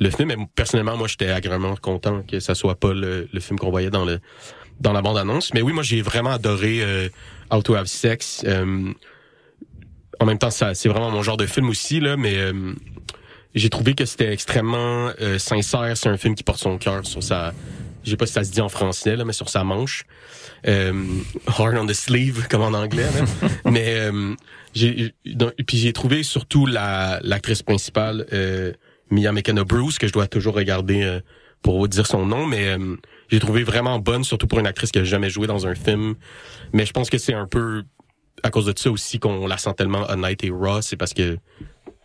le 0.00 0.10
film 0.10 0.28
mais 0.28 0.36
personnellement 0.56 0.96
moi 0.96 1.06
j'étais 1.06 1.28
agréablement 1.30 1.76
content 1.76 2.22
que 2.22 2.40
ça 2.40 2.56
soit 2.56 2.74
pas 2.74 2.92
le, 2.92 3.28
le 3.32 3.40
film 3.40 3.60
qu'on 3.60 3.70
voyait 3.70 3.90
dans 3.90 4.04
le 4.04 4.18
dans 4.80 4.92
la 4.92 5.02
bande 5.02 5.18
annonce 5.18 5.54
mais 5.54 5.62
oui 5.62 5.72
moi 5.72 5.84
j'ai 5.84 6.02
vraiment 6.02 6.32
adoré 6.32 6.82
euh, 6.82 7.08
How 7.52 7.62
to 7.62 7.74
Have 7.76 7.86
Sex 7.86 8.42
Euh, 8.44 8.92
en 10.20 10.26
même 10.26 10.38
temps 10.38 10.50
ça 10.50 10.74
c'est 10.74 10.88
vraiment 10.88 11.10
mon 11.10 11.22
genre 11.22 11.36
de 11.36 11.46
film 11.46 11.68
aussi 11.68 12.00
là 12.00 12.16
mais 12.16 12.36
euh, 12.36 12.74
j'ai 13.54 13.70
trouvé 13.70 13.94
que 13.94 14.04
c'était 14.04 14.32
extrêmement 14.32 15.10
euh, 15.20 15.38
sincère. 15.38 15.96
C'est 15.96 16.08
un 16.08 16.16
film 16.18 16.34
qui 16.34 16.44
porte 16.44 16.60
son 16.60 16.78
cœur 16.78 17.06
sur 17.06 17.22
sa 17.22 17.52
je 18.04 18.10
sais 18.10 18.16
pas 18.16 18.26
si 18.26 18.32
ça 18.32 18.44
se 18.44 18.50
dit 18.52 18.60
en 18.60 18.68
français 18.68 19.16
là 19.16 19.24
mais 19.24 19.32
sur 19.32 19.48
sa 19.48 19.64
manche. 19.64 20.04
Euh, 20.66 20.92
hard 21.46 21.76
on 21.78 21.86
the 21.86 21.92
sleeve 21.92 22.46
comme 22.48 22.62
en 22.62 22.74
anglais 22.74 23.04
là. 23.04 23.48
mais 23.70 23.94
euh, 23.96 24.34
j'ai 24.74 25.14
donc- 25.24 25.54
puis 25.66 25.78
j'ai 25.78 25.92
trouvé 25.92 26.22
surtout 26.22 26.66
la 26.66 27.20
l'actrice 27.22 27.62
principale 27.62 28.26
euh, 28.32 28.72
Mia 29.10 29.32
McKenna 29.32 29.64
Bruce 29.64 29.98
que 29.98 30.06
je 30.06 30.12
dois 30.12 30.26
toujours 30.26 30.54
regarder 30.54 31.02
euh, 31.02 31.20
pour 31.62 31.78
vous 31.78 31.88
dire 31.88 32.06
son 32.06 32.26
nom 32.26 32.44
mais 32.46 32.68
euh, 32.68 32.96
j'ai 33.30 33.40
trouvé 33.40 33.62
vraiment 33.64 33.98
bonne 33.98 34.24
surtout 34.24 34.46
pour 34.46 34.58
une 34.58 34.66
actrice 34.66 34.90
qui 34.92 34.98
a 34.98 35.04
jamais 35.04 35.30
joué 35.30 35.46
dans 35.46 35.66
un 35.66 35.74
film. 35.74 36.14
Mais 36.72 36.86
je 36.86 36.92
pense 36.92 37.08
que 37.10 37.18
c'est 37.18 37.34
un 37.34 37.46
peu 37.46 37.82
à 38.42 38.50
cause 38.50 38.66
de 38.66 38.74
ça 38.78 38.90
aussi 38.90 39.18
qu'on 39.18 39.46
la 39.46 39.58
sent 39.58 39.74
tellement 39.76 40.08
honnête 40.10 40.42
et 40.44 40.50
raw 40.50 40.80
c'est 40.82 40.96
parce 40.96 41.14
que 41.14 41.38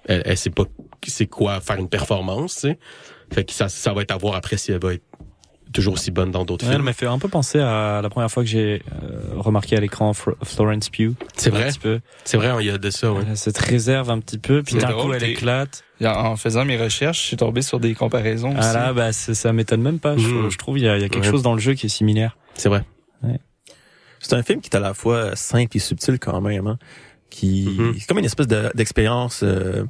elle, 0.05 0.21
elle 0.25 0.37
sait 0.37 0.49
pas 0.49 0.63
c'est 1.05 1.27
quoi 1.27 1.59
faire 1.61 1.77
une 1.77 1.89
performance 1.89 2.55
tu 2.55 2.59
sais 2.69 2.79
fait 3.31 3.43
que 3.45 3.51
ça 3.53 3.69
ça 3.69 3.93
va 3.93 4.01
être 4.01 4.11
à 4.11 4.17
voir 4.17 4.35
après 4.35 4.57
si 4.57 4.71
elle 4.71 4.81
va 4.81 4.93
être 4.93 5.03
toujours 5.71 5.95
aussi 5.95 6.11
bonne 6.11 6.29
dans 6.29 6.45
d'autres 6.45 6.65
Ouais, 6.65 6.69
elle 6.71 6.75
films 6.77 6.85
m'a 6.85 6.93
fait 6.93 7.07
un 7.07 7.17
peu 7.17 7.27
penser 7.27 7.59
à 7.59 7.99
la 8.03 8.09
première 8.09 8.29
fois 8.29 8.43
que 8.43 8.49
j'ai 8.49 8.83
euh, 9.01 9.21
remarqué 9.37 9.75
à 9.75 9.79
l'écran 9.79 10.13
Florence 10.13 10.89
Pugh. 10.89 11.15
C'est 11.35 11.49
Un 11.51 11.57
vrai? 11.57 11.69
petit 11.69 11.79
peu. 11.79 11.99
c'est 12.25 12.37
vrai 12.37 12.51
il 12.59 12.67
y 12.67 12.69
a 12.69 12.77
de 12.77 12.89
ça 12.91 13.11
ouais 13.11 13.23
Elle 13.27 13.35
cette 13.37 13.57
réserve 13.57 14.11
un 14.11 14.19
petit 14.19 14.37
peu, 14.37 14.61
puis 14.61 14.75
d'un 14.75 14.91
coup 14.93 15.11
elle 15.13 15.23
éclate. 15.23 15.83
En 16.05 16.35
faisant 16.35 16.63
mes 16.65 16.77
recherches, 16.77 17.21
je 17.21 17.25
suis 17.27 17.37
tombé 17.37 17.61
sur 17.63 17.79
des 17.79 17.95
comparaisons 17.95 18.53
Ah 18.55 18.59
aussi. 18.59 18.73
là, 18.75 18.93
bah 18.93 19.13
ça 19.13 19.51
m'étonne 19.53 19.81
même 19.81 19.99
pas. 19.99 20.15
Je, 20.17 20.27
Mm. 20.27 20.49
je 20.51 20.57
trouve 20.59 20.77
il 20.77 20.83
y 20.83 20.87
a, 20.87 20.97
il 20.97 21.01
y 21.01 21.05
a 21.05 21.09
quelque 21.09 21.23
Ouais. 21.25 21.31
chose 21.31 21.41
dans 21.43 21.53
le 21.53 21.59
jeu 21.61 21.73
qui 21.73 21.87
est 21.87 21.89
similaire. 21.89 22.37
c'est 22.55 22.69
vrai 22.69 22.83
C'est 24.25 24.33
un 24.35 24.41
film 24.43 24.61
qui 24.61 24.69
est 24.69 24.75
à 24.75 24.79
la 24.79 24.93
fois 24.93 25.35
simple 25.35 25.75
et 25.77 25.79
subtil 25.79 26.17
quand 26.17 26.39
même, 26.41 26.65
hein, 26.67 26.77
qui 27.29 27.67
Mhm. 27.77 27.95
c'est 27.99 28.07
comme 28.07 28.19
une 28.19 28.25
espèce 28.25 28.47
de- 28.47 28.71
d'expérience 28.73 29.41
euh, 29.43 29.83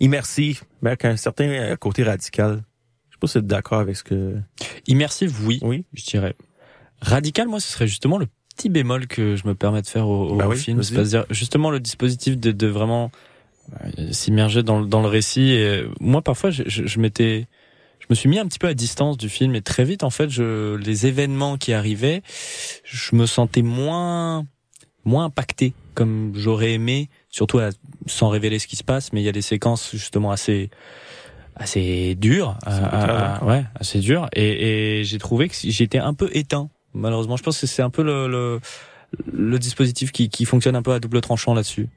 immersive, 0.00 0.62
mais 0.82 0.90
avec 0.90 1.04
un 1.04 1.16
certain 1.16 1.44
euh, 1.48 1.76
côté 1.76 2.02
radical. 2.02 2.62
Je 3.08 3.14
sais 3.14 3.18
pas 3.20 3.26
si 3.26 3.38
êtes 3.38 3.46
d'accord 3.46 3.78
avec 3.78 3.96
ce 3.96 4.04
que. 4.04 4.36
Immersive, 4.86 5.34
oui, 5.46 5.58
Oui. 5.62 5.84
je 5.94 6.04
dirais. 6.04 6.34
Radical, 7.00 7.48
moi, 7.48 7.60
ce 7.60 7.70
serait 7.72 7.86
justement 7.86 8.18
le 8.18 8.26
petit 8.56 8.68
bémol 8.68 9.06
que 9.06 9.36
je 9.36 9.46
me 9.46 9.54
permets 9.54 9.82
de 9.82 9.86
faire 9.86 10.08
au, 10.08 10.30
au 10.30 10.36
Bah 10.36 10.48
oui, 10.48 10.56
film, 10.56 10.82
c'est-à-dire 10.82 11.24
justement 11.30 11.70
le 11.70 11.78
dispositif 11.80 12.36
de, 12.38 12.50
de 12.50 12.66
vraiment 12.66 13.10
euh, 13.98 14.12
s'immerger 14.12 14.62
dans, 14.64 14.80
le- 14.80 14.86
dans 14.86 15.00
le 15.02 15.08
récit. 15.08 15.50
Et 15.52 15.64
euh, 15.82 15.88
moi, 16.00 16.22
parfois, 16.22 16.50
je, 16.50 16.64
je, 16.66 16.86
je 16.86 16.98
m'étais, 16.98 17.46
me 18.10 18.14
suis 18.14 18.28
mis 18.28 18.38
un 18.38 18.46
petit 18.46 18.58
peu 18.58 18.66
à 18.68 18.74
distance 18.74 19.16
du 19.16 19.28
film 19.28 19.54
et 19.54 19.62
très 19.62 19.84
vite, 19.84 20.02
en 20.04 20.10
fait, 20.10 20.28
je, 20.30 20.76
les 20.76 21.06
événements 21.06 21.56
qui 21.56 21.72
arrivaient, 21.72 22.22
je 22.84 23.14
me 23.16 23.26
sentais 23.26 23.62
moins, 23.62 24.44
moins 25.04 25.24
impacté 25.26 25.72
comme 25.94 26.32
j'aurais 26.36 26.72
aimé, 26.72 27.08
surtout 27.28 27.58
à- 27.58 27.70
sans 28.06 28.28
révéler 28.28 28.58
ce 28.58 28.66
qui 28.68 28.76
se 28.76 28.84
passe. 28.84 29.12
Mais 29.12 29.20
il 29.20 29.24
y 29.24 29.28
a 29.28 29.32
des 29.32 29.42
séquences 29.42 29.90
justement 29.92 30.30
assez 30.30 30.70
assez 31.56 32.14
dures, 32.14 32.56
ouais, 33.42 33.64
assez 33.74 33.98
dures. 33.98 34.28
Et, 34.32 35.00
et 35.00 35.04
j'ai 35.04 35.18
trouvé 35.18 35.48
que 35.48 35.54
j'étais 35.60 35.98
un 35.98 36.14
peu 36.14 36.30
éteint. 36.32 36.70
Malheureusement, 36.94 37.36
je 37.36 37.42
pense 37.42 37.60
que 37.60 37.66
c'est 37.66 37.82
un 37.82 37.90
peu 37.90 38.04
le, 38.04 38.28
le, 38.28 38.60
le 39.32 39.58
dispositif 39.58 40.12
qui, 40.12 40.28
qui 40.28 40.44
fonctionne 40.44 40.76
un 40.76 40.82
peu 40.82 40.92
à 40.92 41.00
double 41.00 41.20
tranchant 41.20 41.54
là-dessus. 41.54 41.88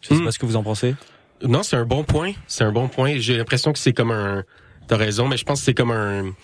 Je 0.00 0.08
sais 0.08 0.14
Hmm. 0.14 0.24
pas 0.24 0.32
ce 0.32 0.38
que 0.38 0.46
vous 0.46 0.56
en 0.56 0.62
pensez. 0.62 0.94
Non, 1.42 1.62
c'est 1.62 1.76
un 1.76 1.84
bon 1.84 2.04
point. 2.04 2.32
C'est 2.46 2.64
un 2.64 2.72
bon 2.72 2.88
point. 2.88 3.18
J'ai 3.18 3.36
l'impression 3.36 3.72
que 3.74 3.78
c'est 3.78 3.92
comme 3.92 4.10
un. 4.12 4.44
T'as 4.90 4.96
raison, 4.96 5.28
mais 5.28 5.36
je 5.36 5.44
pense 5.44 5.60
que 5.60 5.66
c'est 5.66 5.74
comme 5.74 5.92
un. 5.92 6.34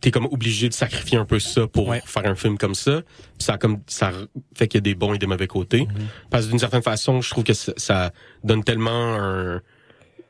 T'es 0.00 0.12
comme 0.12 0.26
obligé 0.26 0.68
de 0.68 0.72
sacrifier 0.74 1.18
un 1.18 1.24
peu 1.24 1.40
ça 1.40 1.66
pour 1.66 1.88
Ouais. 1.88 2.00
faire 2.06 2.26
un 2.26 2.36
film 2.36 2.56
comme 2.58 2.76
ça. 2.76 3.02
Puis 3.02 3.44
ça 3.44 3.58
comme 3.58 3.78
ça 3.88 4.12
fait 4.56 4.68
qu'il 4.68 4.78
y 4.78 4.82
a 4.82 4.82
des 4.82 4.94
bons 4.94 5.12
et 5.14 5.18
des 5.18 5.26
mauvais 5.26 5.48
côtés. 5.48 5.82
Mhm. 5.86 6.06
Parce 6.30 6.44
que 6.44 6.50
d'une 6.50 6.60
certaine 6.60 6.82
façon, 6.82 7.20
je 7.20 7.28
trouve 7.30 7.42
que 7.42 7.54
ça, 7.54 7.72
ça 7.76 8.12
donne 8.44 8.62
tellement 8.62 9.16
un- 9.16 9.60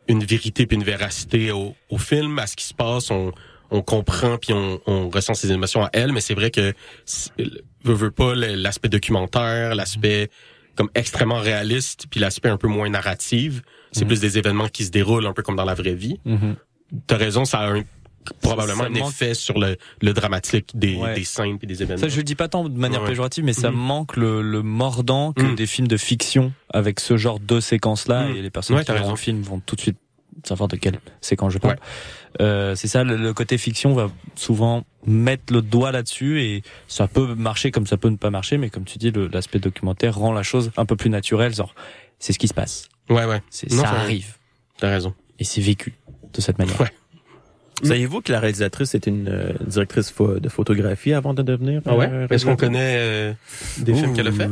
une 0.08 0.24
vérité 0.24 0.66
puis 0.66 0.76
une 0.78 0.82
véracité 0.82 1.50
au, 1.52 1.74
au 1.90 1.98
film, 1.98 2.38
à 2.38 2.46
ce 2.46 2.56
qui 2.56 2.64
se 2.64 2.72
passe. 2.74 3.10
On, 3.10 3.32
on 3.70 3.82
comprend 3.82 4.38
puis 4.38 4.54
on, 4.54 4.80
on 4.86 5.10
ressent 5.10 5.34
ses 5.34 5.52
émotions 5.52 5.84
à 5.84 5.90
elle, 5.92 6.12
mais 6.12 6.22
c'est 6.22 6.34
vrai 6.34 6.50
que 6.50 6.72
veut, 7.84 7.94
veut 7.94 8.10
pas 8.10 8.34
l'aspect 8.34 8.88
documentaire, 8.88 9.74
l'aspect 9.74 10.30
comme 10.74 10.88
extrêmement 10.94 11.38
réaliste, 11.40 12.06
puis 12.10 12.18
l'aspect 12.18 12.48
un 12.48 12.56
peu 12.56 12.68
moins 12.68 12.88
narrative. 12.88 13.60
C'est 13.92 14.02
Mhm. 14.02 14.08
plus 14.08 14.20
des 14.20 14.38
événements 14.38 14.68
qui 14.68 14.84
se 14.84 14.90
déroulent 14.90 15.26
un 15.26 15.32
peu 15.32 15.42
comme 15.42 15.56
dans 15.56 15.64
la 15.64 15.74
vraie 15.74 15.94
vie. 15.94 16.18
T'as 17.06 17.16
raison, 17.16 17.44
ça 17.44 17.60
a 17.60 17.72
un- 17.72 17.82
probablement 18.40 18.84
un 18.84 18.94
effet 18.94 19.34
sur 19.34 19.58
le, 19.58 19.76
le 20.00 20.12
dramatique 20.12 20.70
des, 20.74 20.94
Ouais. 20.96 21.14
des 21.14 21.24
scènes 21.24 21.58
et 21.60 21.66
des 21.66 21.82
événements. 21.82 22.00
Ça, 22.00 22.08
je 22.08 22.16
le 22.16 22.22
dis 22.22 22.34
pas 22.36 22.46
tant 22.48 22.68
de 22.68 22.78
manière 22.78 23.02
Ouais, 23.02 23.08
péjorative, 23.08 23.44
mais 23.44 23.52
ça 23.52 23.70
Mhm. 23.72 23.76
manque 23.78 24.16
le, 24.16 24.42
le 24.42 24.62
mordant 24.62 25.32
que 25.32 25.42
Mhm. 25.42 25.54
des 25.56 25.66
films 25.66 25.88
de 25.88 25.96
fiction 25.96 26.52
avec 26.72 27.00
ce 27.00 27.16
genre 27.16 27.40
de 27.40 27.58
séquences-là. 27.60 28.28
Mhm. 28.28 28.36
Et 28.36 28.42
les 28.42 28.50
personnes 28.50 28.76
Ouais, 28.76 28.84
qui 28.84 28.92
raison. 28.92 29.10
le 29.10 29.16
film 29.16 29.42
vont 29.42 29.60
tout 29.64 29.74
de 29.76 29.80
suite 29.80 29.98
savoir 30.44 30.68
de 30.68 30.76
quelle 30.76 31.00
séquence 31.20 31.52
je 31.52 31.58
parle. 31.58 31.74
Ouais. 31.74 31.80
Euh, 32.40 32.74
c'est 32.76 32.88
ça, 32.88 33.02
le, 33.04 33.16
le 33.16 33.34
côté 33.34 33.58
fiction 33.58 33.92
va 33.92 34.08
souvent 34.36 34.84
mettre 35.04 35.52
le 35.52 35.60
doigt 35.60 35.90
là-dessus 35.92 36.40
et 36.42 36.62
ça 36.88 37.08
peut 37.08 37.34
marcher 37.34 37.70
comme 37.72 37.86
ça 37.86 37.96
peut 37.96 38.08
ne 38.08 38.16
pas 38.16 38.30
marcher, 38.30 38.56
mais 38.56 38.70
comme 38.70 38.84
tu 38.84 38.98
dis, 38.98 39.12
l'aspect 39.32 39.58
documentaire 39.58 40.16
rend 40.16 40.32
la 40.32 40.42
chose 40.44 40.70
un 40.76 40.86
peu 40.86 40.96
plus 40.96 41.10
naturelle. 41.10 41.54
Genre, 41.54 41.74
c'est 42.18 42.32
ce 42.32 42.38
qui 42.38 42.48
se 42.48 42.54
passe. 42.54 42.88
Ouais, 43.12 43.24
ouais. 43.24 43.42
C'est, 43.50 43.70
Non, 43.72 43.82
ça 43.82 43.88
ça- 43.90 44.00
arrive. 44.00 44.34
T'as 44.78 44.88
raison. 44.90 45.14
Et 45.38 45.44
c'est 45.44 45.60
vécu 45.60 45.94
de 46.32 46.40
cette 46.40 46.58
manière. 46.58 46.80
Ouais. 46.80 46.88
Saviez-vous 47.82 48.20
que 48.20 48.30
la 48.30 48.38
réalisatrice 48.40 48.94
était 48.94 49.10
une 49.10 49.28
euh, 49.28 49.52
directrice 49.66 50.14
de 50.16 50.48
photographie 50.48 51.12
avant 51.14 51.34
de 51.34 51.42
devenir 51.42 51.82
Ah 51.86 51.96
ouais? 51.96 52.08
euh, 52.10 52.26
Est-ce 52.30 52.44
qu'on 52.46 52.54
connaît 52.56 52.96
euh, 52.98 53.32
des 53.78 53.92
films 53.94 54.14
qu'elle 54.14 54.28
a 54.28 54.32
fait? 54.32 54.48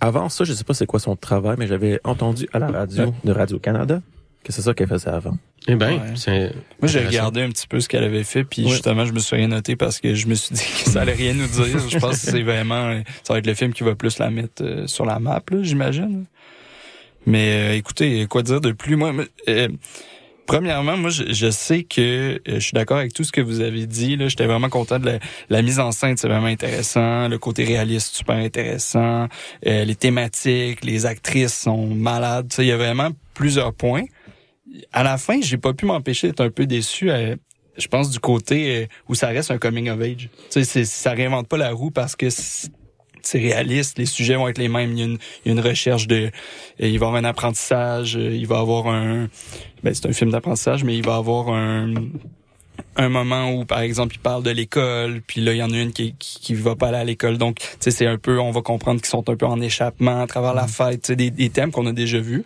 Avant 0.00 0.28
ça, 0.28 0.44
je 0.44 0.52
sais 0.52 0.64
pas 0.64 0.74
c'est 0.74 0.86
quoi 0.86 1.00
son 1.00 1.16
travail, 1.16 1.56
mais 1.58 1.66
j'avais 1.66 2.00
entendu 2.04 2.48
à 2.52 2.58
la 2.58 2.68
radio 2.68 3.14
de 3.24 3.32
Radio 3.32 3.58
Canada 3.58 4.00
que 4.44 4.52
c'est 4.52 4.62
ça 4.62 4.72
qu'elle 4.72 4.86
faisait 4.88 5.08
avant. 5.08 5.36
Eh 5.66 5.74
ben, 5.74 5.94
Ouais. 5.94 6.00
c'est. 6.14 6.52
Moi, 6.80 6.88
j'ai 6.88 7.04
regardé 7.04 7.42
un 7.42 7.48
petit 7.48 7.66
peu 7.66 7.80
ce 7.80 7.88
qu'elle 7.88 8.04
avait 8.04 8.22
fait, 8.24 8.44
puis 8.44 8.64
Ouais. 8.64 8.70
justement, 8.70 9.04
je 9.04 9.12
me 9.12 9.18
suis 9.18 9.34
rien 9.36 9.48
noté 9.48 9.74
parce 9.74 9.98
que 10.00 10.14
je 10.14 10.26
me 10.28 10.34
suis 10.34 10.54
dit 10.54 10.62
que 10.84 10.90
ça 10.90 11.00
allait 11.02 11.12
rien 11.14 11.34
nous 11.34 11.48
dire. 11.48 11.78
Je 11.88 11.98
pense 11.98 12.12
que 12.24 12.30
c'est 12.30 12.42
vraiment, 12.42 13.00
ça 13.24 13.32
va 13.34 13.38
être 13.40 13.46
le 13.46 13.54
film 13.54 13.72
qui 13.72 13.82
va 13.82 13.94
plus 13.96 14.18
la 14.18 14.30
mettre 14.30 14.62
euh, 14.62 14.86
sur 14.86 15.04
la 15.04 15.18
map, 15.18 15.42
là, 15.50 15.58
j'imagine. 15.62 16.24
Mais 17.28 17.52
euh, 17.52 17.76
écoutez, 17.76 18.26
quoi 18.26 18.42
dire 18.42 18.60
de 18.60 18.72
plus? 18.72 18.96
Moi, 18.96 19.12
euh, 19.48 19.68
premièrement, 20.46 20.96
moi, 20.96 21.10
je, 21.10 21.24
je 21.32 21.50
sais 21.50 21.84
que 21.84 22.00
euh, 22.00 22.38
je 22.46 22.58
suis 22.58 22.72
d'accord 22.72 22.96
avec 22.96 23.12
tout 23.12 23.22
ce 23.22 23.32
que 23.32 23.40
vous 23.42 23.60
avez 23.60 23.86
dit. 23.86 24.16
Là, 24.16 24.28
j'étais 24.28 24.46
vraiment 24.46 24.70
content 24.70 24.98
de 24.98 25.06
la, 25.06 25.18
la 25.50 25.62
mise 25.62 25.78
en 25.78 25.92
scène, 25.92 26.16
c'est 26.16 26.28
vraiment 26.28 26.46
intéressant. 26.46 27.28
Le 27.28 27.38
côté 27.38 27.64
réaliste, 27.64 28.16
super 28.16 28.36
intéressant. 28.36 29.28
Euh, 29.66 29.84
les 29.84 29.94
thématiques, 29.94 30.84
les 30.84 31.06
actrices 31.06 31.54
sont 31.54 31.86
malades. 31.86 32.52
Il 32.58 32.64
y 32.64 32.72
a 32.72 32.76
vraiment 32.78 33.10
plusieurs 33.34 33.74
points 33.74 34.04
à 34.92 35.02
la 35.02 35.18
fin, 35.18 35.40
j'ai 35.40 35.56
pas 35.56 35.72
pu 35.72 35.86
m'empêcher 35.86 36.28
d'être 36.28 36.40
un 36.40 36.50
peu 36.50 36.66
déçu. 36.66 37.10
euh, 37.10 37.36
je 37.76 37.86
pense 37.86 38.10
du 38.10 38.18
côté 38.18 38.76
euh, 38.76 38.86
où 39.08 39.14
ça 39.14 39.28
reste 39.28 39.50
un 39.50 39.58
coming 39.58 39.88
of 39.88 40.00
age. 40.00 40.28
Tu 40.50 40.64
sais, 40.64 40.84
ça 40.84 41.12
réinvente 41.12 41.48
pas 41.48 41.56
la 41.56 41.70
roue 41.70 41.90
parce 41.90 42.16
que 42.16 42.28
c'est 43.28 43.38
réaliste, 43.38 43.98
les 43.98 44.06
sujets 44.06 44.36
vont 44.36 44.48
être 44.48 44.58
les 44.58 44.68
mêmes. 44.68 44.92
Il 44.92 44.98
y 44.98 45.02
a 45.02 45.04
une, 45.04 45.18
il 45.44 45.48
y 45.48 45.50
a 45.50 45.52
une 45.52 45.66
recherche 45.66 46.06
de, 46.06 46.30
il 46.78 46.86
va 46.98 47.06
y 47.06 47.08
avoir 47.08 47.14
un 47.16 47.24
apprentissage, 47.24 48.16
euh, 48.16 48.34
il 48.34 48.46
va 48.46 48.56
y 48.56 48.60
avoir 48.60 48.88
un, 48.88 49.28
ben 49.82 49.94
c'est 49.94 50.06
un 50.06 50.12
film 50.12 50.30
d'apprentissage, 50.30 50.84
mais 50.84 50.96
il 50.96 51.04
va 51.04 51.12
y 51.12 51.18
avoir 51.18 51.50
un, 51.50 51.92
un 52.96 53.08
moment 53.08 53.52
où, 53.52 53.64
par 53.64 53.80
exemple, 53.80 54.16
il 54.16 54.18
parle 54.18 54.42
de 54.42 54.50
l'école, 54.50 55.20
puis 55.26 55.40
là, 55.40 55.52
il 55.52 55.58
y 55.58 55.62
en 55.62 55.70
a 55.72 55.78
une 55.78 55.92
qui, 55.92 56.14
qui, 56.18 56.40
qui 56.40 56.54
va 56.54 56.74
pas 56.74 56.88
aller 56.88 56.98
à 56.98 57.04
l'école. 57.04 57.38
Donc, 57.38 57.58
tu 57.58 57.66
sais, 57.80 57.90
c'est 57.90 58.06
un 58.06 58.18
peu, 58.18 58.40
on 58.40 58.50
va 58.50 58.62
comprendre 58.62 59.00
qu'ils 59.00 59.10
sont 59.10 59.28
un 59.28 59.36
peu 59.36 59.46
en 59.46 59.60
échappement 59.60 60.22
à 60.22 60.26
travers 60.26 60.54
la 60.54 60.66
fête, 60.66 61.02
tu 61.02 61.06
sais, 61.08 61.16
des, 61.16 61.30
des 61.30 61.50
thèmes 61.50 61.70
qu'on 61.70 61.86
a 61.86 61.92
déjà 61.92 62.18
vus. 62.18 62.44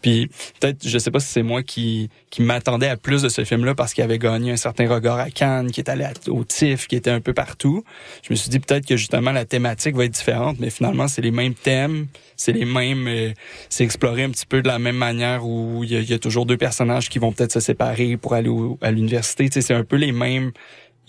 Puis 0.00 0.28
peut-être, 0.60 0.86
je 0.86 0.98
sais 0.98 1.10
pas 1.10 1.20
si 1.20 1.28
c'est 1.28 1.42
moi 1.42 1.62
qui, 1.62 2.10
qui 2.32 2.40
m'attendais 2.40 2.88
à 2.88 2.96
plus 2.96 3.20
de 3.20 3.28
ce 3.28 3.44
film-là 3.44 3.74
parce 3.74 3.92
qu'il 3.92 4.02
avait 4.02 4.18
gagné 4.18 4.52
un 4.52 4.56
certain 4.56 4.88
regard 4.88 5.18
à 5.18 5.30
Cannes, 5.30 5.70
qui 5.70 5.80
est 5.80 5.90
allé 5.90 6.06
au 6.28 6.44
TIFF, 6.44 6.86
qui 6.86 6.96
était 6.96 7.10
un 7.10 7.20
peu 7.20 7.34
partout. 7.34 7.84
Je 8.22 8.32
me 8.32 8.36
suis 8.36 8.48
dit 8.48 8.58
peut-être 8.58 8.86
que 8.86 8.96
justement 8.96 9.32
la 9.32 9.44
thématique 9.44 9.94
va 9.94 10.06
être 10.06 10.14
différente, 10.14 10.56
mais 10.58 10.70
finalement, 10.70 11.08
c'est 11.08 11.20
les 11.20 11.30
mêmes 11.30 11.52
thèmes, 11.52 12.06
c'est 12.36 12.52
les 12.52 12.64
mêmes, 12.64 13.06
euh, 13.06 13.32
c'est 13.68 13.84
exploré 13.84 14.22
un 14.24 14.30
petit 14.30 14.46
peu 14.46 14.62
de 14.62 14.68
la 14.68 14.78
même 14.78 14.96
manière 14.96 15.44
où 15.46 15.84
il 15.84 15.92
y 15.92 16.02
y 16.02 16.14
a 16.14 16.18
toujours 16.18 16.46
deux 16.46 16.56
personnages 16.56 17.10
qui 17.10 17.18
vont 17.18 17.32
peut-être 17.32 17.52
se 17.52 17.60
séparer 17.60 18.16
pour 18.16 18.32
aller 18.32 18.48
au- 18.48 18.78
à 18.80 18.90
l'université. 18.90 19.50
Tu 19.50 19.52
sais, 19.54 19.60
c'est 19.60 19.74
un 19.74 19.84
peu 19.84 19.96
les 19.96 20.12
mêmes 20.12 20.52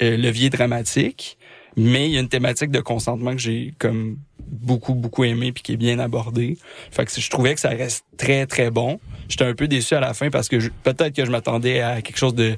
euh, 0.02 0.18
leviers 0.18 0.50
dramatiques, 0.50 1.38
mais 1.76 2.08
il 2.08 2.14
y 2.14 2.18
a 2.18 2.20
une 2.20 2.30
thématique 2.30 2.72
de 2.72 2.80
consentement 2.80 3.32
que 3.32 3.40
j'ai 3.42 3.74
comme 3.80 4.18
beaucoup 4.40 4.94
beaucoup 4.94 5.24
aimé 5.24 5.52
puis 5.52 5.64
qui 5.64 5.74
est 5.74 5.78
bien 5.78 6.00
abordée. 6.00 6.58
Fait 6.92 7.06
que 7.06 7.20
je 7.20 7.30
trouvais 7.30 7.54
que 7.54 7.60
ça 7.60 7.70
reste 7.70 8.06
très 8.18 8.46
très 8.46 8.70
bon. 8.70 9.00
J'étais 9.30 9.46
un 9.46 9.56
peu 9.56 9.68
déçu 9.68 9.96
à 9.96 10.00
la 10.00 10.14
fin 10.14 10.30
parce 10.30 10.50
que 10.50 10.58
peut-être 10.84 11.16
que 11.16 11.26
je 11.26 11.32
m'attendais 11.32 11.82
à 11.82 12.02
quelque 12.02 12.18
chose 12.18 12.36
de 12.36 12.56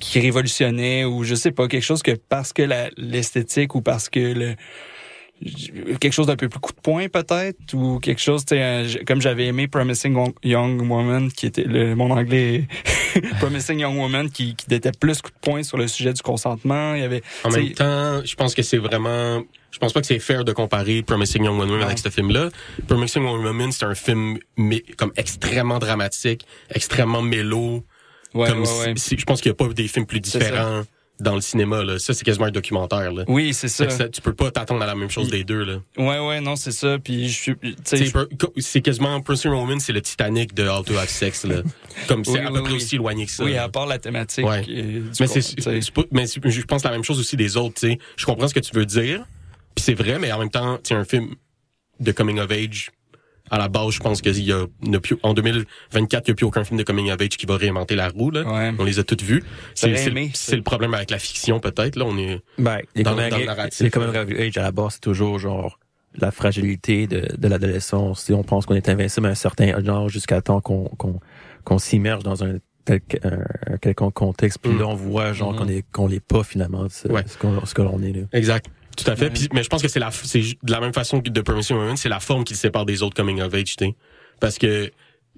qui 0.00 0.18
révolutionnait 0.18 1.04
ou 1.04 1.22
je 1.22 1.34
sais 1.34 1.52
pas 1.52 1.68
quelque 1.68 1.84
chose 1.84 2.02
que 2.02 2.12
parce 2.28 2.52
que 2.52 2.68
l'esthétique 2.96 3.74
ou 3.74 3.82
parce 3.82 4.08
que 4.08 4.18
le 4.18 4.56
quelque 6.00 6.12
chose 6.12 6.26
d'un 6.26 6.36
peu 6.36 6.48
plus 6.48 6.60
coup 6.60 6.72
de 6.72 6.80
poing 6.80 7.08
peut-être 7.08 7.74
ou 7.74 7.98
quelque 7.98 8.20
chose 8.20 8.44
comme 9.06 9.20
j'avais 9.20 9.46
aimé 9.46 9.68
Promising 9.68 10.32
Young 10.44 10.80
Woman 10.90 11.30
qui 11.32 11.46
était 11.46 11.64
le 11.64 11.94
mon 11.94 12.10
anglais 12.10 12.66
Promising 13.40 13.80
Young 13.80 13.96
Woman 13.96 14.30
qui, 14.30 14.54
qui 14.54 14.72
était 14.74 14.92
plus 14.92 15.20
coup 15.20 15.30
de 15.30 15.36
poing 15.40 15.62
sur 15.62 15.76
le 15.78 15.88
sujet 15.88 16.12
du 16.12 16.22
consentement 16.22 16.94
il 16.94 17.00
y 17.00 17.04
avait 17.04 17.22
En 17.44 17.50
même 17.50 17.70
temps, 17.72 18.22
je 18.24 18.34
pense 18.34 18.54
que 18.54 18.62
c'est 18.62 18.78
vraiment, 18.78 19.42
je 19.70 19.78
pense 19.78 19.92
pas 19.92 20.00
que 20.00 20.06
c'est 20.06 20.18
fair 20.18 20.44
de 20.44 20.52
comparer 20.52 21.02
Promising 21.02 21.44
Young 21.44 21.58
Woman 21.58 21.78
Non. 21.80 21.84
avec 21.86 21.98
ce 21.98 22.08
film-là. 22.08 22.48
Promising 22.86 23.22
Young 23.24 23.44
Woman, 23.44 23.72
c'est 23.72 23.84
un 23.84 23.94
film 23.94 24.38
comme 24.96 25.12
extrêmement 25.16 25.78
dramatique, 25.78 26.46
extrêmement 26.74 27.22
mélo. 27.22 27.84
ouais, 28.34 28.48
comme 28.48 28.60
ouais, 28.62 28.78
ouais. 28.86 28.92
si- 28.96 29.18
je 29.18 29.24
pense 29.24 29.40
qu'il 29.40 29.50
y 29.50 29.52
a 29.52 29.54
pas 29.54 29.68
des 29.68 29.88
films 29.88 30.06
plus 30.06 30.20
différents 30.20 30.82
dans 31.22 31.34
le 31.34 31.40
cinéma. 31.40 31.82
Là. 31.82 31.98
Ça, 31.98 32.12
c'est 32.14 32.24
quasiment 32.24 32.46
un 32.46 32.50
documentaire. 32.50 33.12
Là. 33.12 33.24
oui 33.28 33.54
c'est 33.54 33.68
ça 33.68 33.86
tu 34.08 34.20
peux 34.20 34.34
pas 34.34 34.50
t'attendre 34.50 34.82
à 34.82 34.86
la 34.86 34.94
même 34.94 35.10
chose 35.10 35.28
des 35.30 35.44
deux. 35.44 35.64
Là. 35.64 35.76
ouais 35.96 36.18
ouais 36.18 36.40
non 36.40 36.56
c'est 36.56 36.72
ça 36.72 36.98
puis 36.98 37.28
je 37.28 37.38
suis 37.38 37.54
C'est 38.58 38.80
quasiment 38.82 39.20
Young 39.22 39.54
Woman, 39.54 39.80
c'est 39.80 39.92
le 39.92 40.00
Titanic 40.02 40.54
de 40.54 40.68
How 40.68 40.82
to 40.82 40.94
Have 40.96 41.08
Sex. 41.08 41.44
Là. 41.44 41.62
Comme 42.08 42.24
c'est 42.24 42.32
Oui, 42.32 42.38
à 42.40 42.50
oui, 42.50 42.54
peu 42.58 42.62
près 42.62 42.72
oui. 42.72 42.76
aussi 42.76 42.94
éloigné 42.96 43.26
que 43.26 43.32
ça. 43.32 43.44
oui 43.44 43.56
à 43.56 43.68
part 43.68 43.86
la 43.86 43.98
thématique 43.98 44.44
Ouais. 44.46 44.64
euh, 44.68 45.00
du 45.00 45.10
Mais 45.20 45.26
c'est, 45.26 46.02
mais 46.10 46.26
je 46.26 46.62
pense 46.62 46.84
la 46.84 46.90
même 46.90 47.04
chose 47.04 47.18
aussi 47.20 47.36
des 47.36 47.56
autres, 47.56 47.74
tu 47.80 47.88
sais. 47.90 47.98
Je 48.16 48.24
comprends 48.26 48.48
ce 48.48 48.54
que 48.54 48.60
tu 48.60 48.74
veux 48.74 48.86
dire, 48.86 49.24
puis 49.74 49.84
c'est 49.84 49.94
vrai, 49.94 50.18
mais 50.18 50.32
en 50.32 50.38
même 50.38 50.50
temps, 50.50 50.78
c'est 50.82 50.94
un 50.94 51.04
film 51.04 51.34
de 52.00 52.12
coming 52.12 52.38
of 52.38 52.50
age. 52.50 52.90
À 53.52 53.58
la 53.58 53.68
base, 53.68 53.90
je 53.90 54.00
pense 54.00 54.22
qu'il 54.22 54.42
y 54.42 54.50
a, 54.52 54.64
il 54.82 54.90
n'y 54.90 54.96
a 54.96 55.00
plus, 55.00 55.16
en 55.22 55.34
2024, 55.34 56.26
il 56.26 56.30
n'y 56.30 56.32
a 56.32 56.34
plus 56.36 56.46
aucun 56.46 56.64
film 56.64 56.78
de 56.78 56.84
coming 56.84 57.10
of 57.12 57.20
age 57.20 57.28
qui 57.36 57.44
va 57.46 57.56
réinventer 57.56 57.94
la 57.94 58.08
roue, 58.08 58.30
là. 58.30 58.42
Ouais. 58.50 58.72
On 58.78 58.84
les 58.84 58.98
a 58.98 59.04
toutes 59.04 59.22
vus. 59.22 59.44
C'est, 59.74 59.88
J'aurais 59.88 60.02
c'est, 60.02 60.10
aimé, 60.10 60.32
le- 60.50 60.56
le 60.56 60.62
problème 60.62 60.94
avec 60.94 61.10
la 61.10 61.18
fiction, 61.18 61.60
peut-être, 61.60 61.96
là. 61.96 62.06
On 62.06 62.16
est, 62.16 62.40
Ben, 62.58 62.80
Dans- 62.96 63.14
le 63.14 63.44
narratif, 63.44 63.80
les 63.80 63.90
coming 63.90 64.08
of 64.16 64.28
age 64.30 64.56
à 64.56 64.62
la 64.62 64.72
base, 64.72 64.94
c'est 64.94 65.00
toujours 65.00 65.38
genre 65.38 65.78
la 66.18 66.30
fragilité 66.30 67.06
de, 67.06 67.28
de 67.36 67.48
l'adolescence. 67.48 68.30
On 68.30 68.42
pense 68.42 68.64
qu'on 68.66 68.74
est 68.74 68.88
invincible 68.88 69.26
à 69.26 69.30
un 69.30 69.34
certain 69.34 69.68
âge 69.68 70.10
jusqu'à 70.12 70.40
temps 70.40 70.60
qu'on 70.62 70.84
qu'on 70.96 71.20
qu'on 71.64 71.78
s'immerge 71.78 72.22
dans 72.24 72.42
un 72.44 72.54
tel 72.84 73.00
un, 73.22 73.38
un 73.74 73.76
quelconque 73.76 74.14
contexte. 74.14 74.58
Puis 74.62 74.72
Mm. 74.72 74.78
là, 74.80 74.86
on 74.88 74.94
voit 74.94 75.32
genre 75.32 75.52
Mhm. 75.52 75.58
qu'on 75.58 75.68
est 75.68 75.84
qu'on 75.92 76.06
l'est 76.06 76.20
pas 76.24 76.42
finalement. 76.42 76.86
Ce, 76.90 77.06
Ouais. 77.08 77.22
ce 77.26 77.36
qu'on- 77.38 77.64
ce 77.64 77.74
que 77.74 77.82
l'on 77.82 78.02
est 78.02 78.12
là. 78.12 78.22
Exact. 78.32 78.66
Tout 78.96 79.10
à 79.10 79.16
fait. 79.16 79.24
Ouais. 79.26 79.30
Puis- 79.30 79.48
mais 79.52 79.62
je 79.62 79.68
pense 79.68 79.82
que 79.82 79.88
c'est 79.88 80.00
la, 80.00 80.10
c'est 80.10 80.40
de 80.40 80.70
la 80.72 80.80
même 80.80 80.92
façon 80.92 81.20
que 81.20 81.30
de 81.30 81.40
Permission 81.40 81.76
Woman, 81.76 81.96
c'est 81.96 82.08
la 82.08 82.20
forme 82.20 82.44
qui 82.44 82.52
le 82.54 82.58
sépare 82.58 82.84
des 82.86 83.02
autres 83.02 83.14
coming 83.16 83.40
of 83.40 83.52
age, 83.54 83.76
tu 83.76 83.84
sais. 83.86 83.94
Parce 84.40 84.58
que 84.58 84.90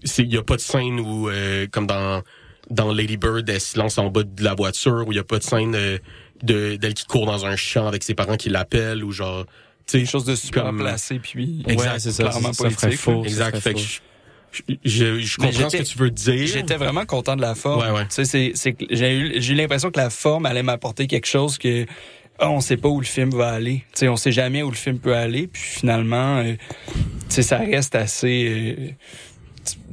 c'est, 0.02 0.22
il 0.22 0.32
y 0.32 0.36
a 0.36 0.42
pas 0.42 0.56
de 0.56 0.60
scène 0.60 0.98
où, 1.00 1.28
euh, 1.28 1.66
comme 1.70 1.86
dans, 1.86 2.22
dans 2.70 2.92
Lady 2.92 3.16
Bird, 3.16 3.48
elle 3.48 3.60
se 3.60 3.78
lance 3.78 3.98
en 3.98 4.10
bas 4.10 4.22
de 4.24 4.42
la 4.42 4.54
voiture, 4.54 5.04
où 5.06 5.12
il 5.12 5.16
y 5.16 5.20
a 5.20 5.24
pas 5.24 5.38
de 5.38 5.44
scène 5.44 5.74
euh, 5.74 5.98
de, 6.42 6.76
d'elle 6.76 6.94
qui 6.94 7.04
court 7.06 7.26
dans 7.26 7.46
un 7.46 7.56
champ 7.56 7.86
avec 7.86 8.02
ses 8.02 8.14
parents 8.14 8.36
qui 8.36 8.48
l'appellent, 8.48 9.04
ou 9.04 9.12
genre, 9.12 9.44
tu 9.86 9.98
quelque 9.98 10.06
sais. 10.06 10.10
chose 10.12 10.24
de 10.24 10.34
super 10.34 10.64
comme- 10.64 10.78
placé 10.78 11.18
puis 11.20 11.62
Exact, 11.68 11.92
ouais, 11.92 11.98
c'est 12.00 12.12
ça, 12.12 12.24
clairement 12.24 12.52
ça 12.52 12.70
faux. 12.96 13.22
Exact. 13.24 13.54
ça 13.56 13.60
Fait 13.60 13.74
que 13.74 13.80
je, 13.80 14.00
je, 14.84 15.18
je 15.20 15.36
Mais 15.40 15.48
comprends 15.50 15.68
ce 15.70 15.76
que 15.76 15.82
j'étais- 15.82 15.84
tu 15.92 15.98
veux 15.98 16.10
dire. 16.10 16.46
J'étais 16.46 16.76
vraiment 16.76 17.04
content 17.06 17.36
de 17.36 17.42
la 17.42 17.54
forme. 17.54 17.82
Ouais, 17.82 17.90
ouais. 17.90 18.04
Tu 18.06 18.14
sais, 18.14 18.24
c'est, 18.24 18.52
c'est 18.54 18.72
que 18.72 18.84
j'ai 18.90 19.16
eu, 19.18 19.32
j'ai 19.40 19.52
eu 19.52 19.56
l'impression 19.56 19.90
que 19.90 19.98
la 19.98 20.10
forme 20.10 20.46
allait 20.46 20.62
m'apporter 20.62 21.06
quelque 21.06 21.26
chose 21.26 21.58
que 21.58 21.86
on 22.40 22.60
sait 22.60 22.76
pas 22.76 22.88
où 22.88 23.00
le 23.00 23.06
film 23.06 23.30
va 23.30 23.50
aller. 23.50 23.84
Tu 23.92 24.00
sais, 24.00 24.08
on 24.08 24.16
sait 24.16 24.32
jamais 24.32 24.62
où 24.62 24.70
le 24.70 24.76
film 24.76 24.98
peut 24.98 25.14
aller. 25.14 25.46
Puis 25.46 25.62
finalement, 25.62 26.38
euh, 26.38 26.54
tu 26.94 26.96
sais, 27.28 27.42
ça 27.42 27.58
reste 27.58 27.94
assez. 27.94 28.46
euh, 28.78 28.88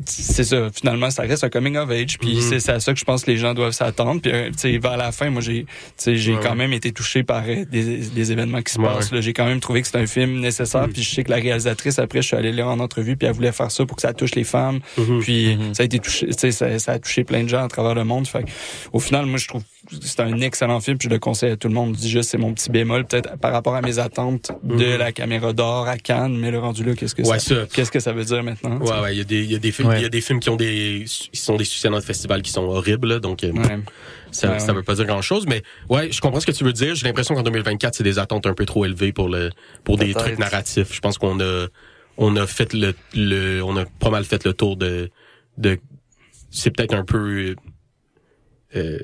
c'est 0.06 0.44
ça. 0.44 0.68
Finalement, 0.74 1.12
ça 1.12 1.22
reste 1.22 1.44
un 1.46 1.50
coming 1.50 1.78
of 1.78 1.90
age. 1.92 2.18
Puis 2.18 2.36
Mhm. 2.36 2.42
c'est 2.42 2.60
c'est 2.60 2.72
à 2.74 2.80
ça 2.80 2.92
que 2.92 3.00
je 3.00 3.06
pense 3.06 3.24
que 3.24 3.32
les 3.32 3.38
gens 3.38 3.54
doivent 3.54 3.72
s'attendre. 3.72 4.20
Puis 4.20 4.32
euh, 4.32 4.50
tu 4.52 4.58
sais, 4.58 4.78
vers 4.80 4.98
la 4.98 5.12
fin, 5.14 5.30
moi, 5.30 5.42
j'ai, 5.42 5.64
tu 5.64 5.68
sais, 5.96 6.16
j'ai 6.18 6.34
Ouais, 6.34 6.40
quand 6.44 6.50
ouais. 6.50 6.56
même 6.56 6.74
été 6.74 6.92
touché 6.92 7.24
par 7.24 7.44
euh, 7.48 7.64
des, 7.66 7.98
des 7.98 8.32
événements 8.32 8.62
qui 8.64 8.74
se 8.74 8.80
Ouais, 8.80 8.88
passent. 8.88 9.12
là. 9.14 9.22
J'ai 9.22 9.32
quand 9.34 9.46
même 9.46 9.60
trouvé 9.62 9.80
que 9.82 9.88
c'était 9.88 10.00
un 10.00 10.08
film 10.08 10.40
nécessaire. 10.42 10.88
Mhm. 10.88 10.94
Puis 10.94 11.04
je 11.04 11.10
sais 11.16 11.24
que 11.24 11.30
la 11.30 11.38
réalisatrice, 11.38 12.00
après, 12.00 12.22
je 12.22 12.28
suis 12.28 12.36
allé 12.36 12.52
là 12.52 12.68
en 12.68 12.80
entrevue, 12.80 13.16
puis 13.16 13.28
elle 13.28 13.34
voulait 13.36 13.52
faire 13.54 13.72
ça 13.72 13.86
pour 13.86 13.96
que 13.96 14.02
ça 14.02 14.12
touche 14.14 14.36
les 14.36 14.44
femmes. 14.44 14.80
Mhm. 14.98 15.20
Puis 15.22 15.56
Mhm. 15.56 15.74
ça 15.76 15.84
a 15.84 15.86
été 15.86 16.00
touché, 16.00 16.26
tu 16.28 16.34
sais, 16.38 16.52
ça, 16.52 16.80
ça 16.80 16.94
a 16.94 17.00
touché 17.00 17.24
plein 17.24 17.44
de 17.44 17.50
gens 17.50 17.64
à 17.64 17.68
travers 17.70 17.94
le 17.96 18.04
monde. 18.04 18.28
Fait 18.28 18.44
que, 18.44 18.50
au 18.92 19.00
final, 19.00 19.26
moi, 19.28 19.38
je 19.38 19.48
trouve 19.48 19.64
c'est 20.02 20.20
un 20.22 20.40
excellent 20.42 20.80
film. 20.80 20.98
Puis 20.98 21.08
je 21.10 21.14
le 21.14 21.20
conseille 21.20 21.52
à 21.52 21.58
tout 21.58 21.68
le 21.68 21.74
monde. 21.74 21.96
Je 21.96 22.02
dis 22.02 22.10
juste, 22.10 22.30
c'est 22.30 22.38
mon 22.38 22.54
petit 22.54 22.70
bémol, 22.70 23.06
peut-être 23.06 23.38
par 23.38 23.52
rapport 23.52 23.76
à 23.76 23.82
mes 23.82 24.00
attentes 24.00 24.52
de 24.64 24.74
Mhm. 24.94 24.98
la 24.98 25.12
caméra 25.12 25.54
d'or 25.54 25.88
à 25.88 25.98
Cannes. 25.98 26.38
Mais 26.38 26.52
le 26.52 26.60
rendu 26.60 26.84
là, 26.84 26.94
qu'est-ce 26.96 27.16
que 27.16 27.22
Ouais, 27.24 27.40
ça, 27.40 27.62
ça. 27.62 27.68
qu'est-ce 27.74 27.92
que 27.92 28.00
ça 28.00 28.14
veut 28.14 28.24
dire 28.24 28.44
maintenant? 28.44 28.78
Ouais, 28.80 29.00
ouais, 29.02 29.16
il 29.16 29.18
y 29.18 29.22
a 29.22 29.26
des, 29.26 29.44
il 29.44 29.52
y 29.52 29.56
a 29.56 29.60
des 29.60 29.72
films, 29.72 29.90
Ouais. 29.90 30.00
il 30.00 30.04
y 30.04 30.06
a 30.06 30.10
des 30.10 30.22
films 30.22 30.40
qui 30.40 30.50
ont 30.50 30.56
des, 30.56 31.04
qui 31.06 31.40
sont 31.40 31.56
des 31.58 31.66
succès 31.66 31.90
dans 31.90 31.96
le 31.98 32.02
festival 32.02 32.42
qui 32.42 32.52
sont 32.52 32.64
horribles, 32.64 33.08
là, 33.08 33.20
donc, 33.20 33.44
euh, 33.44 33.52
Ouais. 33.52 33.80
Ça, 34.34 34.50
Ouais, 34.52 34.60
ça 34.60 34.72
veut 34.72 34.82
pas 34.84 34.96
dire 34.96 35.06
grand 35.06 35.22
chose, 35.22 35.46
mais 35.46 35.62
ouais, 35.90 36.10
je 36.10 36.22
comprends 36.22 36.40
ce 36.40 36.46
que 36.46 36.54
tu 36.54 36.64
veux 36.64 36.72
dire. 36.72 36.96
J'ai 36.96 37.06
l'impression 37.06 37.36
qu'en 37.36 37.44
2024, 37.44 37.96
c'est 37.96 38.04
des 38.06 38.18
attentes 38.18 38.46
un 38.48 38.54
peu 38.54 38.66
trop 38.66 38.86
élevées 38.86 39.12
pour 39.12 39.28
le, 39.28 39.50
pour 39.84 39.98
des 39.98 40.14
trucs 40.14 40.40
narratifs. 40.40 40.94
Je 40.94 41.00
pense 41.02 41.18
qu'on 41.18 41.42
a, 41.42 41.68
on 42.18 42.38
a 42.38 42.48
fait 42.48 42.72
le, 42.74 42.94
le, 43.14 43.62
on 43.62 43.76
a 43.76 43.84
pas 44.00 44.10
mal 44.10 44.24
fait 44.24 44.46
le 44.46 44.54
tour 44.54 44.78
de, 44.78 45.10
de, 45.58 45.78
c'est 46.50 46.72
peut-être 46.72 46.94
un 46.94 47.04
peu, 47.04 47.56
euh, 48.78 49.00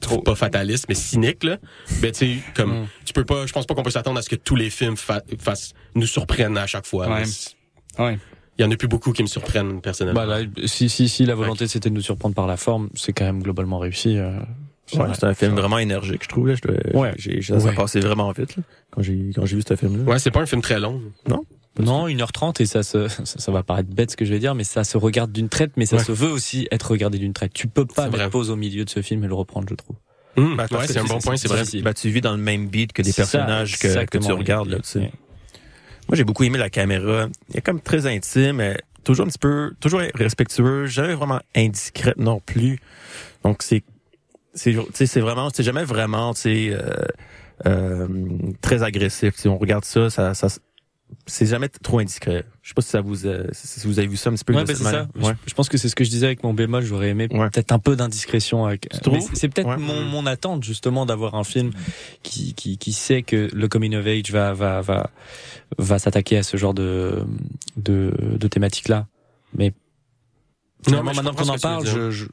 Trop. 0.00 0.20
pas 0.22 0.34
fataliste, 0.34 0.86
mais 0.88 0.94
cynique, 0.94 1.44
là. 1.44 1.58
Mais 2.02 2.12
tu 2.12 2.18
sais, 2.18 2.38
comme, 2.54 2.82
Mm. 2.82 2.86
tu 3.04 3.12
peux 3.12 3.24
pas, 3.24 3.46
je 3.46 3.52
pense 3.52 3.66
pas 3.66 3.74
qu'on 3.74 3.82
peut 3.82 3.90
s'attendre 3.90 4.18
à 4.18 4.22
ce 4.22 4.28
que 4.28 4.36
tous 4.36 4.56
les 4.56 4.70
films 4.70 4.96
fa- 4.96 5.22
fassent, 5.38 5.72
nous 5.94 6.06
surprennent 6.06 6.56
à 6.58 6.66
chaque 6.66 6.86
fois. 6.86 7.08
Ouais. 7.98 8.18
Il 8.58 8.62
y 8.62 8.64
en 8.64 8.70
a 8.70 8.76
plus 8.76 8.88
beaucoup 8.88 9.12
qui 9.12 9.22
me 9.22 9.28
surprennent, 9.28 9.80
personnellement. 9.80 10.26
Bah 10.26 10.40
là, 10.40 10.44
si, 10.66 10.88
si, 10.88 11.08
si 11.08 11.24
la 11.24 11.34
volonté 11.36 11.68
c'était 11.68 11.90
de 11.90 11.94
nous 11.94 12.02
surprendre 12.02 12.34
par 12.34 12.46
la 12.48 12.56
forme, 12.56 12.88
c'est 12.94 13.12
quand 13.12 13.24
même 13.24 13.42
globalement 13.42 13.78
réussi. 13.78 14.16
euh. 14.18 14.32
Ouais, 14.94 15.06
c'est 15.14 15.24
un 15.24 15.34
film 15.34 15.54
vraiment 15.54 15.78
énergique, 15.78 16.22
je 16.24 16.28
trouve. 16.28 16.48
Là. 16.48 16.54
Je 16.54 16.62
dois- 16.62 17.00
Ouais. 17.00 17.12
j'ai, 17.18 17.40
ça, 17.42 17.60
ça 17.60 17.66
Ouais. 17.68 17.74
passait 17.74 18.00
vraiment 18.00 18.32
vite 18.32 18.56
là, 18.56 18.62
quand 18.90 19.02
j'ai 19.02 19.30
quand 19.34 19.44
j'ai 19.46 19.56
vu 19.56 19.62
ce 19.66 19.76
film-là. 19.76 20.04
Ouais, 20.10 20.18
c'est 20.18 20.30
pas 20.30 20.40
un 20.40 20.46
film 20.46 20.62
très 20.62 20.80
long. 20.80 21.00
Non, 21.28 21.44
1h30 21.82 22.62
et 22.62 22.66
ça 22.66 22.82
se, 22.82 23.08
ça, 23.08 23.24
ça 23.24 23.52
va 23.52 23.62
paraître 23.62 23.88
bête 23.90 24.10
ce 24.10 24.16
que 24.16 24.24
je 24.24 24.32
vais 24.32 24.38
dire, 24.38 24.54
mais 24.54 24.64
ça 24.64 24.84
se 24.84 24.96
regarde 24.96 25.32
d'une 25.32 25.48
traite, 25.48 25.72
mais 25.76 25.86
ça 25.86 25.96
Ouais. 25.96 26.04
se 26.04 26.12
veut 26.12 26.30
aussi 26.30 26.68
être 26.70 26.90
regardé 26.90 27.18
d'une 27.18 27.32
traite. 27.32 27.52
Tu 27.52 27.66
peux 27.68 27.84
pas 27.86 28.04
mettre 28.06 28.16
vrai. 28.16 28.30
pause 28.30 28.50
au 28.50 28.56
milieu 28.56 28.84
de 28.84 28.90
ce 28.90 29.02
film 29.02 29.24
et 29.24 29.28
le 29.28 29.34
reprendre, 29.34 29.66
je 29.70 29.74
trouve. 29.74 29.96
Hum, 30.36 30.56
Ben, 30.56 30.68
parce 30.68 30.82
ouais, 30.86 30.92
c'est 30.92 30.98
un 31.00 31.04
bon 31.04 31.18
point, 31.18 31.36
c'est 31.36 31.48
vrai. 31.48 31.62
Ben, 31.82 31.92
tu 31.94 32.10
vis 32.10 32.20
dans 32.20 32.32
le 32.32 32.38
même 32.42 32.68
beat 32.68 32.92
que 32.92 33.02
des 33.02 33.10
ça, 33.12 33.22
personnages 33.22 33.78
que, 33.78 34.18
tu 34.18 34.32
regardes. 34.32 34.68
Là, 34.68 34.76
tu 34.78 34.88
sais. 34.88 35.00
Moi, 35.00 36.14
j'ai 36.16 36.24
beaucoup 36.24 36.44
aimé 36.44 36.58
la 36.58 36.70
caméra. 36.70 37.28
Il 37.50 37.56
est 37.56 37.60
comme 37.60 37.80
très 37.80 38.06
intime, 38.06 38.56
mais 38.56 38.78
toujours 39.04 39.26
un 39.26 39.28
petit 39.28 39.38
peu, 39.38 39.72
toujours 39.80 40.00
respectueux, 40.14 40.86
jamais 40.86 41.14
vraiment 41.14 41.40
indiscrète 41.56 42.18
non 42.18 42.40
plus. 42.40 42.78
Donc, 43.44 43.62
c'est, 43.62 43.82
c'est, 44.54 44.72
tu 44.72 44.80
sais, 44.94 45.06
c'est 45.06 45.20
vraiment, 45.20 45.48
c'est 45.52 45.62
jamais 45.62 45.84
vraiment, 45.84 46.34
tu 46.34 46.40
sais, 46.42 46.68
euh, 46.72 46.92
euh, 47.66 48.06
très 48.60 48.82
agressif. 48.82 49.34
Si 49.36 49.48
on 49.48 49.58
regarde 49.58 49.84
ça, 49.84 50.08
ça, 50.10 50.34
ça, 50.34 50.48
c'est 51.26 51.46
jamais 51.46 51.68
trop 51.68 51.98
indiscret. 51.98 52.44
Je 52.62 52.68
sais 52.68 52.74
pas 52.74 52.82
si 52.82 52.88
ça 52.88 53.00
vous, 53.00 53.26
euh, 53.26 53.46
si 53.52 53.86
vous 53.86 53.98
avez 53.98 54.08
vu 54.08 54.16
ça 54.16 54.30
un 54.30 54.34
petit 54.34 54.44
peu. 54.44 54.54
Ouais, 54.54 54.62
de 54.62 54.66
bah, 54.66 54.74
cette 54.74 54.84
c'est 54.84 54.90
ça. 54.90 55.08
Ouais. 55.16 55.34
Je, 55.44 55.50
je 55.50 55.54
pense 55.54 55.68
que 55.68 55.76
c'est 55.78 55.88
ce 55.88 55.94
que 55.96 56.04
je 56.04 56.10
disais 56.10 56.26
avec 56.26 56.42
mon 56.42 56.54
bémol. 56.54 56.82
J'aurais 56.84 57.08
aimé 57.10 57.28
Ouais. 57.30 57.50
peut-être 57.50 57.72
un 57.72 57.78
peu 57.78 57.96
d'indiscrétion. 57.96 58.66
Avec... 58.66 58.88
C'est- 59.34 59.48
peut-être 59.48 59.66
Ouais. 59.68 59.76
mon, 59.76 60.02
mon 60.04 60.26
attente 60.26 60.64
justement 60.64 61.06
d'avoir 61.06 61.34
un 61.34 61.44
film 61.44 61.72
qui, 62.22 62.54
qui, 62.54 62.78
qui 62.78 62.92
sait 62.92 63.22
que 63.22 63.48
le 63.52 63.68
coming 63.68 63.94
of 63.96 64.06
age 64.06 64.30
va 64.30 64.52
va 64.52 64.80
va 64.80 65.10
va 65.78 65.98
s'attaquer 65.98 66.38
à 66.38 66.42
ce 66.42 66.56
genre 66.56 66.74
de 66.74 67.22
de, 67.76 68.12
de 68.38 68.48
thématique 68.48 68.88
là. 68.88 69.06
Mais 69.54 69.72
Non, 70.88 71.02
mais 71.02 71.12
maintenant 71.14 71.34
qu'on 71.34 71.48
en 71.48 71.58
parle, 71.58 71.86
je, 71.86 72.10
je 72.10 72.26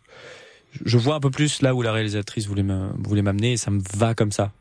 je 0.83 0.97
vois 0.97 1.15
un 1.15 1.19
peu 1.21 1.31
plus 1.31 1.61
là 1.61 1.73
où 1.73 1.81
la 1.81 1.93
réalisatrice 1.93 2.47
voulait 2.47 2.63
me, 2.63 2.89
voulait 2.97 3.21
m'amener 3.21 3.53
et 3.53 3.57
ça 3.57 3.71
me 3.71 3.81
va 3.95 4.13
comme 4.13 4.33
ça. 4.33 4.51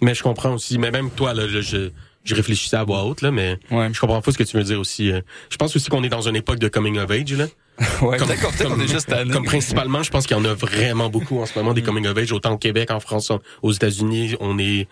Mais 0.00 0.14
je 0.14 0.22
comprends 0.22 0.52
aussi. 0.54 0.78
Mais 0.78 0.90
même 0.90 1.10
toi, 1.10 1.34
là, 1.34 1.46
je, 1.46 1.90
je, 2.24 2.34
réfléchissais 2.34 2.76
à 2.76 2.84
voix 2.84 3.04
haute, 3.04 3.22
là, 3.22 3.30
mais 3.30 3.58
Ouais. 3.70 3.88
je 3.92 4.00
comprends 4.00 4.20
pas 4.20 4.32
ce 4.32 4.38
que 4.38 4.44
tu 4.44 4.56
veux 4.56 4.64
dire 4.64 4.80
aussi. 4.80 5.10
euh. 5.12 5.20
Je 5.50 5.56
pense 5.56 5.74
aussi 5.76 5.88
qu'on 5.90 6.02
est 6.02 6.08
dans 6.08 6.26
une 6.28 6.36
époque 6.36 6.58
de 6.58 6.68
coming 6.68 6.98
of 6.98 7.10
age, 7.10 7.32
là. 7.32 7.46
Ouais, 8.02 8.16
Comme- 8.18 8.28
d'accord, 8.28 8.52
comme- 8.56 8.74
qu'on 8.76 8.80
est 8.80 8.88
juste 8.88 9.08
tanné. 9.08 9.30
Comme 9.32 9.44
principalement, 9.44 10.02
je 10.02 10.10
pense 10.10 10.26
qu'il 10.26 10.36
y 10.36 10.40
en 10.40 10.44
a 10.44 10.54
vraiment 10.54 11.08
beaucoup 11.10 11.40
en 11.40 11.46
ce 11.46 11.58
moment 11.58 11.72
des 11.74 11.82
Mm. 11.82 11.86
coming 11.86 12.06
of 12.06 12.16
age, 12.18 12.32
autant 12.32 12.52
au 12.52 12.58
Québec, 12.58 12.90
en 12.90 13.00
France, 13.00 13.30
aux 13.62 13.72
États-Unis, 13.72 14.36
on 14.40 14.58
est 14.58 14.86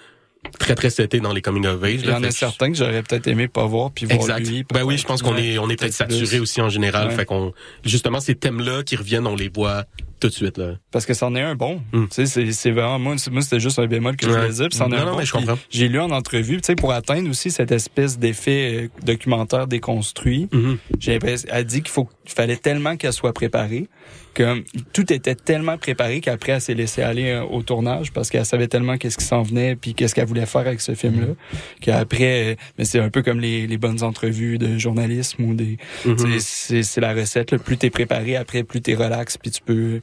très 0.59 0.75
très 0.75 0.91
seté 0.91 1.21
dans 1.21 1.33
les 1.33 1.41
coming 1.41 1.65
of 1.67 1.83
age. 1.85 1.93
Il 2.01 2.05
y 2.05 2.07
là. 2.09 2.19
en 2.19 2.25
a 2.25 2.31
certains 2.33 2.73
que 2.73 2.77
j'aurais 2.77 3.05
peut-être 3.05 3.29
aimé 3.29 3.47
pas 3.47 3.65
voir 3.67 3.93
puis 3.93 4.07
voir 4.07 4.19
Exact. 4.19 4.41
lui. 4.49 4.65
Ben 4.75 4.83
oui, 4.83 4.99
je 4.99 5.07
pense 5.07 5.23
qu'on 5.23 5.37
est 5.37 5.57
on 5.59 5.71
est 5.71 5.77
peut-être 5.77 5.93
saturé 5.93 6.41
aussi 6.41 6.61
en 6.61 6.69
général. 6.69 7.09
Ouais. 7.09 7.15
Fait 7.15 7.25
qu'on 7.25 7.53
justement 7.85 8.19
ces 8.19 8.35
thèmes-là 8.35 8.83
qui 8.83 8.97
reviennent, 8.97 9.29
on 9.29 9.37
les 9.37 9.49
voit 9.49 9.85
tout 10.23 10.29
de 10.29 10.33
suite 10.33 10.59
là. 10.59 10.75
Parce 10.91 11.05
que 11.07 11.15
c'en 11.15 11.35
est 11.35 11.43
un 11.43 11.55
bon. 11.55 11.83
Mm. 11.93 12.07
Tu 12.11 12.27
sais, 12.27 12.53
c'est, 12.53 12.71
vraiment, 12.71 12.99
moi, 12.99 13.17
moi, 13.31 13.43
c'était 13.43 13.61
juste 13.61 13.79
un 13.79 13.87
bémol 13.87 14.17
que 14.17 14.27
je 14.27 14.31
voulais 14.33 14.49
dire, 14.51 14.69
c'en 14.73 14.87
est 14.87 14.91
Non, 14.91 14.97
un 14.97 15.05
non, 15.05 15.13
bon. 15.13 15.19
mais 15.19 15.27
je 15.27 15.33
comprends. 15.33 15.59
J'ai 15.71 15.89
lu 15.89 15.99
en 16.01 16.11
entrevue, 16.11 16.57
tu 16.61 16.67
sais, 16.69 16.75
pour 16.75 16.93
atteindre 16.93 17.29
aussi 17.29 17.51
cette 17.51 17.73
espèce 17.73 18.19
d'effet 18.19 18.85
euh, 18.85 18.89
documentaire 19.05 19.67
déconstruit, 19.67 20.49
Mhm. 20.53 20.79
j'ai 20.99 21.13
l'impression, 21.13 21.49
elle 21.53 21.65
dit 21.65 21.83
qu'il 21.83 21.91
faut, 21.91 22.09
qu'il 22.25 22.35
fallait 22.35 22.57
tellement 22.57 22.97
qu'elle 22.97 23.13
soit 23.13 23.33
préparée, 23.33 23.89
que 24.35 24.65
tout 24.95 25.13
était 25.13 25.35
tellement 25.35 25.77
préparé 25.77 26.21
qu'après, 26.23 26.53
elle 26.53 26.61
s'est 26.63 26.73
laissée 26.75 27.03
aller 27.03 27.31
euh, 27.33 27.43
au 27.45 27.63
tournage 27.63 28.13
parce 28.13 28.31
qu'elle 28.31 28.47
savait 28.47 28.67
tellement 28.69 28.97
qu'est-ce 28.97 29.19
qui 29.19 29.25
s'en 29.27 29.43
venait 29.43 29.77
puis 29.77 29.93
qu'est-ce 29.93 30.15
qu'elle 30.15 30.27
voulait 30.27 30.47
faire 30.47 30.63
avec 30.63 30.81
ce 30.81 30.95
film-là, 30.95 31.35
qu'après, 31.81 32.53
euh, 32.53 32.55
mais 32.79 32.85
c'est 32.85 33.01
un 33.01 33.11
peu 33.11 33.23
comme 33.23 33.41
les, 33.41 33.67
les 33.67 33.77
bonnes 33.79 34.03
entrevues 34.03 34.57
de 34.59 34.79
journalisme 34.79 35.45
ou 35.45 35.55
des, 35.55 35.77
Mhm. 36.07 36.39
c'est 36.41 37.01
la 37.01 37.13
recette, 37.13 37.51
là. 37.51 37.59
Plus 37.59 37.77
t'es 37.77 37.91
préparé, 37.91 38.37
après, 38.37 38.63
plus 38.63 38.81
t'es 38.81 38.95
relax 38.95 39.37
puis 39.37 39.51
tu 39.51 39.61
peux 39.63 40.01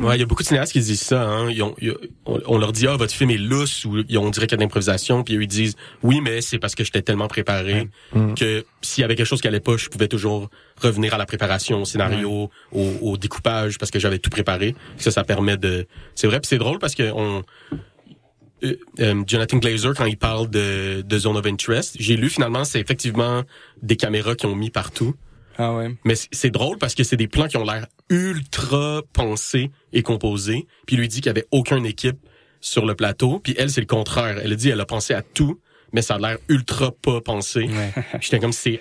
Ouais, 0.00 0.16
il 0.16 0.20
y 0.20 0.22
a 0.22 0.26
beaucoup 0.26 0.42
de 0.42 0.48
cinéastes 0.48 0.72
qui 0.72 0.80
disent 0.80 1.00
ça. 1.02 1.22
Hein. 1.22 1.50
Ils 1.50 1.62
ont- 1.62 1.74
ils 1.80 1.90
ont- 1.92 1.98
on, 2.26 2.40
on 2.46 2.58
leur 2.58 2.72
dit 2.72 2.86
ah 2.86 2.96
votre 2.96 3.12
film 3.14 3.30
est 3.30 3.36
lousse 3.38 3.84
ou 3.84 3.98
ils 4.08 4.18
ont- 4.18 4.24
on 4.24 4.30
dirait 4.30 4.46
qu'il 4.46 4.52
y 4.52 4.54
a 4.54 4.58
de 4.58 4.62
l'improvisation, 4.62 5.22
puis 5.24 5.34
ils 5.34 5.46
disent 5.46 5.76
oui 6.02 6.20
mais 6.20 6.40
c'est 6.40 6.58
parce 6.58 6.74
que 6.74 6.84
j'étais 6.84 7.02
tellement 7.02 7.28
préparé 7.28 7.88
Mm. 8.14 8.34
que 8.34 8.64
s'il 8.82 9.02
y 9.02 9.04
avait 9.04 9.14
quelque 9.16 9.26
chose 9.26 9.40
qui 9.40 9.48
allait 9.48 9.60
pas, 9.60 9.76
je 9.76 9.88
pouvais 9.88 10.08
toujours 10.08 10.50
revenir 10.80 11.14
à 11.14 11.18
la 11.18 11.26
préparation, 11.26 11.82
au 11.82 11.84
scénario, 11.84 12.50
au, 12.72 12.90
au 13.00 13.16
découpage 13.16 13.78
parce 13.78 13.90
que 13.90 13.98
j'avais 13.98 14.18
tout 14.18 14.30
préparé. 14.30 14.74
Ça, 14.98 15.10
ça 15.10 15.24
permet 15.24 15.56
de. 15.56 15.86
C'est 16.14 16.26
vrai, 16.26 16.40
puis 16.40 16.48
c'est 16.48 16.58
drôle 16.58 16.78
parce 16.78 16.94
que 16.94 17.10
on. 17.12 17.42
euh, 18.62 18.76
euh, 19.00 19.22
Jonathan 19.26 19.58
Glazer, 19.58 19.94
quand 19.94 20.06
il 20.06 20.16
parle 20.16 20.48
de, 20.48 21.02
de 21.02 21.18
Zone 21.18 21.36
of 21.36 21.44
Interest, 21.46 21.96
j'ai 21.98 22.16
lu 22.16 22.30
finalement, 22.30 22.64
c'est 22.64 22.80
effectivement 22.80 23.42
des 23.82 23.96
caméras 23.96 24.34
qui 24.36 24.46
ont 24.46 24.56
mis 24.56 24.70
partout. 24.70 25.14
Ah 25.58 25.72
ouais. 25.74 25.94
Mais 26.04 26.14
c'est- 26.14 26.50
drôle 26.50 26.78
parce 26.78 26.94
que 26.94 27.04
c'est 27.04 27.16
des 27.16 27.28
plans 27.28 27.46
qui 27.48 27.56
ont 27.56 27.64
l'air 27.64 27.86
ultra 28.10 29.02
pensés 29.12 29.70
et 29.92 30.02
composés. 30.02 30.66
Puis 30.86 30.96
il 30.96 31.00
lui 31.00 31.08
dit 31.08 31.16
qu'il 31.20 31.26
y 31.26 31.30
avait 31.30 31.46
aucune 31.50 31.86
équipe 31.86 32.18
sur 32.60 32.86
le 32.86 32.94
plateau. 32.94 33.38
Puis 33.40 33.54
elle, 33.58 33.70
c'est 33.70 33.80
le 33.80 33.86
contraire. 33.86 34.38
Elle 34.42 34.52
a 34.52 34.56
dit 34.56 34.68
elle 34.70 34.80
a 34.80 34.86
pensé 34.86 35.14
à 35.14 35.22
tout, 35.22 35.60
mais 35.92 36.02
ça 36.02 36.14
a 36.14 36.18
l'air 36.18 36.38
ultra 36.48 36.90
pas 36.92 37.20
pensé. 37.20 37.68
J'étais 38.20 38.38
comme 38.38 38.52
c'est 38.52 38.80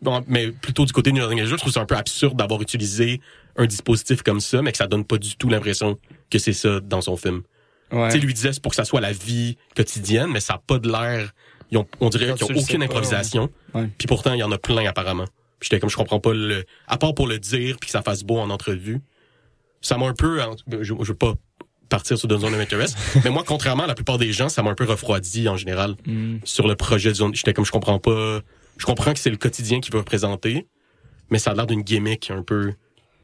bon, 0.00 0.22
mais 0.28 0.52
plutôt 0.52 0.84
du 0.84 0.92
côté 0.92 1.12
de 1.12 1.16
Glazer, 1.16 1.46
je 1.46 1.56
trouve 1.56 1.72
ça 1.72 1.80
un 1.80 1.86
peu 1.86 1.96
absurde 1.96 2.36
d'avoir 2.36 2.60
utilisé 2.62 3.20
un 3.56 3.66
dispositif 3.66 4.22
comme 4.22 4.40
ça, 4.40 4.62
mais 4.62 4.72
que 4.72 4.78
ça 4.78 4.86
donne 4.86 5.04
pas 5.04 5.18
du 5.18 5.36
tout 5.36 5.48
l'impression 5.48 5.98
que 6.30 6.38
c'est 6.38 6.52
ça 6.54 6.80
dans 6.80 7.00
son 7.00 7.16
film. 7.16 7.42
Ouais. 7.90 8.08
Tu 8.08 8.12
sais, 8.20 8.24
lui 8.24 8.32
disait 8.32 8.52
c'est 8.52 8.62
pour 8.62 8.70
que 8.72 8.76
ça 8.76 8.84
soit 8.84 9.00
la 9.02 9.12
vie 9.12 9.58
quotidienne, 9.76 10.30
mais 10.32 10.40
ça 10.40 10.54
a 10.54 10.58
pas 10.58 10.78
de 10.78 10.90
l'air. 10.90 11.32
On 12.00 12.08
dirait 12.10 12.32
qu'ils 12.34 12.44
ont 12.44 12.48
aucune 12.58 12.82
improvisation. 12.82 13.50
ouais. 13.74 13.80
Ouais. 13.82 13.88
Puis 13.96 14.06
pourtant, 14.06 14.34
il 14.34 14.38
y 14.40 14.42
en 14.42 14.52
a 14.52 14.58
plein 14.58 14.86
apparemment. 14.86 15.24
J'étais 15.62 15.78
comme 15.80 15.90
je 15.90 15.96
comprends 15.96 16.20
pas 16.20 16.32
le. 16.34 16.64
À 16.86 16.98
part 16.98 17.14
pour 17.14 17.26
le 17.26 17.38
dire 17.38 17.76
puis 17.80 17.86
que 17.88 17.92
ça 17.92 18.02
fasse 18.02 18.22
beau 18.24 18.38
en 18.38 18.50
entrevue, 18.50 19.00
ça 19.80 19.96
m'a 19.98 20.06
un 20.06 20.14
peu. 20.14 20.42
en- 20.42 20.56
Je, 20.70 20.82
je 20.82 20.92
veux 20.94 21.14
pas 21.14 21.34
partir 21.88 22.16
sur 22.16 22.26
The 22.28 22.38
Zone 22.38 22.54
of 22.54 22.60
Interest, 22.60 22.96
mais 23.24 23.30
moi, 23.30 23.44
contrairement 23.46 23.84
à 23.84 23.86
la 23.86 23.94
plupart 23.94 24.16
des 24.18 24.32
gens, 24.32 24.48
ça 24.48 24.62
m'a 24.62 24.70
un 24.70 24.74
peu 24.74 24.84
refroidi 24.84 25.48
en 25.48 25.56
général 25.56 25.94
Mm. 26.06 26.38
sur 26.44 26.66
le 26.66 26.74
projet 26.74 27.10
de 27.10 27.14
Zone. 27.14 27.34
J'étais 27.34 27.52
comme 27.52 27.64
je 27.66 27.72
comprends 27.72 27.98
pas. 27.98 28.40
Je 28.78 28.86
comprends 28.86 29.12
que 29.12 29.18
c'est 29.20 29.30
le 29.30 29.36
quotidien 29.36 29.80
qu'il 29.80 29.92
veut 29.94 30.02
présenter, 30.02 30.66
mais 31.30 31.38
ça 31.38 31.50
a 31.50 31.54
l'air 31.54 31.66
d'une 31.66 31.82
gimmick 31.82 32.30
un 32.30 32.42
peu. 32.42 32.72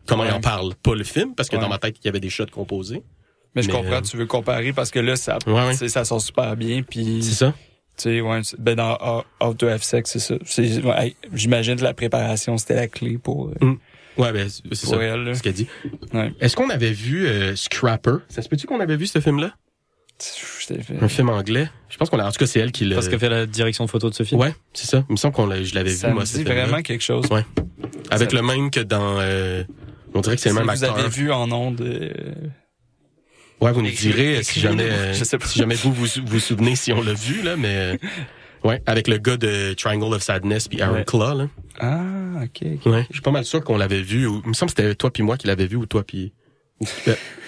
Comment 0.07 0.25
il 0.25 0.29
Ouais. 0.31 0.35
en 0.37 0.41
parle, 0.41 0.75
pas 0.77 0.95
le 0.95 1.05
film, 1.05 1.35
parce 1.35 1.49
que 1.49 1.57
Ouais. 1.57 1.63
dans 1.63 1.69
ma 1.69 1.79
tête, 1.79 1.97
il 2.03 2.05
y 2.05 2.09
avait 2.09 2.21
des 2.21 2.31
shots 2.31 2.47
composés. 2.53 3.03
Mais 3.55 3.63
je 3.63 3.71
comprends, 3.71 3.93
euh, 3.97 4.01
tu 4.03 4.17
veux 4.19 4.27
comparer 4.27 4.73
parce 4.75 4.91
que 4.91 4.99
là, 4.99 5.17
ça, 5.17 5.39
Ouais, 5.47 5.75
ça 5.75 6.05
sort 6.05 6.21
super 6.21 6.55
bien. 6.57 6.83
Puis, 6.83 7.23
C'est 7.23 7.35
ça. 7.35 7.55
Tu 7.99 8.05
sais, 8.05 8.21
ouais, 8.21 8.41
c'est- 8.43 8.59
ben 8.61 8.75
dans 8.77 9.25
How 9.41 9.55
to 9.55 9.67
Have 9.67 9.83
Sex, 9.83 10.11
c'est 10.11 10.19
ça. 10.19 10.35
C'est- 10.45 10.83
ouais, 10.83 11.15
J'imagine 11.35 11.77
que 11.77 11.83
la 11.85 11.95
préparation, 11.95 12.57
c'était 12.57 12.75
la 12.77 12.89
clé 12.89 13.19
pour, 13.19 13.49
euh, 13.63 13.75
Ouais, 14.17 14.33
ben, 14.33 14.49
c'est 14.49 14.63
c'est 14.75 14.87
pour 14.87 14.95
ça. 14.97 15.03
elle. 15.03 15.37
ce 15.37 15.43
qu'elle 15.43 15.53
dit. 15.53 15.69
Ouais. 16.15 16.33
Est-ce 16.41 16.57
qu'on 16.57 16.71
avait 16.71 16.93
vu 16.93 17.27
euh, 17.27 17.55
Scrapper? 17.55 18.17
Ça 18.29 18.43
se 18.43 18.49
peut-tu 18.49 18.67
qu'on 18.67 18.81
avait 18.81 18.97
vu 18.97 19.07
ce 19.07 19.21
film-là? 19.21 19.53
Un 21.01 21.09
film 21.09 21.29
anglais? 21.31 21.69
Je 21.89 21.97
pense 21.97 22.11
qu'on 22.11 22.19
a, 22.19 22.27
en 22.27 22.33
tout 22.33 22.39
cas, 22.39 22.47
c'est 22.47 22.59
elle 22.61 22.73
qui 22.73 22.85
l'a. 22.85 22.97
Parce 22.97 23.09
qu'elle 23.09 23.21
fait 23.21 23.29
la 23.29 23.47
direction 23.47 23.85
de 23.85 23.91
photo 23.91 24.11
de 24.11 24.15
ce 24.15 24.25
film. 24.25 24.41
Ouais, 24.41 24.53
c'est 24.75 24.87
ça. 24.89 25.05
Il 25.09 25.13
me 25.13 25.17
semble 25.17 25.35
qu'on 25.35 25.47
l'a, 25.47 25.63
je 25.63 25.75
l'avais 25.75 25.91
Ça 25.91 26.09
vu, 26.09 26.13
me 26.13 26.17
moi, 26.19 26.27
ce 26.27 26.37
dit 26.39 26.45
film-là. 26.45 26.65
vraiment 26.67 26.83
quelque 26.83 27.03
chose. 27.05 27.25
Ouais. 27.31 27.45
Avec 28.11 28.31
Ça- 28.33 28.37
le 28.37 28.43
même 28.43 28.71
que 28.71 28.81
dans, 28.81 29.19
euh, 29.21 29.63
on 30.15 30.21
dirait 30.21 30.35
que 30.37 30.43
c'est 30.43 30.49
le 30.49 30.57
même 30.57 30.65
vous 30.65 30.71
acteur. 30.85 30.99
avez 30.99 31.09
vu 31.09 31.31
en 31.31 31.51
ondes, 31.53 31.81
euh, 31.81 32.11
Ouais, 33.61 33.73
vous 33.73 33.83
nous 33.83 33.91
direz 33.91 34.37
euh, 34.39 34.43
si 34.43 34.61
jamais, 34.61 34.85
euh, 34.91 35.13
Je 35.15 35.25
sais 35.25 35.39
pas. 35.39 35.47
si 35.47 35.59
jamais 35.59 35.75
vous 35.75 35.93
vous 35.93 36.07
vous 36.25 36.41
souvenez 36.41 36.77
si 36.77 36.93
on 36.93 37.03
l'a 37.03 37.13
vu, 37.15 37.43
là, 37.43 37.57
mais, 37.57 37.75
euh, 37.77 37.97
ouais, 38.65 38.83
avec 38.87 39.09
le 39.09 39.19
gars 39.19 39.37
de 39.37 39.75
Triangle 39.75 40.15
of 40.15 40.23
Sadness 40.23 40.69
puis 40.69 40.81
Aaron 40.81 40.95
Ouais. 40.97 41.05
Claw, 41.05 41.35
là. 41.37 41.49
ah, 41.81 42.43
ok, 42.45 42.63
ok. 42.85 42.93
Ouais. 42.93 43.07
Je 43.09 43.15
suis 43.15 43.23
pas 43.23 43.31
mal 43.33 43.45
sûr 43.45 43.63
qu'on 43.65 43.77
l'avait 43.77 44.03
vu, 44.03 44.27
ou, 44.27 44.41
il 44.45 44.49
me 44.51 44.55
semble 44.55 44.73
que 44.73 44.81
c'était 44.81 44.95
toi 44.95 45.11
puis 45.13 45.23
moi 45.23 45.37
qui 45.37 45.47
l'avait 45.49 45.67
vu, 45.67 45.77
ou 45.77 45.87
toi 45.87 46.05
puis, 46.05 46.33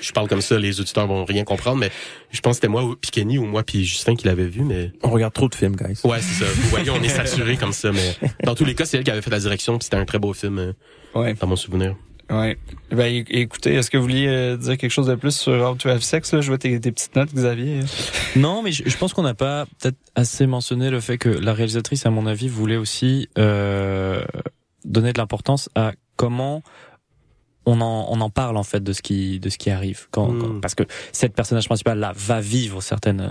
je 0.01 0.11
parle 0.13 0.27
comme 0.29 0.41
ça, 0.41 0.59
les 0.59 0.81
auditeurs 0.81 1.07
vont 1.07 1.25
rien 1.25 1.45
comprendre, 1.45 1.79
mais 1.79 1.91
je 2.33 2.41
pense 2.41 2.53
que 2.53 2.55
c'était 2.57 2.69
moi 2.69 2.83
ou- 2.83 2.97
puis 2.97 3.13
Kenny 3.13 3.39
ou 3.39 3.45
moi 3.47 3.63
puis 3.63 3.85
Justin 3.85 4.17
qui 4.17 4.27
l'avait 4.27 4.49
vu, 4.49 4.63
mais 4.63 4.91
On 5.05 5.11
regarde 5.11 5.33
trop 5.33 5.49
de 5.49 5.55
films, 5.55 5.77
guys. 5.77 6.01
Ouais, 6.03 6.19
c'est 6.21 6.45
ça. 6.45 6.51
Vous 6.53 6.69
voyez, 6.71 6.91
on 6.91 7.01
est 7.01 7.09
saturé 7.09 7.57
comme 7.57 7.73
ça, 7.73 7.93
mais 7.93 8.17
dans 8.45 8.57
tous 8.57 8.65
les 8.65 8.75
cas, 8.75 8.85
c'est 8.85 8.97
elle 8.99 9.05
qui 9.05 9.11
avait 9.13 9.23
fait 9.23 9.31
la 9.31 9.39
direction, 9.39 9.79
puis 9.79 9.85
c'était 9.85 9.99
un 9.99 10.05
très 10.05 10.19
beau 10.19 10.33
film 10.33 10.75
Ouais, 11.15 11.35
dans 11.35 11.47
mon 11.47 11.55
souvenir. 11.57 11.95
Ouais. 12.31 12.59
Ben, 12.91 13.24
écoutez, 13.28 13.74
est-ce 13.74 13.91
que 13.91 13.97
vous 13.97 14.05
vouliez 14.05 14.26
euh, 14.28 14.57
dire 14.57 14.76
quelque 14.78 14.91
chose 14.91 15.07
de 15.07 15.14
plus 15.14 15.37
sur 15.37 15.53
How 15.53 15.74
to 15.74 15.89
Have 15.89 16.01
Sex? 16.03 16.33
Là? 16.33 16.41
Je 16.41 16.49
vois 16.49 16.59
tes, 16.59 16.78
tes 16.81 16.93
petites 16.93 17.14
notes, 17.16 17.33
Xavier. 17.35 17.81
Non, 18.37 18.62
mais 18.62 18.72
je, 18.72 18.89
je 18.89 18.97
pense 18.97 19.12
qu'on 19.12 19.22
n'a 19.22 19.35
pas 19.35 19.66
peut-être 19.78 19.99
assez 20.14 20.47
mentionné 20.47 20.91
le 20.91 21.01
fait 21.01 21.18
que 21.18 21.28
la 21.28 21.53
réalisatrice, 21.55 22.07
à 22.07 22.11
mon 22.11 22.26
avis, 22.26 22.49
voulait 22.49 22.76
aussi 22.76 23.28
euh, 23.39 24.22
donner 24.85 25.12
de 25.12 25.18
l'importance 25.18 25.68
à 25.74 25.93
comment 26.16 26.62
on 27.66 27.81
en, 27.81 28.07
on 28.11 28.20
en 28.20 28.31
parle 28.31 28.57
en 28.57 28.62
fait 28.62 28.83
de 28.83 28.93
ce 28.93 29.03
qui 29.03 29.39
de 29.39 29.51
ce 29.51 29.59
qui 29.59 29.70
arrive 29.70 30.09
quand, 30.11 30.28
Mm. 30.28 30.41
quand- 30.41 30.61
parce 30.61 30.74
que 30.74 30.85
cette 31.12 31.35
personnage 31.35 31.66
principal 31.66 31.99
là 31.99 32.12
va 32.16 32.41
vivre 32.41 32.83
certaines 32.83 33.20
euh, 33.20 33.31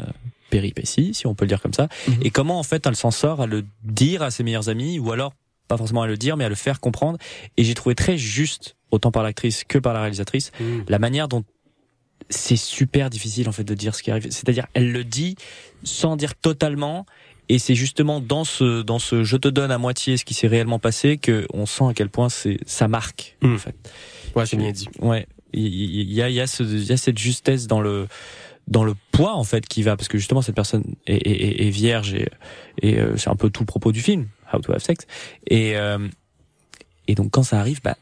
péripéties 0.52 1.14
si 1.16 1.26
on 1.28 1.34
peut 1.34 1.46
le 1.46 1.50
dire 1.50 1.62
comme 1.62 1.74
ça 1.74 1.88
Mhm. 2.08 2.16
et 2.22 2.30
comment 2.30 2.60
en 2.60 2.64
fait 2.64 2.86
elle 2.86 2.96
s'en 2.96 3.10
sort 3.12 3.42
à 3.42 3.48
le 3.48 3.66
dire 3.84 4.22
à 4.22 4.30
ses 4.32 4.44
meilleurs 4.44 4.70
amis 4.70 5.00
ou 5.00 5.12
alors 5.12 5.34
pas 5.68 5.78
forcément 5.78 6.04
à 6.04 6.08
le 6.08 6.16
dire 6.16 6.38
mais 6.38 6.46
à 6.46 6.50
le 6.50 6.56
faire 6.56 6.80
comprendre 6.80 7.18
et 7.58 7.64
j'ai 7.64 7.74
trouvé 7.74 7.96
très 7.96 8.18
juste 8.18 8.76
autant 8.92 9.12
par 9.12 9.24
l'actrice 9.24 9.64
que 9.64 9.78
par 9.78 9.94
la 9.94 10.02
réalisatrice 10.02 10.52
la 10.88 11.00
manière 11.00 11.28
dont 11.28 11.44
c'est 12.30 12.58
super 12.58 13.10
difficile 13.10 13.50
en 13.50 13.52
fait 13.52 13.64
de 13.64 13.74
dire 13.74 13.96
ce 13.96 14.04
qui 14.04 14.12
arrive. 14.12 14.24
C'est-à-dire, 14.30 14.68
elle 14.74 14.92
le 14.92 15.04
dit 15.04 15.36
sans 15.84 16.16
dire 16.16 16.36
totalement, 16.36 17.06
et 17.48 17.58
c'est 17.58 17.74
justement 17.76 18.20
dans 18.20 18.44
ce 18.44 18.82
dans 18.84 19.00
ce 19.00 19.24
je 19.24 19.38
te 19.38 19.48
donne 19.48 19.72
à 19.72 19.78
moitié 19.80 20.18
ce 20.18 20.26
qui 20.26 20.34
s'est 20.36 20.48
réellement 20.48 20.78
passé 20.80 21.18
que 21.18 21.48
on 21.54 21.66
sent 21.66 21.86
à 21.90 21.94
quel 21.96 22.10
point 22.10 22.30
c'est 22.30 22.60
ça 22.68 22.88
marque 22.88 23.36
Mm. 23.42 23.56
en 23.56 23.58
fait. 23.58 23.76
Ouais, 24.36 24.46
c'est 24.46 24.58
bien 24.58 24.72
dit. 24.72 24.88
Ouais, 25.00 25.26
il 25.54 26.12
y 26.12 26.22
a 26.22 26.30
il 26.30 26.36
y 26.36 26.42
a 26.42 26.46
ce 26.46 26.62
il 26.62 26.84
y 26.84 26.92
a 26.92 26.98
cette 26.98 27.18
justesse 27.18 27.66
dans 27.66 27.82
le 27.82 28.08
dans 28.68 28.84
le 28.84 28.94
poids 29.12 29.34
en 29.34 29.44
fait 29.44 29.66
qui 29.68 29.82
va 29.82 29.96
parce 29.98 30.08
que 30.10 30.20
justement 30.20 30.44
cette 30.44 30.54
personne 30.54 30.84
est, 31.08 31.16
est, 31.16 31.32
est- 31.32 31.68
est 31.68 31.70
vierge 31.72 32.14
et, 32.14 32.30
et 32.84 33.00
euh, 33.00 33.18
c'est 33.18 33.30
un 33.32 33.36
peu 33.36 33.50
tout 33.50 33.64
le 33.64 33.68
propos 33.68 33.92
du 33.92 34.02
film 34.02 34.28
How 34.54 34.60
to 34.60 34.72
Have 34.74 34.84
Sex 34.84 35.08
et 35.48 35.76
euh, 35.78 35.98
et 37.08 37.16
donc 37.16 37.32
quand 37.32 37.42
ça 37.44 37.60
arrive 37.60 37.80
bah 37.84 37.98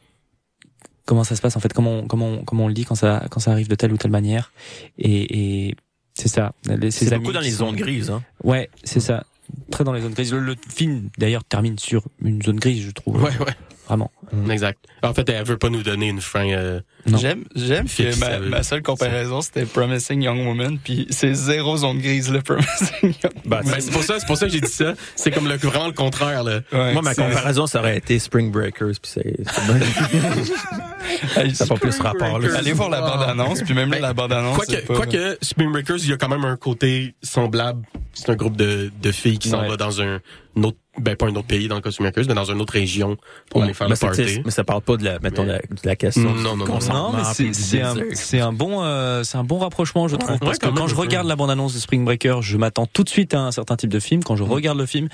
comment 1.08 1.24
ça 1.24 1.36
se 1.36 1.42
passe 1.42 1.56
en 1.58 1.60
fait 1.60 1.74
comment 1.74 2.00
on, 2.02 2.08
comment 2.08 2.28
on, 2.28 2.44
comment 2.44 2.66
on 2.66 2.68
le 2.68 2.76
dit 2.76 2.86
quand 2.86 2.94
ça 2.96 3.26
quand 3.32 3.40
ça 3.40 3.52
arrive 3.52 3.68
de 3.68 3.74
telle 3.76 3.92
ou 3.92 3.98
telle 3.98 4.12
manière 4.12 4.52
et, 5.00 5.68
et 5.70 5.76
c'est 6.14 6.28
ça 6.28 6.54
C'est 6.92 7.18
beaucoup 7.18 7.32
dans 7.34 7.40
les 7.40 7.50
zones 7.50 7.76
grises, 7.76 8.12
hein. 8.12 8.22
ouais 8.44 8.70
c'est 8.84 9.00
ça 9.00 9.24
très 9.72 9.84
dans 9.84 9.94
les 9.94 10.02
zones 10.02 10.14
grises 10.14 10.34
le, 10.34 10.40
le 10.42 10.56
film 10.70 11.10
d'ailleurs 11.18 11.44
termine 11.44 11.80
sur 11.80 12.04
une 12.24 12.42
zone 12.44 12.58
grise 12.60 12.84
je 12.84 12.92
trouve 12.92 13.24
Ouais, 13.24 13.32
ouais. 13.40 13.56
vraiment 13.88 14.12
Exact. 14.52 14.80
En 15.04 15.14
fait, 15.14 15.28
elle 15.30 15.46
veut 15.46 15.58
pas 15.58 15.70
nous 15.70 15.82
donner 15.84 16.10
une 16.10 16.20
fin. 16.20 16.46
euh. 16.50 16.82
J'aime, 17.16 17.44
j'aime 17.56 17.88
que 17.88 18.20
ma, 18.20 18.40
ma 18.40 18.64
seule 18.64 18.82
comparaison, 18.82 19.42
c'était 19.42 19.66
Promising 19.66 20.22
Young 20.24 20.46
Woman, 20.46 20.78
puis 20.84 21.08
c'est 21.10 21.34
zéro 21.34 21.78
zone 21.78 22.00
grise, 22.00 22.30
le 22.32 22.42
Promising 22.42 23.14
Young 23.24 23.34
ben, 23.46 23.62
c'est 23.80 23.92
pour 23.92 24.04
ça, 24.04 24.20
c'est 24.20 24.28
pour 24.28 24.38
ça 24.38 24.48
que 24.48 24.52
j'ai 24.52 24.62
dit 24.62 24.72
ça. 24.72 24.94
C'est 25.16 25.32
comme 25.32 25.48
le 25.48 25.56
vraiment 25.58 25.88
le 25.88 25.94
contraire 25.94 26.44
là. 26.44 26.60
Ouais, 26.74 26.94
Moi, 26.94 27.02
ma 27.02 27.16
comparaison, 27.16 27.68
ça 27.68 27.80
aurait 27.80 27.98
été 27.98 28.20
Spring 28.20 28.52
Breakers, 28.52 28.94
puis 29.02 29.12
c'est, 29.14 29.38
ça 31.54 31.66
n'a 31.66 31.70
pas 31.70 31.76
plus 31.76 32.00
rapport, 32.00 32.40
là. 32.40 32.50
Allez 32.58 32.74
voir 32.74 32.90
la 32.90 33.02
bande-annonce, 33.02 33.62
puis 33.62 33.74
même 33.74 33.90
là, 33.92 33.98
Ben, 33.98 34.02
la 34.02 34.14
bande-annonce, 34.14 34.60
c'est 34.68 34.86
Quoique, 34.86 34.88
pas... 34.88 34.94
quoique 34.96 35.38
Spring 35.42 35.72
Breakers, 35.72 35.98
il 36.00 36.10
y 36.10 36.14
a 36.14 36.18
quand 36.18 36.30
même 36.30 36.46
un 36.46 36.58
côté 36.58 37.16
semblable. 37.22 37.84
C'est 38.14 38.30
un 38.30 38.36
groupe 38.36 38.58
de, 38.58 38.92
de 39.02 39.12
filles 39.12 39.40
qui 39.40 39.50
s'en 39.50 39.62
Ouais. 39.62 39.70
va 39.70 39.78
dans 39.78 40.02
un, 40.02 40.20
un 40.56 40.64
autre, 40.64 40.78
ben 41.00 41.16
pas 41.16 41.28
un 41.28 41.36
autre 41.36 41.48
pays 41.48 41.68
dans 41.68 41.76
le 41.76 41.82
cas 41.82 41.90
de 41.90 41.94
Spring 41.94 42.12
Breakers, 42.12 42.26
mais 42.28 42.36
dans 42.36 42.52
une 42.52 42.62
autre 42.62 42.74
région 42.74 43.18
pour 43.50 43.60
Ouais. 43.62 43.66
aller 43.66 43.74
faire 43.74 43.88
Ben, 43.88 43.96
le 44.00 44.08
party. 44.08 44.42
Mais 44.46 44.52
ça 44.52 44.64
parle 44.64 44.82
pas 44.82 44.98
de 44.98 45.04
la, 45.04 45.20
mettons, 45.20 45.44
Mais- 45.46 45.54
la, 45.54 45.58
de 45.60 45.66
la 45.84 45.96
question. 45.96 46.24
Non, 46.34 46.36
non, 46.36 46.58
non, 46.58 46.66
non. 46.66 46.80
Non, 46.98 47.14
mais 47.14 47.24
c'est 47.34 47.82
un, 47.82 47.94
désir. 47.96 48.04
c'est 48.14 48.40
un 48.40 48.54
bon, 48.54 48.84
euh, 48.84 49.24
c'est 49.24 49.38
un 49.38 49.44
bon 49.44 49.58
rapprochement, 49.60 50.08
je 50.08 50.16
trouve. 50.16 50.32
Ouais, 50.32 50.38
parce 50.40 50.58
quand 50.60 50.68
que 50.70 50.74
même, 50.74 50.82
quand 50.84 50.88
je 50.88 50.96
regarde 50.96 51.28
la 51.28 51.36
bande-annonce 51.36 51.74
de 51.74 51.80
Spring 51.80 52.04
Breaker, 52.06 52.40
je 52.42 52.58
m'attends 52.58 52.86
tout 52.86 53.04
de 53.04 53.10
suite 53.10 53.34
à 53.34 53.42
un 53.42 53.52
certain 53.52 53.76
type 53.76 53.90
de 53.92 54.00
film. 54.00 54.24
Quand 54.24 54.36
je 54.36 54.44
regarde 54.44 54.78
le 54.78 54.86
film, 54.86 55.08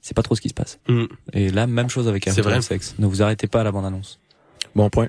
c'est 0.00 0.14
pas 0.14 0.22
trop 0.22 0.34
ce 0.34 0.40
qui 0.40 0.48
se 0.48 0.54
passe. 0.54 0.78
Mm. 0.88 1.04
Et 1.32 1.50
là, 1.50 1.66
même 1.66 1.90
chose 1.90 2.08
avec 2.08 2.24
C'est 2.24 2.30
After 2.30 2.42
vrai. 2.42 2.62
Sex. 2.62 2.94
Ne 2.98 3.06
vous 3.06 3.22
arrêtez 3.22 3.46
pas 3.46 3.60
à 3.60 3.64
la 3.64 3.72
bande-annonce. 3.72 4.20
Bon 4.74 4.88
point. 4.90 5.08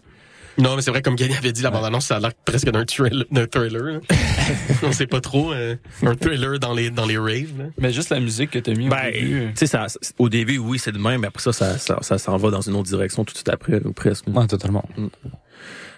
Non, 0.57 0.75
mais 0.75 0.82
c'est 0.82 0.91
vrai, 0.91 1.01
comme 1.01 1.15
Gany 1.15 1.34
avait 1.38 1.53
dit, 1.53 1.61
la 1.61 1.71
bande-annonce, 1.71 2.07
ça 2.07 2.17
a 2.17 2.19
l'air 2.19 2.34
presque 2.45 2.69
d'un 2.69 2.84
thriller. 2.84 3.23
D'un 3.32 3.47
thriller. 3.47 4.01
On 4.84 4.91
sait 4.91 5.07
pas 5.07 5.21
trop. 5.21 5.53
euh, 5.53 5.77
un 6.03 6.13
thriller 6.15 6.59
dans 6.59 6.73
les, 6.73 6.89
dans 6.89 7.05
les 7.05 7.17
raves. 7.17 7.57
Là. 7.57 7.63
Mais 7.79 7.93
juste 7.93 8.09
la 8.09 8.19
musique 8.19 8.51
que 8.51 8.59
t'as 8.59 8.73
mis 8.73 8.89
Ben, 8.89 8.97
au 9.07 9.11
début. 9.13 9.39
euh, 9.39 9.47
tu 9.51 9.51
sais, 9.55 9.67
ça, 9.67 9.88
au 10.19 10.27
début, 10.27 10.57
oui, 10.57 10.77
c'est 10.77 10.91
de 10.91 10.97
même, 10.97 11.21
mais 11.21 11.27
après 11.27 11.41
ça, 11.41 11.53
ça, 11.53 11.77
ça, 11.77 11.99
ça 12.01 12.17
s'en 12.17 12.36
va 12.36 12.51
dans 12.51 12.59
une 12.59 12.75
autre 12.75 12.89
direction 12.89 13.23
tout 13.23 13.32
de 13.32 13.38
suite 13.38 13.47
après, 13.49 13.82
ou 13.86 13.93
presque. 13.93 14.25
Ouais, 14.27 14.45
totalement. 14.45 14.84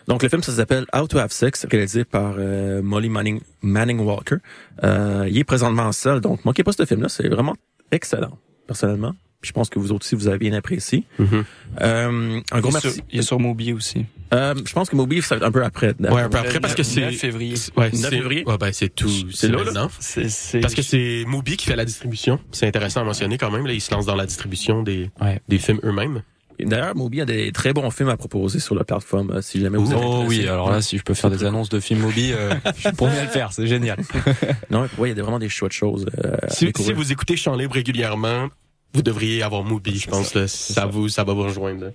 Donc, 0.07 0.23
le 0.23 0.29
film, 0.29 0.43
ça 0.43 0.51
s'appelle 0.51 0.85
How 0.95 1.07
to 1.07 1.17
Have 1.17 1.31
Sex, 1.31 1.65
réalisé 1.69 2.03
par 2.03 2.35
euh, 2.37 2.81
Molly 2.81 3.09
Manning, 3.09 3.39
Manning 3.61 3.99
Walker. 3.99 4.37
Euh, 4.83 5.27
il 5.29 5.37
est 5.37 5.43
présentement 5.43 5.83
en 5.83 5.91
salle, 5.91 6.19
donc 6.21 6.43
manquez 6.45 6.63
pas 6.63 6.71
ce 6.73 6.85
film-là, 6.85 7.09
c'est 7.09 7.27
vraiment 7.27 7.55
excellent, 7.91 8.37
personnellement. 8.67 9.13
Puis 9.41 9.49
je 9.49 9.53
pense 9.53 9.69
que 9.69 9.77
vous 9.77 9.91
autres 9.91 10.05
aussi, 10.05 10.15
vous 10.15 10.29
avez 10.29 10.37
bien 10.37 10.53
apprécié. 10.53 11.03
Mm-hmm. 11.19 11.43
Euh, 11.81 12.39
un 12.49 12.59
gros 12.61 12.71
il, 12.71 12.77
est 12.77 12.79
sur, 12.79 12.89
merci. 12.89 13.03
il 13.11 13.19
est 13.19 13.23
sur 13.23 13.39
Mobi 13.41 13.73
aussi. 13.73 14.05
Euh, 14.33 14.55
je 14.65 14.71
pense 14.71 14.89
que 14.89 14.95
Mobile, 14.95 15.21
ça 15.21 15.35
va 15.35 15.39
être 15.39 15.47
un 15.47 15.51
peu 15.51 15.65
après. 15.65 15.93
Ouais, 15.99 16.21
un 16.21 16.29
peu 16.29 16.37
après, 16.37 16.61
parce 16.61 16.75
que 16.75 16.81
9 16.81 16.87
c'est. 16.89 17.11
février. 17.11 17.55
Ouais, 17.75 17.91
9 17.91 17.95
c'est- 17.95 18.09
février? 18.09 18.45
Ouais, 18.47 18.57
ben, 18.57 18.71
c'est 18.71 18.87
tout. 18.87 19.09
C'est 19.33 19.49
là, 19.49 19.57
là? 19.57 19.63
maintenant. 19.65 19.89
C'est, 19.99 20.29
c'est... 20.29 20.61
Parce 20.61 20.73
que 20.73 20.81
c'est 20.81 21.25
Mubi 21.27 21.57
qui 21.57 21.65
fait 21.65 21.75
la 21.75 21.83
distribution. 21.83 22.39
C'est 22.53 22.67
intéressant 22.67 23.01
à 23.01 23.03
mentionner 23.03 23.37
quand 23.37 23.51
même. 23.51 23.67
Là, 23.67 23.73
ils 23.73 23.81
se 23.81 23.93
lancent 23.93 24.05
dans 24.05 24.15
la 24.15 24.25
distribution 24.25 24.81
des, 24.81 25.11
Ouais. 25.19 25.41
des 25.49 25.57
films 25.57 25.81
eux-mêmes. 25.83 26.21
D'ailleurs, 26.59 26.95
Moby 26.95 27.21
a 27.21 27.25
des 27.25 27.51
très 27.51 27.73
bons 27.73 27.89
films 27.91 28.09
à 28.09 28.17
proposer 28.17 28.59
sur 28.59 28.75
la 28.75 28.83
plateforme, 28.83 29.31
euh, 29.31 29.41
si 29.41 29.59
jamais 29.59 29.77
vous 29.77 29.91
êtes 29.91 29.97
Oh 30.01 30.21
intéressé. 30.21 30.27
oui, 30.41 30.47
alors 30.47 30.71
là, 30.71 30.81
si 30.81 30.97
je 30.97 31.03
peux 31.03 31.13
faire 31.13 31.29
des 31.29 31.43
annonces 31.43 31.69
de 31.69 31.79
films 31.79 32.01
Moby, 32.01 32.31
euh, 32.33 32.53
je 32.75 32.81
suis 32.81 32.91
pour 32.93 33.07
bien 33.07 33.23
le 33.23 33.29
faire, 33.29 33.51
c'est 33.53 33.67
génial. 33.67 33.97
Non, 34.69 34.87
ouais, 34.97 35.11
il 35.11 35.17
y 35.17 35.19
a 35.19 35.23
vraiment 35.23 35.39
des 35.39 35.49
chouettes 35.49 35.71
choses. 35.73 36.05
euh, 36.23 36.35
à 36.41 36.49
Si, 36.49 36.71
si 36.75 36.93
vous 36.93 37.11
écoutez 37.11 37.35
Champ 37.35 37.55
Libre 37.55 37.73
régulièrement, 37.73 38.49
vous 38.93 39.01
devriez 39.01 39.41
avoir 39.43 39.63
Mubi, 39.63 39.97
je 39.99 40.07
pense. 40.09 40.33
Là. 40.35 40.47
Ça, 40.47 40.85
vous, 40.85 41.09
ça 41.09 41.23
va 41.23 41.33
vous 41.33 41.43
rejoindre. 41.43 41.85
là. 41.85 41.91